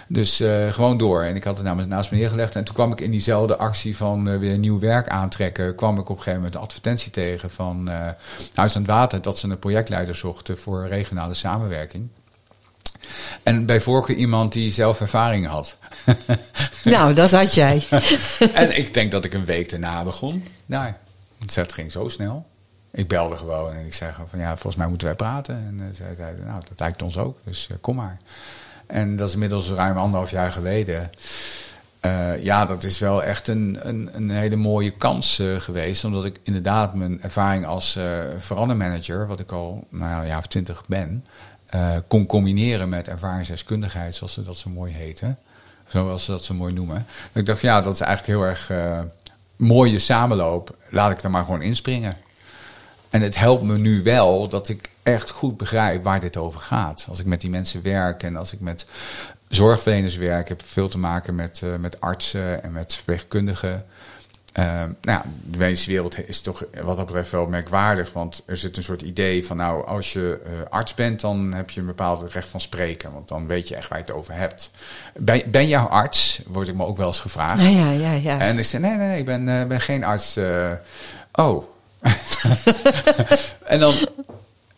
dus 0.07 0.41
uh, 0.41 0.73
gewoon 0.73 0.97
door. 0.97 1.23
En 1.23 1.35
ik 1.35 1.43
had 1.43 1.57
het 1.57 1.65
namens 1.65 1.87
naast 1.87 2.11
me 2.11 2.17
neergelegd. 2.17 2.55
En 2.55 2.63
toen 2.63 2.75
kwam 2.75 2.91
ik 2.91 3.01
in 3.01 3.11
diezelfde 3.11 3.57
actie 3.57 3.97
van 3.97 4.27
uh, 4.27 4.37
weer 4.37 4.57
nieuw 4.57 4.79
werk 4.79 5.09
aantrekken. 5.09 5.75
kwam 5.75 5.93
ik 5.93 5.99
op 5.99 6.09
een 6.09 6.15
gegeven 6.15 6.35
moment 6.35 6.55
een 6.55 6.61
advertentie 6.61 7.11
tegen 7.11 7.49
van 7.49 7.89
Huis 8.53 8.75
aan 8.75 8.81
het 8.81 8.91
Water. 8.91 9.21
dat 9.21 9.39
ze 9.39 9.49
een 9.49 9.59
projectleider 9.59 10.15
zochten 10.15 10.57
voor 10.57 10.87
regionale 10.87 11.33
samenwerking. 11.33 12.09
En 13.43 13.65
bij 13.65 13.81
voorkeur 13.81 14.15
iemand 14.15 14.53
die 14.53 14.71
zelf 14.71 15.01
ervaring 15.01 15.47
had. 15.47 15.77
nou, 16.83 17.13
dat 17.13 17.31
had 17.31 17.53
jij. 17.53 17.83
en 18.53 18.77
ik 18.77 18.93
denk 18.93 19.11
dat 19.11 19.25
ik 19.25 19.33
een 19.33 19.45
week 19.45 19.69
daarna 19.69 20.03
begon. 20.03 20.43
Nou, 20.65 20.93
het 21.53 21.73
ging 21.73 21.91
zo 21.91 22.07
snel. 22.07 22.45
Ik 22.91 23.07
belde 23.07 23.37
gewoon 23.37 23.73
en 23.73 23.85
ik 23.85 23.93
gewoon 23.93 24.29
van 24.29 24.39
ja, 24.39 24.49
volgens 24.49 24.75
mij 24.75 24.87
moeten 24.87 25.07
wij 25.07 25.15
praten. 25.15 25.55
En 25.55 25.77
uh, 25.79 25.85
zij 25.91 26.15
zei, 26.15 26.35
nou, 26.45 26.61
dat 26.69 26.79
lijkt 26.79 27.01
ons 27.01 27.17
ook, 27.17 27.37
dus 27.43 27.67
uh, 27.71 27.77
kom 27.81 27.95
maar. 27.95 28.17
En 28.85 29.15
dat 29.15 29.27
is 29.27 29.33
inmiddels 29.33 29.69
ruim 29.69 29.97
anderhalf 29.97 30.31
jaar 30.31 30.51
geleden. 30.51 31.09
Uh, 32.05 32.43
ja, 32.43 32.65
dat 32.65 32.83
is 32.83 32.99
wel 32.99 33.23
echt 33.23 33.47
een, 33.47 33.77
een, 33.81 34.09
een 34.13 34.29
hele 34.29 34.55
mooie 34.55 34.91
kans 34.91 35.41
geweest. 35.57 36.05
Omdat 36.05 36.25
ik 36.25 36.39
inderdaad 36.43 36.93
mijn 36.93 37.21
ervaring 37.21 37.65
als 37.65 37.99
verandermanager, 38.37 39.27
wat 39.27 39.39
ik 39.39 39.51
al 39.51 39.87
nou 39.89 40.27
jaar 40.27 40.37
of 40.37 40.47
twintig 40.47 40.83
ben, 40.87 41.25
kon 42.07 42.25
combineren 42.25 42.89
met 42.89 43.07
ervaringsdeskundigheid, 43.07 44.15
zoals 44.15 44.33
ze 44.33 44.43
dat 44.43 44.57
zo 44.57 44.69
mooi 44.69 44.93
heten. 44.93 45.37
Zoals 45.87 46.25
ze 46.25 46.31
dat 46.31 46.43
zo 46.43 46.53
mooi 46.53 46.73
noemen. 46.73 47.05
ik 47.31 47.45
dacht 47.45 47.61
ja, 47.61 47.81
dat 47.81 47.93
is 47.93 48.01
eigenlijk 48.01 48.39
heel 48.39 48.49
erg 48.49 48.71
mooie 49.55 49.99
samenloop. 49.99 50.75
Laat 50.89 51.11
ik 51.11 51.23
er 51.23 51.29
maar 51.29 51.43
gewoon 51.43 51.61
inspringen. 51.61 52.17
En 53.09 53.21
het 53.21 53.37
helpt 53.37 53.63
me 53.63 53.77
nu 53.77 54.03
wel 54.03 54.49
dat 54.49 54.69
ik 54.69 54.89
echt 55.03 55.29
goed 55.29 55.57
begrijp 55.57 56.03
waar 56.03 56.19
dit 56.19 56.37
over 56.37 56.59
gaat. 56.59 57.05
Als 57.09 57.19
ik 57.19 57.25
met 57.25 57.41
die 57.41 57.49
mensen 57.49 57.83
werk 57.83 58.23
en 58.23 58.35
als 58.35 58.53
ik 58.53 58.59
met 58.59 58.85
zorgverleners 59.47 60.17
werk, 60.17 60.49
heb 60.49 60.61
ik 60.61 60.67
veel 60.67 60.87
te 60.87 60.97
maken 60.97 61.35
met, 61.35 61.61
uh, 61.63 61.75
met 61.75 62.01
artsen 62.01 62.63
en 62.63 62.71
met 62.71 62.93
verpleegkundigen. 62.93 63.85
Uh, 64.59 64.65
nou 64.65 64.93
ja, 65.01 65.23
de 65.43 65.57
medische 65.57 65.89
wereld 65.89 66.27
is 66.27 66.41
toch 66.41 66.63
wat 66.83 66.97
dat 66.97 67.05
betreft 67.05 67.31
wel 67.31 67.47
merkwaardig. 67.47 68.13
Want 68.13 68.43
er 68.45 68.57
zit 68.57 68.77
een 68.77 68.83
soort 68.83 69.01
idee 69.01 69.45
van 69.45 69.57
nou, 69.57 69.85
als 69.85 70.13
je 70.13 70.39
uh, 70.45 70.51
arts 70.69 70.93
bent, 70.93 71.21
dan 71.21 71.53
heb 71.53 71.69
je 71.69 71.79
een 71.79 71.85
bepaald 71.85 72.31
recht 72.31 72.47
van 72.47 72.61
spreken. 72.61 73.13
Want 73.13 73.27
dan 73.27 73.47
weet 73.47 73.67
je 73.67 73.75
echt 73.75 73.89
waar 73.89 73.97
je 73.97 74.03
het 74.03 74.13
over 74.13 74.33
hebt. 74.33 74.71
Ben, 75.15 75.43
ben 75.51 75.67
jij 75.67 75.79
arts? 75.79 76.41
Word 76.47 76.67
ik 76.67 76.75
me 76.75 76.85
ook 76.85 76.97
wel 76.97 77.07
eens 77.07 77.19
gevraagd. 77.19 77.61
Ja, 77.61 77.67
ja, 77.67 77.91
ja. 77.91 78.11
ja. 78.11 78.39
En 78.39 78.57
ik 78.57 78.65
zeg 78.65 78.81
nee, 78.81 78.91
nee, 78.91 79.07
nee 79.07 79.19
ik 79.19 79.25
ben, 79.25 79.67
ben 79.67 79.81
geen 79.81 80.03
arts. 80.03 80.39
oh, 81.33 81.63
en 83.63 83.79
dan 83.79 83.93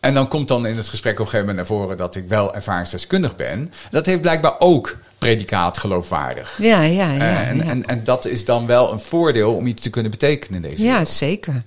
en 0.00 0.14
dan 0.14 0.28
komt 0.28 0.48
dan 0.48 0.66
in 0.66 0.76
het 0.76 0.88
gesprek 0.88 1.12
op 1.12 1.18
een 1.18 1.24
gegeven 1.24 1.46
moment 1.46 1.68
naar 1.68 1.78
voren 1.78 1.96
dat 1.96 2.14
ik 2.14 2.28
wel 2.28 2.54
ervaringsdeskundig 2.54 3.36
ben. 3.36 3.72
Dat 3.90 4.06
heeft 4.06 4.20
blijkbaar 4.20 4.54
ook 4.58 4.96
predicaat 5.18 5.78
geloofwaardig. 5.78 6.58
Ja, 6.58 6.82
ja, 6.82 7.12
ja. 7.12 7.20
Eh, 7.20 7.48
en, 7.48 7.56
ja. 7.56 7.62
En, 7.62 7.86
en 7.86 8.04
dat 8.04 8.24
is 8.24 8.44
dan 8.44 8.66
wel 8.66 8.92
een 8.92 9.00
voordeel 9.00 9.54
om 9.54 9.66
iets 9.66 9.82
te 9.82 9.90
kunnen 9.90 10.10
betekenen 10.10 10.64
in 10.64 10.70
deze 10.70 10.82
ja 10.82 10.88
wereld. 10.88 11.08
zeker. 11.08 11.62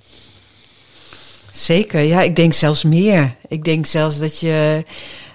Zeker, 1.52 2.02
ja, 2.02 2.22
ik 2.22 2.36
denk 2.36 2.54
zelfs 2.54 2.84
meer. 2.84 3.36
Ik 3.48 3.64
denk 3.64 3.86
zelfs 3.86 4.20
dat 4.20 4.40
je 4.40 4.86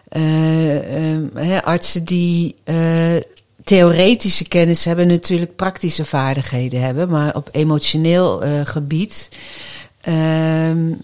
eh, 0.08 0.96
ehm, 0.96 1.26
hè, 1.34 1.64
artsen 1.64 2.04
die 2.04 2.56
eh, 2.64 3.16
theoretische 3.64 4.48
kennis 4.48 4.84
hebben, 4.84 5.06
natuurlijk 5.06 5.56
praktische 5.56 6.04
vaardigheden 6.04 6.80
hebben, 6.80 7.08
maar 7.08 7.34
op 7.34 7.48
emotioneel 7.52 8.42
gebied 8.64 9.28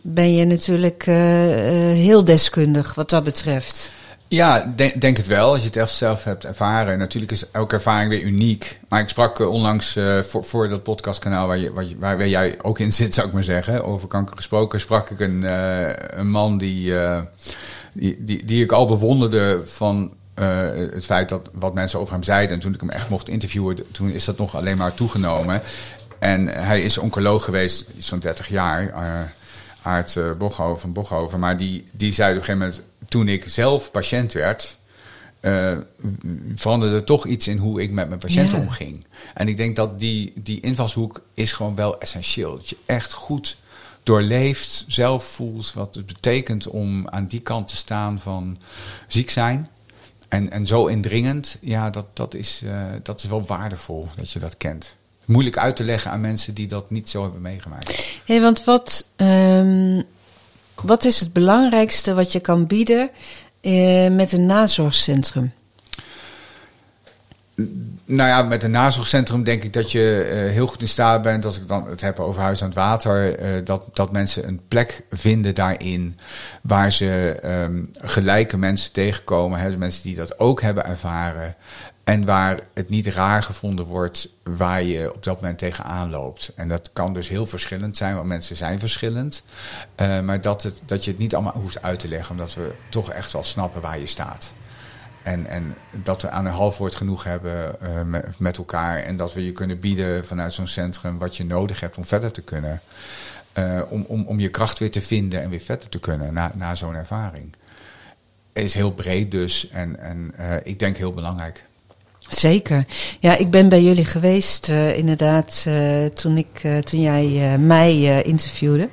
ben 0.03 0.35
je 0.35 0.45
natuurlijk 0.45 1.07
eh, 1.07 1.91
eh, 1.91 1.97
heel 1.97 2.25
deskundig 2.25 2.95
wat 2.95 3.11
dat 3.11 3.25
betreft. 3.25 3.91
Ja, 4.29 4.73
denk, 4.77 5.01
denk 5.01 5.17
het 5.17 5.27
wel. 5.27 5.51
Als 5.51 5.61
je 5.61 5.67
het 5.67 5.77
echt 5.77 5.91
zelf 5.91 6.25
hebt 6.25 6.45
ervaren. 6.45 6.99
Natuurlijk 6.99 7.33
is 7.33 7.51
elke 7.51 7.75
ervaring 7.75 8.11
weer 8.11 8.23
uniek. 8.23 8.81
Maar 8.89 9.01
ik 9.01 9.09
sprak 9.09 9.41
eh, 9.41 9.51
onlangs 9.51 9.99
voor, 10.23 10.69
dat 10.69 10.83
podcastkanaal 10.83 11.47
waar, 11.47 11.59
je, 11.59 11.73
waar, 11.73 11.87
waar 11.99 12.29
jij 12.29 12.59
ook 12.63 12.79
in 12.79 12.93
zit, 12.93 13.15
zou 13.15 13.27
ik 13.27 13.33
maar 13.33 13.45
zeggen. 13.45 13.85
Over 13.85 14.09
kanker 14.09 14.37
gesproken. 14.37 14.81
Sprak 14.81 15.11
ik 15.11 15.21
een, 15.21 15.43
een 16.19 16.31
man 16.31 16.59
die, 16.59 16.95
die, 17.93 18.25
die, 18.25 18.45
die 18.45 18.63
ik 18.63 18.73
al 18.73 18.87
bewonderde 18.87 19.63
van 19.65 20.13
het 20.35 21.05
feit 21.05 21.29
dat 21.29 21.51
wat 21.53 21.75
mensen 21.75 22.01
over 22.01 22.13
hem 22.13 22.23
zeiden. 22.23 22.57
En 22.57 22.63
toen 22.63 22.75
ik 22.75 22.81
hem 22.81 22.91
echt 22.91 23.09
mocht 23.09 23.29
interviewen, 23.29 23.77
toen 23.93 24.11
is 24.11 24.25
dat 24.25 24.39
nog 24.39 24.57
alleen 24.57 24.77
maar 24.77 24.95
toegenomen. 24.95 25.63
En 26.25 26.47
hij 26.49 26.83
is 26.83 26.99
oncoloog 26.99 27.45
geweest, 27.45 27.87
zo'n 27.99 28.19
30 28.19 28.49
jaar. 28.49 28.89
eh 28.89 29.21
Aart 29.83 30.15
uh, 30.15 30.33
Boghoven 30.33 30.81
van 30.81 30.93
Boghoven. 30.93 31.39
Maar 31.41 31.57
die, 31.57 31.85
die 31.93 32.13
zei 32.13 32.31
op 32.31 32.37
een 32.39 32.45
gegeven 32.45 32.67
moment, 32.67 32.83
toen 33.09 33.29
ik 33.29 33.45
zelf 33.49 33.91
patiënt 33.91 34.33
werd, 34.33 34.77
eh, 35.41 35.77
veranderde 36.55 37.05
toch 37.05 37.27
iets 37.27 37.49
in 37.49 37.59
hoe 37.59 37.83
ik 37.83 37.91
met 37.91 38.09
mijn 38.09 38.21
patiënten 38.21 38.59
Ja. 38.59 38.65
omging. 38.65 39.05
En 39.35 39.49
ik 39.49 39.57
denk 39.57 39.77
dat 39.77 40.01
die, 40.01 40.33
die 40.37 40.61
invalshoek 40.61 41.21
is 41.35 41.53
gewoon 41.53 41.75
wel 41.75 42.01
essentieel. 42.01 42.57
Dat 42.57 42.69
je 42.69 42.77
echt 42.87 43.13
goed 43.13 43.57
doorleeft, 44.03 44.85
zelf 44.89 45.25
voelt 45.25 45.73
wat 45.73 45.95
het 45.95 46.07
betekent 46.07 46.67
om 46.69 47.09
aan 47.09 47.27
die 47.27 47.41
kant 47.41 47.69
te 47.69 47.77
staan 47.77 48.21
van 48.21 48.59
ziek 49.09 49.31
zijn. 49.31 49.69
En, 50.29 50.51
en 50.51 50.67
zo 50.67 50.87
indringend, 50.87 51.57
ja, 51.61 51.91
dat, 51.91 52.07
dat, 52.13 52.35
is, 52.35 52.61
eh, 52.65 52.83
dat 53.03 53.23
is 53.23 53.29
wel 53.29 53.45
waardevol 53.47 54.09
dat 54.17 54.31
je 54.31 54.39
dat 54.39 54.57
kent. 54.57 54.95
Moeilijk 55.25 55.59
uit 55.59 55.77
te 55.77 55.85
leggen 55.85 56.11
aan 56.11 56.21
mensen 56.21 56.55
die 56.55 56.67
dat 56.67 56.91
niet 56.91 57.09
zo 57.09 57.23
hebben 57.23 57.41
meegemaakt. 57.41 58.19
Hé, 58.25 58.41
want 58.41 58.65
wat, 58.65 59.07
ehm, 59.17 60.03
wat 60.75 61.05
is 61.05 61.21
het 61.21 61.33
belangrijkste 61.33 62.15
wat 62.15 62.33
je 62.33 62.41
kan 62.41 62.67
bieden 62.67 63.11
eh, 63.61 64.11
met 64.11 64.33
een 64.33 64.47
nazorgcentrum? 64.47 65.53
Nou 68.05 68.29
ja, 68.29 68.43
met 68.43 68.63
een 68.63 68.71
nazorgcentrum 68.71 69.43
denk 69.43 69.63
ik 69.63 69.73
dat 69.73 69.93
je 69.93 70.29
eh, 70.31 70.53
heel 70.53 70.67
goed 70.67 70.81
in 70.81 70.89
staat 70.89 71.23
bent, 71.23 71.45
als 71.45 71.59
ik 71.59 71.69
dan 71.69 71.89
het 71.89 72.01
heb 72.01 72.21
over 72.21 72.43
Huis 72.43 72.63
aan 72.63 72.69
het 72.69 72.77
Water, 72.77 73.39
eh, 73.39 73.65
dat, 73.65 73.83
dat 73.93 74.13
mensen 74.13 74.49
een 74.49 74.61
plek 74.69 75.03
vinden 75.11 75.55
daarin 75.55 76.19
waar 76.63 76.93
ze 76.93 77.39
ehm, 77.43 77.83
gelijke 77.93 78.57
mensen 78.57 78.93
tegenkomen, 78.93 79.61
hè, 79.61 79.77
mensen 79.77 80.03
die 80.03 80.15
dat 80.15 80.39
ook 80.39 80.61
hebben 80.61 80.87
ervaren. 80.87 81.55
En 82.05 82.25
waar 82.25 82.61
het 82.75 82.89
niet 82.89 83.07
raar 83.07 83.43
gevonden 83.43 83.85
wordt 83.85 84.29
waar 84.43 84.83
je 84.83 85.15
op 85.15 85.25
dat 85.25 85.35
moment 85.35 85.59
tegenaan 85.59 86.11
loopt. 86.11 86.53
En 86.57 86.69
dat 86.69 86.91
kan 86.93 87.15
dus 87.15 87.29
heel 87.29 87.47
verschillend 87.47 87.97
zijn, 87.97 88.15
want 88.15 88.27
mensen 88.27 88.57
zijn 88.57 88.79
verschillend. 88.79 89.43
Eh, 89.95 90.21
maar 90.21 90.41
dat, 90.41 90.63
het, 90.63 90.83
dat 90.87 91.05
je 91.05 91.11
het 91.11 91.21
niet 91.21 91.35
allemaal 91.35 91.53
hoeft 91.53 91.83
uit 91.83 91.99
te 91.99 92.09
leggen, 92.09 92.31
omdat 92.31 92.55
we 92.55 92.73
toch 92.89 93.11
echt 93.11 93.33
wel 93.33 93.45
snappen 93.45 93.81
waar 93.81 93.99
je 93.99 94.07
staat. 94.07 94.53
En, 95.23 95.47
en 95.47 95.75
dat 95.91 96.23
we 96.23 96.31
aan 96.31 96.47
een 96.47 96.53
half 96.53 96.79
woord 96.79 96.95
genoeg 96.95 97.25
hebben 97.25 97.77
uh, 97.83 98.21
met, 98.39 98.57
elkaar. 98.57 98.99
En 98.99 99.17
dat 99.17 99.33
we 99.33 99.45
je 99.45 99.53
kunnen 99.53 99.81
bieden 99.81 100.27
vanuit 100.27 100.55
zo'n 100.55 100.67
centrum 100.67 101.19
wat 101.19 101.37
je 101.37 101.45
nodig 101.45 101.81
hebt 101.81 101.97
om 101.97 102.05
verder 102.05 102.33
te 102.33 102.43
kunnen. 102.43 102.81
Uh, 103.59 103.81
om, 103.89 104.05
om, 104.09 104.25
om 104.27 104.41
je 104.41 104.49
kracht 104.49 104.79
weer 104.79 104.91
te 104.91 105.03
vinden 105.03 105.43
en 105.43 105.51
weer 105.51 105.61
verder 105.61 105.89
te 105.89 105.99
kunnen 105.99 106.35
na, 106.35 106.53
na 106.55 106.75
zo'n 106.75 106.95
ervaring. 106.95 107.55
Is 108.53 108.75
heel 108.75 108.93
breed 108.93 109.31
dus 109.31 109.69
en, 109.69 110.01
en 110.01 110.35
ik 110.63 110.79
denk 110.79 110.97
heel 110.97 111.13
belangrijk. 111.13 111.65
Zeker. 112.29 112.85
Ja, 113.21 113.37
ik 113.37 113.51
ben 113.51 113.69
bij 113.69 113.83
jullie 113.83 114.05
geweest, 114.05 114.69
uh, 114.69 114.97
inderdaad, 114.99 115.65
uh, 115.69 116.05
toen, 116.05 116.37
ik, 116.37 116.63
uh, 116.63 116.79
toen 116.79 117.01
jij 117.01 117.59
mij 117.59 118.23
interviewde. 118.23 118.89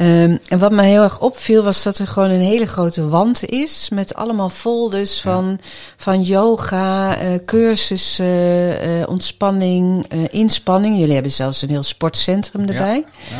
Um, 0.00 0.38
en 0.48 0.58
wat 0.58 0.72
mij 0.72 0.88
heel 0.88 1.02
erg 1.02 1.20
opviel 1.20 1.62
was 1.62 1.82
dat 1.82 1.98
er 1.98 2.06
gewoon 2.06 2.30
een 2.30 2.40
hele 2.40 2.66
grote 2.66 3.08
wand 3.08 3.44
is 3.44 3.88
met 3.88 4.14
allemaal 4.14 4.48
folders 4.48 5.20
van, 5.20 5.46
ja. 5.50 5.68
van 5.96 6.22
yoga, 6.22 7.16
cursussen, 7.44 9.08
ontspanning, 9.08 10.06
inspanning. 10.30 10.98
Jullie 10.98 11.14
hebben 11.14 11.32
zelfs 11.32 11.62
een 11.62 11.68
heel 11.68 11.82
sportcentrum 11.82 12.68
erbij. 12.68 13.04
Ja. 13.30 13.36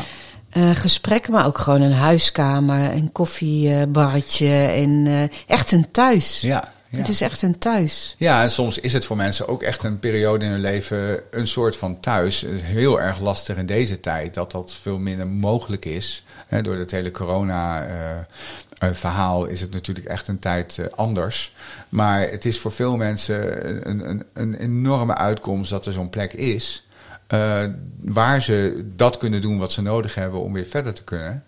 Ja. 0.61 0.75
gesprekken, 0.75 1.33
maar 1.33 1.47
ook 1.47 1.59
gewoon 1.59 1.81
een 1.81 1.93
huiskamer, 1.93 2.93
een 2.93 3.13
koffiebarretje 3.13 4.55
en 4.55 5.07
echt 5.47 5.73
een 5.73 5.91
thuis. 5.91 6.41
Ja, 6.41 6.73
ja. 6.89 6.99
Het 6.99 7.09
is 7.09 7.21
echt 7.21 7.43
een 7.43 7.59
thuis. 7.59 8.15
Ja, 8.19 8.43
en 8.43 8.51
soms 8.51 8.79
is 8.79 8.93
het 8.93 9.05
voor 9.05 9.17
mensen 9.17 9.49
ook 9.49 9.63
echt 9.63 9.83
een 9.83 9.99
periode 9.99 10.45
in 10.45 10.51
hun 10.51 10.61
leven 10.61 11.21
een 11.31 11.47
soort 11.47 11.77
van 11.77 12.01
thuis. 12.01 12.41
Het 12.41 12.51
is 12.51 12.63
heel 12.63 13.01
erg 13.01 13.21
lastig 13.21 13.57
in 13.57 13.67
deze 13.67 14.01
tijd 14.01 14.35
dat 14.35 14.51
dat 14.51 14.73
veel 14.73 14.99
minder 14.99 15.27
mogelijk 15.27 15.85
is. 15.85 16.25
He, 16.47 16.63
door 16.63 16.77
het 16.77 16.91
hele 16.91 17.11
corona-verhaal 17.11 19.47
uh, 19.47 19.53
is 19.53 19.61
het 19.61 19.73
natuurlijk 19.73 20.07
echt 20.07 20.29
een 20.29 20.39
tijd 20.39 20.77
uh, 20.81 20.87
anders. 20.95 21.55
Maar 21.89 22.21
het 22.21 22.45
is 22.45 22.59
voor 22.59 22.73
veel 22.73 22.97
mensen 22.97 23.69
een, 23.89 24.09
een, 24.09 24.25
een 24.33 24.55
enorme 24.55 25.15
uitkomst 25.15 25.71
dat 25.71 25.87
er 25.87 25.93
zo'n 25.93 26.11
plek 26.11 26.33
is. 26.33 26.87
Uh, 27.35 27.65
waar 28.01 28.43
ze 28.43 28.85
dat 28.97 29.17
kunnen 29.17 29.41
doen 29.41 29.59
wat 29.59 29.73
ze 29.73 29.83
nodig 29.83 30.15
hebben 30.15 30.41
om 30.41 30.53
weer 30.53 30.67
verder 30.67 30.93
te 30.93 31.05
kunnen. 31.05 31.43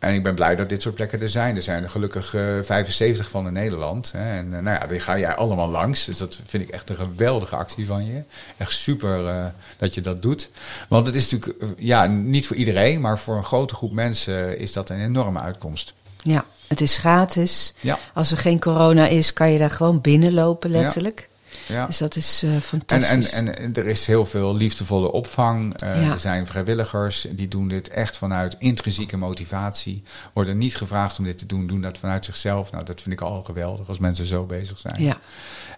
En 0.00 0.14
ik 0.14 0.22
ben 0.22 0.34
blij 0.34 0.56
dat 0.56 0.68
dit 0.68 0.82
soort 0.82 0.94
plekken 0.94 1.20
er 1.20 1.28
zijn. 1.28 1.56
Er 1.56 1.62
zijn 1.62 1.82
er 1.82 1.88
gelukkig 1.88 2.34
uh, 2.34 2.42
75 2.62 3.30
van 3.30 3.46
in 3.46 3.52
Nederland. 3.52 4.12
Hè. 4.12 4.38
En 4.38 4.46
uh, 4.46 4.58
nou 4.58 4.78
ja, 4.80 4.86
die 4.86 5.00
ga 5.00 5.18
jij 5.18 5.34
allemaal 5.34 5.68
langs. 5.68 6.04
Dus 6.04 6.18
dat 6.18 6.38
vind 6.46 6.62
ik 6.62 6.68
echt 6.68 6.90
een 6.90 6.96
geweldige 6.96 7.56
actie 7.56 7.86
van 7.86 8.06
je. 8.06 8.22
Echt 8.56 8.72
super 8.72 9.24
uh, 9.24 9.46
dat 9.76 9.94
je 9.94 10.00
dat 10.00 10.22
doet. 10.22 10.50
Want 10.88 11.06
het 11.06 11.14
is 11.14 11.30
natuurlijk, 11.30 11.64
ja, 11.78 12.06
niet 12.06 12.46
voor 12.46 12.56
iedereen, 12.56 13.00
maar 13.00 13.18
voor 13.18 13.36
een 13.36 13.44
grote 13.44 13.74
groep 13.74 13.92
mensen 13.92 14.58
is 14.58 14.72
dat 14.72 14.90
een 14.90 15.00
enorme 15.00 15.40
uitkomst. 15.40 15.94
Ja, 16.22 16.44
het 16.66 16.80
is 16.80 16.98
gratis. 16.98 17.74
Ja. 17.80 17.98
Als 18.14 18.30
er 18.30 18.38
geen 18.38 18.60
corona 18.60 19.06
is, 19.06 19.32
kan 19.32 19.50
je 19.50 19.58
daar 19.58 19.70
gewoon 19.70 20.00
binnenlopen, 20.00 20.70
letterlijk. 20.70 21.28
Ja. 21.70 21.86
Dus 21.86 21.98
dat 21.98 22.16
is 22.16 22.42
uh, 22.44 22.56
fantastisch. 22.56 23.30
En, 23.30 23.46
en, 23.46 23.58
en 23.58 23.74
er 23.74 23.86
is 23.86 24.06
heel 24.06 24.26
veel 24.26 24.54
liefdevolle 24.54 25.12
opvang. 25.12 25.82
Uh, 25.82 26.02
ja. 26.02 26.10
Er 26.10 26.18
zijn 26.18 26.46
vrijwilligers 26.46 27.26
die 27.30 27.48
doen 27.48 27.68
dit 27.68 27.88
echt 27.88 28.16
vanuit 28.16 28.56
intrinsieke 28.58 29.16
motivatie. 29.16 30.02
Worden 30.32 30.58
niet 30.58 30.76
gevraagd 30.76 31.18
om 31.18 31.24
dit 31.24 31.38
te 31.38 31.46
doen, 31.46 31.66
doen 31.66 31.80
dat 31.80 31.98
vanuit 31.98 32.24
zichzelf. 32.24 32.72
Nou, 32.72 32.84
dat 32.84 33.00
vind 33.00 33.14
ik 33.14 33.20
al 33.20 33.42
geweldig 33.42 33.88
als 33.88 33.98
mensen 33.98 34.26
zo 34.26 34.44
bezig 34.44 34.78
zijn. 34.78 35.02
Ja. 35.02 35.18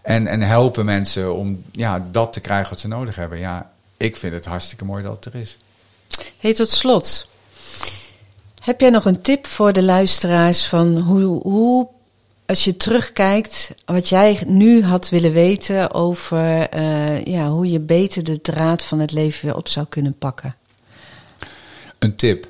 En, 0.03 0.27
en 0.27 0.41
helpen 0.41 0.85
mensen 0.85 1.35
om 1.35 1.63
ja, 1.71 2.07
dat 2.11 2.33
te 2.33 2.41
krijgen 2.41 2.71
wat 2.71 2.81
ze 2.81 2.89
nodig 2.89 3.17
hebben. 3.17 3.39
Ja, 3.39 3.71
ik 3.97 4.17
vind 4.17 4.33
het 4.33 4.45
hartstikke 4.45 4.85
mooi 4.85 5.03
dat 5.03 5.25
het 5.25 5.35
er 5.35 5.41
is. 5.41 5.59
Hey, 6.39 6.55
tot 6.55 6.71
slot. 6.71 7.29
Heb 8.61 8.81
jij 8.81 8.91
nog 8.91 9.05
een 9.05 9.21
tip 9.21 9.47
voor 9.47 9.73
de 9.73 9.83
luisteraars 9.83 10.67
van 10.67 10.99
hoe, 10.99 11.43
hoe 11.43 11.89
als 12.53 12.65
je 12.65 12.77
terugkijkt, 12.77 13.71
wat 13.85 14.09
jij 14.09 14.43
nu 14.47 14.83
had 14.83 15.09
willen 15.09 15.33
weten 15.33 15.95
over 15.95 16.75
uh, 16.77 17.25
ja, 17.25 17.49
hoe 17.49 17.71
je 17.71 17.81
beter 17.81 18.25
de 18.25 18.41
draad 18.41 18.85
van 18.85 18.99
het 18.99 19.13
leven 19.13 19.47
weer 19.47 19.57
op 19.57 19.69
zou 19.69 19.87
kunnen 19.89 20.19
pakken? 20.19 20.55
Een 21.99 22.17
tip. 22.17 22.49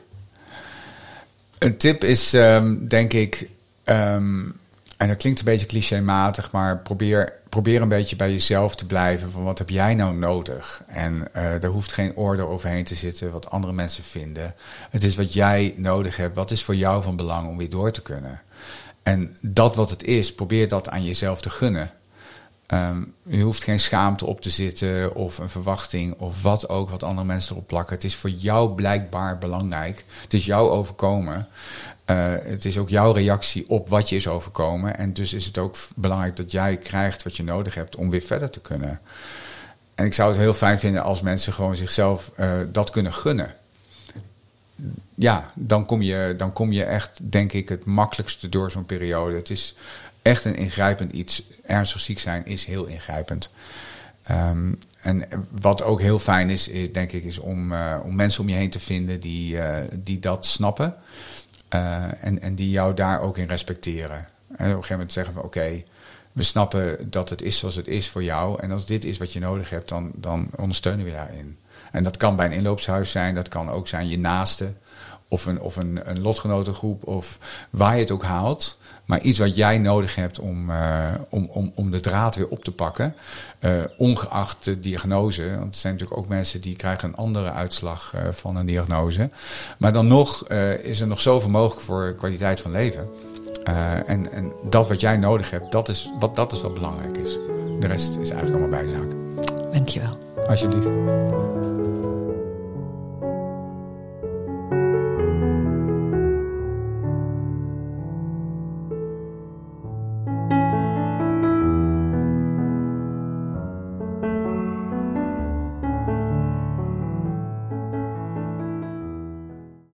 Een 1.58 1.76
tip 1.76 2.04
is, 2.04 2.32
um, 2.32 2.88
denk 2.88 3.12
ik, 3.12 3.48
um, 3.84 4.56
en 4.96 5.08
dat 5.08 5.16
klinkt 5.16 5.38
een 5.38 5.44
beetje 5.44 5.66
clichématig, 5.66 6.50
maar 6.50 6.78
probeer, 6.78 7.32
probeer 7.48 7.82
een 7.82 7.88
beetje 7.88 8.16
bij 8.16 8.30
jezelf 8.30 8.74
te 8.74 8.86
blijven. 8.86 9.30
Van 9.30 9.42
wat 9.42 9.58
heb 9.58 9.68
jij 9.68 9.94
nou 9.94 10.14
nodig? 10.14 10.82
En 10.86 11.28
uh, 11.36 11.62
er 11.62 11.68
hoeft 11.68 11.92
geen 11.92 12.16
orde 12.16 12.46
overheen 12.46 12.84
te 12.84 12.94
zitten 12.94 13.32
wat 13.32 13.50
andere 13.50 13.72
mensen 13.72 14.04
vinden. 14.04 14.54
Het 14.90 15.04
is 15.04 15.16
wat 15.16 15.32
jij 15.32 15.74
nodig 15.76 16.16
hebt. 16.16 16.34
Wat 16.34 16.50
is 16.50 16.62
voor 16.62 16.76
jou 16.76 17.02
van 17.02 17.16
belang 17.16 17.48
om 17.48 17.56
weer 17.56 17.70
door 17.70 17.92
te 17.92 18.02
kunnen? 18.02 18.40
En 19.02 19.36
dat 19.40 19.76
wat 19.76 19.90
het 19.90 20.04
is, 20.04 20.34
probeer 20.34 20.68
dat 20.68 20.88
aan 20.88 21.04
jezelf 21.04 21.40
te 21.40 21.50
gunnen. 21.50 21.90
Um, 22.66 23.14
je 23.26 23.42
hoeft 23.42 23.62
geen 23.62 23.80
schaamte 23.80 24.26
op 24.26 24.40
te 24.40 24.50
zitten 24.50 25.14
of 25.14 25.38
een 25.38 25.48
verwachting 25.48 26.14
of 26.18 26.42
wat 26.42 26.68
ook 26.68 26.90
wat 26.90 27.02
andere 27.02 27.26
mensen 27.26 27.54
erop 27.54 27.66
plakken. 27.66 27.94
Het 27.94 28.04
is 28.04 28.14
voor 28.14 28.30
jou 28.30 28.74
blijkbaar 28.74 29.38
belangrijk. 29.38 30.04
Het 30.22 30.34
is 30.34 30.44
jou 30.44 30.70
overkomen. 30.70 31.48
Uh, 32.06 32.34
het 32.42 32.64
is 32.64 32.78
ook 32.78 32.88
jouw 32.88 33.12
reactie 33.12 33.68
op 33.68 33.88
wat 33.88 34.08
je 34.08 34.16
is 34.16 34.28
overkomen. 34.28 34.98
En 34.98 35.12
dus 35.12 35.32
is 35.32 35.46
het 35.46 35.58
ook 35.58 35.76
belangrijk 35.94 36.36
dat 36.36 36.52
jij 36.52 36.76
krijgt 36.76 37.22
wat 37.22 37.36
je 37.36 37.44
nodig 37.44 37.74
hebt 37.74 37.96
om 37.96 38.10
weer 38.10 38.20
verder 38.20 38.50
te 38.50 38.60
kunnen. 38.60 39.00
En 39.94 40.04
ik 40.04 40.14
zou 40.14 40.30
het 40.30 40.38
heel 40.38 40.54
fijn 40.54 40.78
vinden 40.78 41.02
als 41.02 41.20
mensen 41.20 41.52
gewoon 41.52 41.76
zichzelf 41.76 42.32
uh, 42.38 42.52
dat 42.72 42.90
kunnen 42.90 43.12
gunnen 43.12 43.54
ja, 45.14 45.50
dan 45.54 45.86
kom, 45.86 46.02
je, 46.02 46.34
dan 46.36 46.52
kom 46.52 46.72
je 46.72 46.84
echt, 46.84 47.18
denk 47.22 47.52
ik, 47.52 47.68
het 47.68 47.84
makkelijkste 47.84 48.48
door 48.48 48.70
zo'n 48.70 48.86
periode. 48.86 49.36
Het 49.36 49.50
is 49.50 49.74
echt 50.22 50.44
een 50.44 50.56
ingrijpend 50.56 51.12
iets. 51.12 51.42
Ernstig 51.66 52.00
ziek 52.00 52.18
zijn 52.18 52.46
is 52.46 52.64
heel 52.64 52.84
ingrijpend. 52.84 53.50
Ehm, 54.22 54.72
en 55.00 55.24
wat 55.60 55.82
ook 55.82 56.00
heel 56.00 56.18
fijn 56.18 56.50
is, 56.50 56.68
is 56.68 56.92
denk 56.92 57.12
ik, 57.12 57.24
is 57.24 57.38
om, 57.38 57.72
uh, 57.72 57.96
om 58.04 58.14
mensen 58.14 58.42
om 58.42 58.48
je 58.48 58.54
heen 58.54 58.70
te 58.70 58.80
vinden 58.80 59.20
die, 59.20 59.54
uh, 59.54 59.76
die 59.92 60.18
dat 60.18 60.46
snappen. 60.46 60.94
Uh, 61.74 62.24
en, 62.24 62.42
en 62.42 62.54
die 62.54 62.70
jou 62.70 62.94
daar 62.94 63.20
ook 63.20 63.38
in 63.38 63.46
respecteren. 63.46 64.16
En 64.16 64.26
op 64.54 64.60
een 64.60 64.68
gegeven 64.68 64.90
moment 64.90 65.12
zeggen 65.12 65.34
van 65.34 65.42
oké, 65.42 65.82
we 66.32 66.42
snappen 66.42 67.10
dat 67.10 67.28
het 67.28 67.42
is 67.42 67.58
zoals 67.58 67.76
het 67.76 67.88
is 67.88 68.08
voor 68.08 68.24
jou. 68.24 68.62
En 68.62 68.70
als 68.70 68.86
dit 68.86 69.04
is 69.04 69.18
wat 69.18 69.32
je 69.32 69.40
nodig 69.40 69.70
hebt, 69.70 69.88
dan, 69.88 70.10
dan 70.14 70.48
ondersteunen 70.56 71.04
we 71.04 71.10
daarin. 71.10 71.58
En 71.92 72.02
dat 72.02 72.16
kan 72.16 72.36
bij 72.36 72.46
een 72.46 72.52
inloopshuis 72.52 73.10
zijn, 73.10 73.34
dat 73.34 73.48
kan 73.48 73.70
ook 73.70 73.88
zijn 73.88 74.08
je 74.08 74.18
naaste. 74.18 74.72
Of 75.28 75.46
een, 75.46 75.60
of 75.60 75.76
een, 75.76 76.00
een 76.04 76.20
lotgenotengroep, 76.20 77.06
of 77.06 77.38
waar 77.70 77.94
je 77.94 78.00
het 78.00 78.10
ook 78.10 78.22
haalt. 78.22 78.78
Maar 79.04 79.20
iets 79.20 79.38
wat 79.38 79.56
jij 79.56 79.78
nodig 79.78 80.14
hebt 80.14 80.38
om, 80.38 80.70
uh, 80.70 81.08
om, 81.28 81.48
om, 81.50 81.72
om 81.74 81.90
de 81.90 82.00
draad 82.00 82.36
weer 82.36 82.48
op 82.48 82.64
te 82.64 82.72
pakken. 82.72 83.14
Uh, 83.60 83.70
ongeacht 83.96 84.64
de 84.64 84.80
diagnose. 84.80 85.58
Want 85.58 85.74
er 85.74 85.80
zijn 85.80 85.92
natuurlijk 85.92 86.20
ook 86.20 86.28
mensen 86.28 86.60
die 86.60 86.76
krijgen 86.76 87.08
een 87.08 87.16
andere 87.16 87.52
uitslag 87.52 88.12
uh, 88.14 88.20
van 88.32 88.56
een 88.56 88.66
diagnose. 88.66 89.30
Maar 89.78 89.92
dan 89.92 90.06
nog 90.06 90.48
is 90.82 91.00
er 91.00 91.06
nog 91.06 91.20
zoveel 91.20 91.50
mogelijk 91.50 91.80
voor 91.80 92.14
kwaliteit 92.14 92.60
van 92.60 92.70
leven. 92.70 93.08
en, 94.06 94.32
en 94.32 94.52
dat 94.70 94.88
wat 94.88 95.00
jij 95.00 95.16
nodig 95.16 95.50
hebt, 95.50 95.72
dat 95.72 95.88
is 95.88 96.10
wat, 96.18 96.36
dat 96.36 96.52
is 96.52 96.60
wat 96.60 96.74
belangrijk 96.74 97.16
is. 97.16 97.32
De 97.80 97.86
rest 97.86 98.16
is 98.16 98.30
eigenlijk 98.30 98.62
allemaal 98.62 98.82
bijzaak. 98.82 99.10
Dankjewel. 99.72 100.18
Alsjeblieft. 100.48 101.61